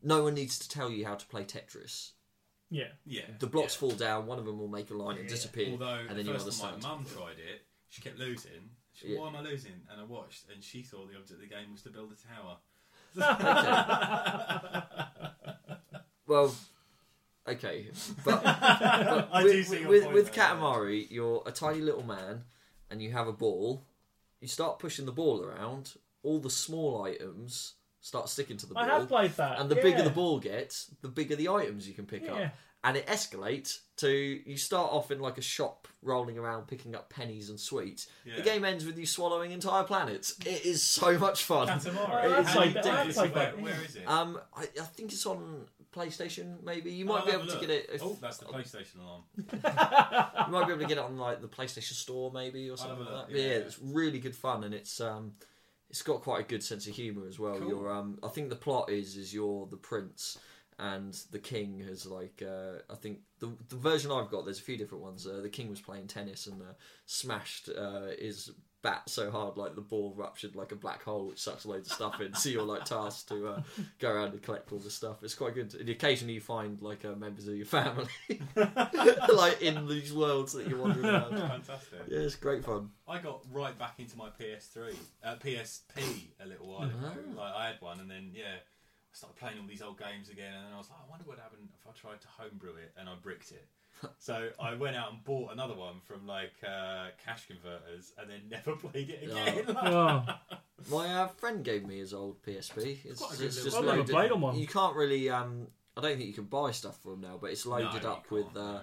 no 0.03 0.23
one 0.23 0.35
needs 0.35 0.59
to 0.61 0.69
tell 0.69 0.91
you 0.91 1.05
how 1.07 1.15
to 1.17 1.27
play 1.27 1.43
Tetris. 1.45 2.11
Yeah. 2.69 2.89
yeah, 3.05 3.23
The 3.39 3.47
blocks 3.47 3.75
yeah. 3.75 3.79
fall 3.81 3.91
down, 3.93 4.27
one 4.27 4.39
of 4.41 4.45
them 4.45 4.59
will 4.59 4.67
make 4.69 4.91
a 4.91 4.95
line 4.95 5.17
and 5.19 5.25
Yeah. 5.25 5.31
disappear, 5.31 5.71
Although 5.71 5.87
and 6.01 6.11
the 6.11 6.15
then 6.15 6.27
you 6.27 6.33
first 6.33 6.61
time 6.61 6.75
understand. 6.75 6.83
my 6.83 6.89
mum 6.89 7.05
tried 7.05 7.39
it, 7.39 7.63
she 7.97 8.03
kept 8.03 8.19
losing. 8.19 8.71
She, 8.93 9.09
Yeah. 9.09 9.21
Why 9.21 9.29
am 9.29 9.37
I 9.37 9.41
losing? 9.41 9.73
And 9.91 9.99
I 10.01 10.05
watched, 10.05 10.45
and 10.53 10.63
she 10.63 10.83
thought 10.83 11.09
the 11.11 11.17
object 11.17 11.33
of 11.33 11.41
the 11.41 11.47
game 11.47 11.73
was 11.73 11.83
to 11.83 11.91
build 11.91 12.13
a 12.13 12.17
tower. 12.29 12.59
Well, 16.29 16.53
okay, 17.47 17.87
but, 18.25 18.43
but 18.45 19.29
I 19.33 19.45
with, 19.45 19.53
do 19.53 19.63
see 19.63 19.79
your 19.81 19.89
with, 19.89 20.13
with. 20.13 20.33
Katamari, 20.33 21.07
you're 21.09 21.41
a 21.47 21.53
tiny 21.53 21.81
little 21.81 22.03
man, 22.03 22.43
and 22.91 23.01
you 23.01 23.13
have 23.13 23.29
a 23.29 23.33
ball. 23.33 23.87
You 24.41 24.49
start 24.49 24.81
pushing 24.81 25.07
the 25.07 25.13
ball 25.13 25.45
around. 25.45 25.93
All 26.25 26.41
the 26.41 26.51
small 26.51 27.05
items 27.05 27.75
start 28.01 28.29
sticking 28.29 28.57
to 28.57 28.67
the 28.67 28.75
ball, 28.75 28.83
I 28.83 28.87
have 28.89 29.07
played 29.07 29.37
that. 29.37 29.61
and 29.61 29.71
the 29.71 29.77
yeah. 29.77 29.83
bigger 29.83 30.03
the 30.03 30.11
ball 30.11 30.41
gets, 30.41 30.91
the 31.01 31.09
bigger 31.09 31.37
the 31.37 31.49
items 31.49 31.87
you 31.87 31.95
can 31.95 32.07
pick 32.07 32.25
Yeah. 32.25 32.33
up. 32.35 32.55
And 32.87 32.97
it 32.97 33.07
escalates 33.09 33.81
to 33.97 34.09
you 34.09 34.57
start 34.57 34.93
off 34.93 35.11
in 35.11 35.19
like 35.19 35.39
a 35.39 35.43
shop, 35.43 35.89
rolling 36.03 36.39
around 36.39 36.69
picking 36.69 36.95
up 36.95 37.11
pennies 37.11 37.51
and 37.51 37.59
sweets. 37.59 38.07
Yeah. 38.25 38.37
The 38.37 38.43
game 38.43 38.65
ends 38.65 38.87
with 38.87 38.97
you 38.97 39.07
swallowing 39.07 39.51
entire 39.51 39.83
planets. 39.83 40.37
It 40.47 40.65
is 40.65 40.83
so 40.83 41.19
much 41.19 41.43
fun. 41.43 41.67
Katamari. 41.67 42.11
I 42.11 42.37
have 42.37 42.47
How 42.47 42.55
played 42.55 42.63
do 42.63 42.69
you 42.69 42.75
that, 42.75 42.85
do 42.85 42.91
I 42.91 42.97
have 42.97 43.07
this? 43.09 43.17
played 43.17 43.35
Where- 43.35 43.45
that, 43.45 43.61
where 43.61 43.73
yeah. 43.73 43.85
is 43.89 43.97
it? 43.97 44.09
Um, 44.09 44.39
I, 44.57 44.63
I 44.63 44.85
think 44.85 45.13
it's 45.13 45.27
on 45.27 45.67
PlayStation. 45.93 46.63
Maybe 46.63 46.93
you 46.93 47.05
might 47.07 47.21
I'll 47.21 47.27
be 47.27 47.33
able 47.33 47.47
to 47.49 47.59
get 47.59 47.71
it. 47.71 47.91
If, 47.93 48.05
oh, 48.05 48.17
that's 48.21 48.39
the 48.39 48.47
PlayStation 48.47 49.01
alarm. 49.01 49.23
you 49.37 50.53
might 50.53 50.67
be 50.67 50.73
able 50.73 50.83
to 50.83 50.87
get 50.87 50.99
it 50.99 51.05
on 51.05 51.19
like 51.19 51.41
the 51.41 51.49
PlayStation 51.49 51.95
Store 51.95 52.31
maybe 52.31 52.71
or 52.71 52.77
something 52.77 53.01
like 53.01 53.09
that. 53.09 53.27
But 53.31 53.37
yeah, 53.37 53.47
yeah. 53.47 53.55
it's 53.55 53.81
really 53.81 54.21
good 54.21 54.37
fun 54.37 54.63
and 54.63 54.73
it's 54.73 55.01
um 55.01 55.33
it's 55.91 56.03
got 56.03 56.23
quite 56.23 56.41
a 56.41 56.45
good 56.45 56.63
sense 56.63 56.87
of 56.87 56.95
humour 56.95 57.27
as 57.27 57.39
well. 57.39 57.59
Cool. 57.59 57.69
You're 57.69 57.93
um 57.93 58.19
I 58.23 58.29
think 58.29 58.51
the 58.51 58.57
plot 58.57 58.91
is 58.91 59.17
is 59.17 59.33
you're 59.35 59.67
the 59.67 59.77
prince 59.77 60.39
and 60.79 61.15
the 61.31 61.39
king 61.39 61.81
has 61.87 62.07
like 62.07 62.43
uh, 62.47 62.79
I 62.91 62.97
think 62.97 63.21
the 63.39 63.51
the 63.69 63.77
version 63.77 64.13
I've 64.13 64.31
got 64.31 64.45
there's 64.45 64.59
a 64.61 64.63
few 64.63 64.77
different 64.77 65.05
ones. 65.05 65.27
Uh, 65.27 65.41
the 65.43 65.49
king 65.49 65.71
was 65.71 65.81
playing 65.81 66.07
tennis 66.07 66.47
and 66.47 66.61
uh, 66.61 66.75
smashed 67.07 67.69
uh, 67.69 68.09
his 68.19 68.51
bat 68.83 69.03
so 69.07 69.33
hard 69.33 69.57
like 69.57 69.75
the 69.75 69.81
ball 69.81 70.15
ruptured 70.17 70.55
like 70.55 70.71
a 70.71 70.77
black 70.77 71.03
hole 71.03 71.27
which 71.27 71.41
sucks 71.41 71.67
loads 71.67 71.89
of 71.89 71.95
stuff 71.95 72.21
in. 72.21 72.35
So 72.35 72.51
you're 72.51 72.63
like 72.63 72.85
tasked 72.85 73.29
to 73.31 73.49
uh, 73.49 73.63
go 73.99 74.11
around 74.11 74.33
and 74.33 74.43
collect 74.43 74.71
all 74.71 74.79
the 74.79 74.91
stuff. 74.91 75.23
It's 75.23 75.35
quite 75.35 75.55
good. 75.55 75.75
And 75.75 75.89
occasionally 75.89 76.35
you 76.35 76.41
find 76.41 76.81
like 76.83 77.05
uh, 77.05 77.17
members 77.17 77.49
of 77.49 77.57
your 77.57 77.67
family 77.67 78.07
like 79.35 79.63
in 79.63 79.89
these 79.89 80.13
worlds 80.13 80.53
that 80.53 80.69
you're 80.69 80.79
wandering 80.79 81.07
around. 81.07 81.37
Fantastic. 81.37 82.01
Yeah, 82.09 82.19
it's 82.19 82.37
great 82.37 82.65
fun. 82.65 82.91
I 83.09 83.19
got 83.19 83.45
right 83.51 83.77
back 83.79 83.95
into 83.99 84.17
my 84.17 84.29
PS3, 84.29 84.95
uh, 85.25 85.35
PSP 85.37 86.29
a 86.41 86.47
little 86.47 86.69
while 86.69 86.83
ago. 86.89 86.97
Oh. 87.03 87.37
Like 87.41 87.55
I 87.55 87.67
had 87.67 87.81
one, 87.81 88.01
and 88.01 88.11
then 88.11 88.31
yeah, 88.35 88.55
I 88.55 88.76
started 89.17 89.37
playing 89.39 89.59
all 89.59 89.67
these 89.67 89.81
old 89.83 89.99
games 89.99 90.29
again, 90.29 90.53
and 90.53 90.67
then 90.67 90.73
I 90.75 90.79
was 90.79 90.91
like, 90.91 90.99
I 91.07 91.11
wonder 91.11 91.25
what 91.25 91.39
happened 91.39 91.69
if 91.81 91.87
I 91.89 91.93
tried 91.99 92.21
to 92.21 92.29
homebrew 92.29 92.75
it 92.77 92.93
and 92.99 93.09
I 93.09 93.15
bricked 93.23 93.51
it. 93.53 93.67
so 94.19 94.51
I 94.61 94.75
went 94.75 94.95
out 94.95 95.11
and 95.13 95.25
bought 95.25 95.53
another 95.53 95.75
one 95.75 95.95
from 96.05 96.27
like 96.27 96.53
uh, 96.63 97.07
cash 97.25 97.47
converters, 97.47 98.13
and 98.19 98.29
then 98.29 98.41
never 98.51 98.73
played 98.77 99.09
it 99.11 99.23
again. 99.25 99.75
Oh, 99.79 100.25
My 100.91 101.07
uh, 101.23 101.29
friend 101.29 101.65
gave 101.65 101.87
me 101.87 101.99
his 101.99 102.13
old 102.13 102.43
PSP. 102.43 102.99
It's, 103.07 103.21
quite 103.21 103.35
a 103.35 103.37
good 103.39 103.47
it's 103.47 103.57
little 103.57 103.65
just 103.65 103.77
I've 103.79 103.85
never 103.85 103.97
loaded. 103.99 104.13
played 104.13 104.33
on 104.33 104.41
one. 104.43 104.59
You 104.59 104.67
can't 104.67 104.95
really. 104.95 105.31
Um, 105.31 105.69
I 105.97 106.03
don't 106.03 106.17
think 106.19 106.29
you 106.29 106.35
can 106.35 106.45
buy 106.45 106.73
stuff 106.73 106.99
for 107.03 107.13
them 107.13 107.23
now, 107.23 107.39
but 107.41 107.51
it's 107.53 107.65
loaded 107.65 108.03
No, 108.03 108.13
up 108.13 108.31
with. 108.31 108.45
can't, 108.45 108.57
Uh, 108.59 108.73
no. 108.75 108.81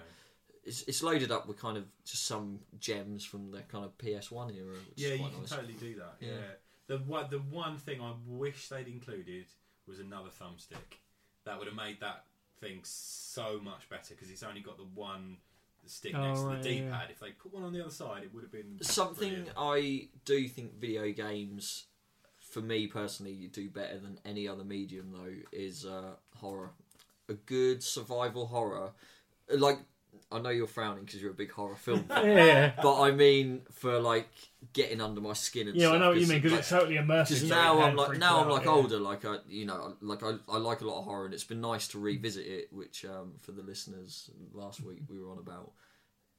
it's, 0.63 0.81
it's 0.88 1.03
loaded 1.03 1.31
up 1.31 1.47
with 1.47 1.59
kind 1.61 1.77
of 1.77 1.86
just 2.05 2.25
some 2.25 2.59
gems 2.79 3.23
from 3.23 3.51
the 3.51 3.59
kind 3.61 3.86
of 3.86 3.95
PS1 3.99 4.57
era. 4.57 4.71
Which 4.73 4.79
Yeah, 4.95 5.09
is 5.09 5.13
you 5.13 5.19
quite 5.19 5.31
can 5.34 5.41
nice. 5.41 5.49
totally 5.51 5.73
do 5.73 5.95
that. 5.97 6.15
Yeah. 6.19 6.29
Yeah. 6.29 6.36
The 6.88 6.97
one, 6.97 7.27
the 7.29 7.38
one 7.38 7.77
thing 7.77 8.01
I 8.01 8.13
wish 8.25 8.67
they'd 8.69 8.88
included 8.88 9.45
was 9.88 9.99
another 9.99 10.29
thumbstick. 10.29 10.97
That 11.45 11.57
would 11.57 11.67
have 11.67 11.75
made 11.75 11.99
that 12.01 12.25
thing 12.59 12.79
so 12.84 13.59
much 13.61 13.89
better 13.89 14.13
because 14.15 14.29
it's 14.29 14.43
only 14.43 14.61
got 14.61 14.77
the 14.77 14.86
one 14.95 15.38
stick 15.86 16.13
Oh, 16.15 16.21
next 16.27 16.39
right, 16.39 16.57
to 16.63 16.63
the 16.69 16.73
yeah, 16.75 16.81
D-pad. 16.86 17.01
yeah. 17.07 17.11
If 17.11 17.19
they 17.19 17.31
put 17.31 17.53
one 17.53 17.63
on 17.63 17.73
the 17.73 17.81
other 17.81 17.91
side, 17.91 18.23
it 18.23 18.34
would 18.34 18.43
have 18.43 18.51
been 18.51 18.77
Something 18.81 19.29
brilliant. 19.29 19.49
I 19.57 20.07
do 20.25 20.47
think 20.47 20.79
video 20.79 21.11
games, 21.11 21.86
for 22.39 22.61
me 22.61 22.88
personally, 22.88 23.49
do 23.51 23.69
better 23.69 23.97
than 23.99 24.19
any 24.23 24.47
other 24.47 24.63
medium 24.63 25.11
though 25.11 25.34
is 25.51 25.86
uh, 25.86 26.13
horror. 26.36 26.71
A 27.29 27.34
good 27.34 27.84
survival 27.84 28.45
horror, 28.47 28.91
like 29.49 29.79
I 30.34 30.39
know 30.41 30.49
you're 30.49 30.67
frowning 30.67 31.05
because 31.05 31.21
you're 31.21 31.31
a 31.31 31.36
big 31.36 31.51
horror 31.51 31.75
film 31.75 32.03
fan, 32.09 32.25
yeah. 32.25 32.71
but 32.81 33.01
I 33.01 33.11
mean 33.11 33.61
for 33.71 33.99
like 33.99 34.27
getting 34.73 34.99
under 35.01 35.21
my 35.21 35.34
skin 35.34 35.67
and 35.67 35.75
Yeah, 35.77 35.88
stuff. 35.88 35.95
I 35.95 35.99
know 35.99 36.07
what 36.09 36.15
you 36.15 36.21
'cause, 36.21 36.29
mean 36.29 36.38
because 36.39 36.51
like, 36.51 36.59
it's 36.61 36.69
totally 36.69 36.95
immersive. 36.95 37.27
because 37.29 37.43
now 37.49 37.81
I'm 37.81 37.95
like 37.95 38.07
freaks 38.07 38.19
now 38.19 38.41
I'm 38.41 38.49
like 38.49 38.65
yeah. 38.65 38.71
older, 38.71 38.97
like 38.99 39.23
I 39.25 39.38
you 39.47 39.65
know 39.65 39.95
like 40.01 40.23
I, 40.23 40.34
I 40.49 40.57
like 40.57 40.81
a 40.81 40.86
lot 40.86 40.99
of 40.99 41.05
horror, 41.05 41.25
and 41.25 41.34
it's 41.34 41.43
been 41.43 41.61
nice 41.61 41.88
to 41.89 41.99
revisit 41.99 42.45
it. 42.47 42.73
Which 42.73 43.05
um, 43.05 43.34
for 43.41 43.51
the 43.51 43.61
listeners, 43.63 44.29
last 44.53 44.81
week 44.81 45.01
we 45.09 45.19
were 45.19 45.31
on 45.31 45.38
about 45.38 45.71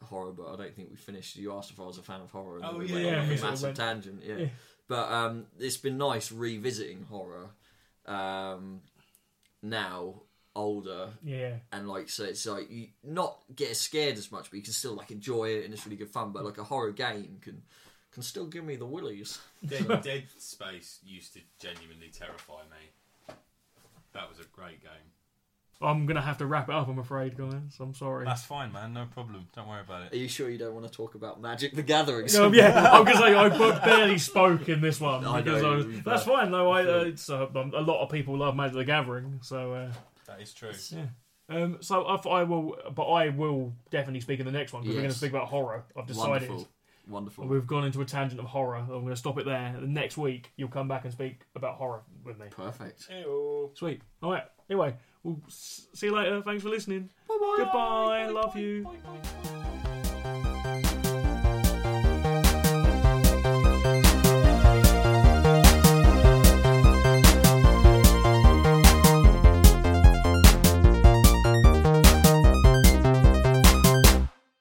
horror, 0.02 0.32
but 0.32 0.52
I 0.52 0.56
don't 0.56 0.74
think 0.74 0.90
we 0.90 0.96
finished. 0.96 1.36
You 1.36 1.52
asked 1.54 1.70
if 1.70 1.80
I 1.80 1.84
was 1.84 1.98
a 1.98 2.02
fan 2.02 2.20
of 2.20 2.30
horror, 2.30 2.56
and 2.58 2.64
Oh, 2.66 2.78
we 2.78 2.86
yeah, 2.86 2.94
went 2.94 3.16
on 3.18 3.28
we 3.28 3.38
a 3.38 3.40
massive 3.42 3.62
went- 3.68 3.76
tangent. 3.76 4.22
Yeah. 4.26 4.36
Yeah. 4.36 4.46
but 4.88 5.10
um, 5.10 5.46
it's 5.58 5.76
been 5.78 5.96
nice 5.96 6.30
revisiting 6.32 7.06
horror 7.08 7.50
um, 8.06 8.80
now 9.62 10.22
older 10.56 11.08
Yeah. 11.24 11.54
and 11.72 11.88
like 11.88 12.08
so 12.08 12.24
it's 12.24 12.46
like 12.46 12.70
you 12.70 12.88
not 13.02 13.36
get 13.56 13.70
as 13.72 13.80
scared 13.80 14.16
as 14.16 14.30
much 14.30 14.50
but 14.50 14.56
you 14.56 14.62
can 14.62 14.72
still 14.72 14.94
like 14.94 15.10
enjoy 15.10 15.46
it 15.48 15.64
and 15.64 15.74
it's 15.74 15.84
really 15.84 15.96
good 15.96 16.10
fun 16.10 16.30
but 16.32 16.44
like 16.44 16.58
a 16.58 16.64
horror 16.64 16.92
game 16.92 17.38
can 17.40 17.62
can 18.12 18.22
still 18.22 18.46
give 18.46 18.64
me 18.64 18.76
the 18.76 18.86
willies 18.86 19.40
Dead, 19.66 19.86
Dead 20.02 20.24
Space 20.38 21.00
used 21.04 21.32
to 21.34 21.40
genuinely 21.58 22.10
terrify 22.16 22.60
me. 22.70 23.34
That 24.12 24.28
was 24.28 24.38
a 24.38 24.44
great 24.52 24.80
game. 24.80 24.90
I'm 25.82 26.06
gonna 26.06 26.22
have 26.22 26.38
to 26.38 26.46
wrap 26.46 26.68
it 26.68 26.74
up. 26.74 26.86
I'm 26.88 27.00
afraid, 27.00 27.36
guys. 27.36 27.76
I'm 27.80 27.92
sorry. 27.94 28.24
That's 28.24 28.44
fine, 28.44 28.72
man. 28.72 28.92
No 28.94 29.06
problem. 29.12 29.48
Don't 29.56 29.66
worry 29.68 29.80
about 29.80 30.02
it. 30.06 30.12
Are 30.12 30.16
you 30.16 30.28
sure 30.28 30.48
you 30.48 30.56
don't 30.56 30.72
want 30.72 30.86
to 30.86 30.92
talk 30.92 31.16
about 31.16 31.40
Magic 31.42 31.74
the 31.74 31.82
Gathering? 31.82 32.28
No, 32.32 32.52
yeah, 32.52 32.90
I'm 32.92 33.04
gonna 33.04 33.18
say 33.18 33.34
I 33.34 33.48
b- 33.48 33.80
barely 33.84 34.18
spoke 34.18 34.68
in 34.68 34.80
this 34.80 35.00
one 35.00 35.26
I 35.26 35.42
because 35.42 35.62
know, 35.62 35.72
I 35.72 35.76
was, 35.76 35.86
that's 36.04 36.22
fine 36.22 36.52
though. 36.52 36.70
I 36.70 36.82
uh, 36.84 37.04
it's 37.06 37.28
uh, 37.28 37.48
um, 37.56 37.72
a 37.74 37.80
lot 37.80 38.02
of 38.04 38.10
people 38.10 38.38
love 38.38 38.54
Magic 38.54 38.76
the 38.76 38.84
Gathering, 38.84 39.40
so 39.42 39.72
uh, 39.74 39.92
That 40.26 40.40
is 40.40 40.52
true. 40.52 40.72
yeah. 40.90 41.06
Um, 41.48 41.76
so 41.80 42.04
I, 42.04 42.16
I 42.28 42.42
will, 42.44 42.76
but 42.94 43.04
I 43.04 43.28
will 43.28 43.74
definitely 43.90 44.20
speak 44.20 44.40
in 44.40 44.46
the 44.46 44.52
next 44.52 44.72
one 44.72 44.82
because 44.82 44.94
we're 44.96 45.02
going 45.02 45.12
to 45.12 45.18
speak 45.18 45.30
about 45.30 45.48
horror. 45.48 45.84
I've 45.96 46.06
decided. 46.06 46.48
Wonderful. 46.48 46.68
Wonderful. 47.06 47.46
We've 47.46 47.66
gone 47.66 47.84
into 47.84 48.00
a 48.00 48.04
tangent 48.06 48.40
of 48.40 48.46
horror. 48.46 48.76
I'm 48.76 48.86
going 48.88 49.08
to 49.08 49.16
stop 49.16 49.36
it 49.38 49.44
there. 49.44 49.76
The 49.78 49.86
next 49.86 50.16
week, 50.16 50.52
you'll 50.56 50.70
come 50.70 50.88
back 50.88 51.04
and 51.04 51.12
speak 51.12 51.42
about 51.54 51.74
horror 51.74 52.02
with 52.24 52.38
me. 52.38 52.46
Perfect. 52.50 53.06
Sweet. 53.74 54.00
All 54.22 54.30
right. 54.32 54.44
Anyway, 54.70 54.94
we'll 55.22 55.38
s- 55.46 55.86
see 55.92 56.06
you 56.06 56.14
later. 56.14 56.40
Thanks 56.40 56.62
for 56.62 56.70
listening. 56.70 57.10
Bye 57.28 57.36
bye. 57.38 57.54
Goodbye. 57.58 58.26
Love 58.28 58.56
you. 58.56 58.84
Bye, 58.84 58.96
bye. 59.04 59.53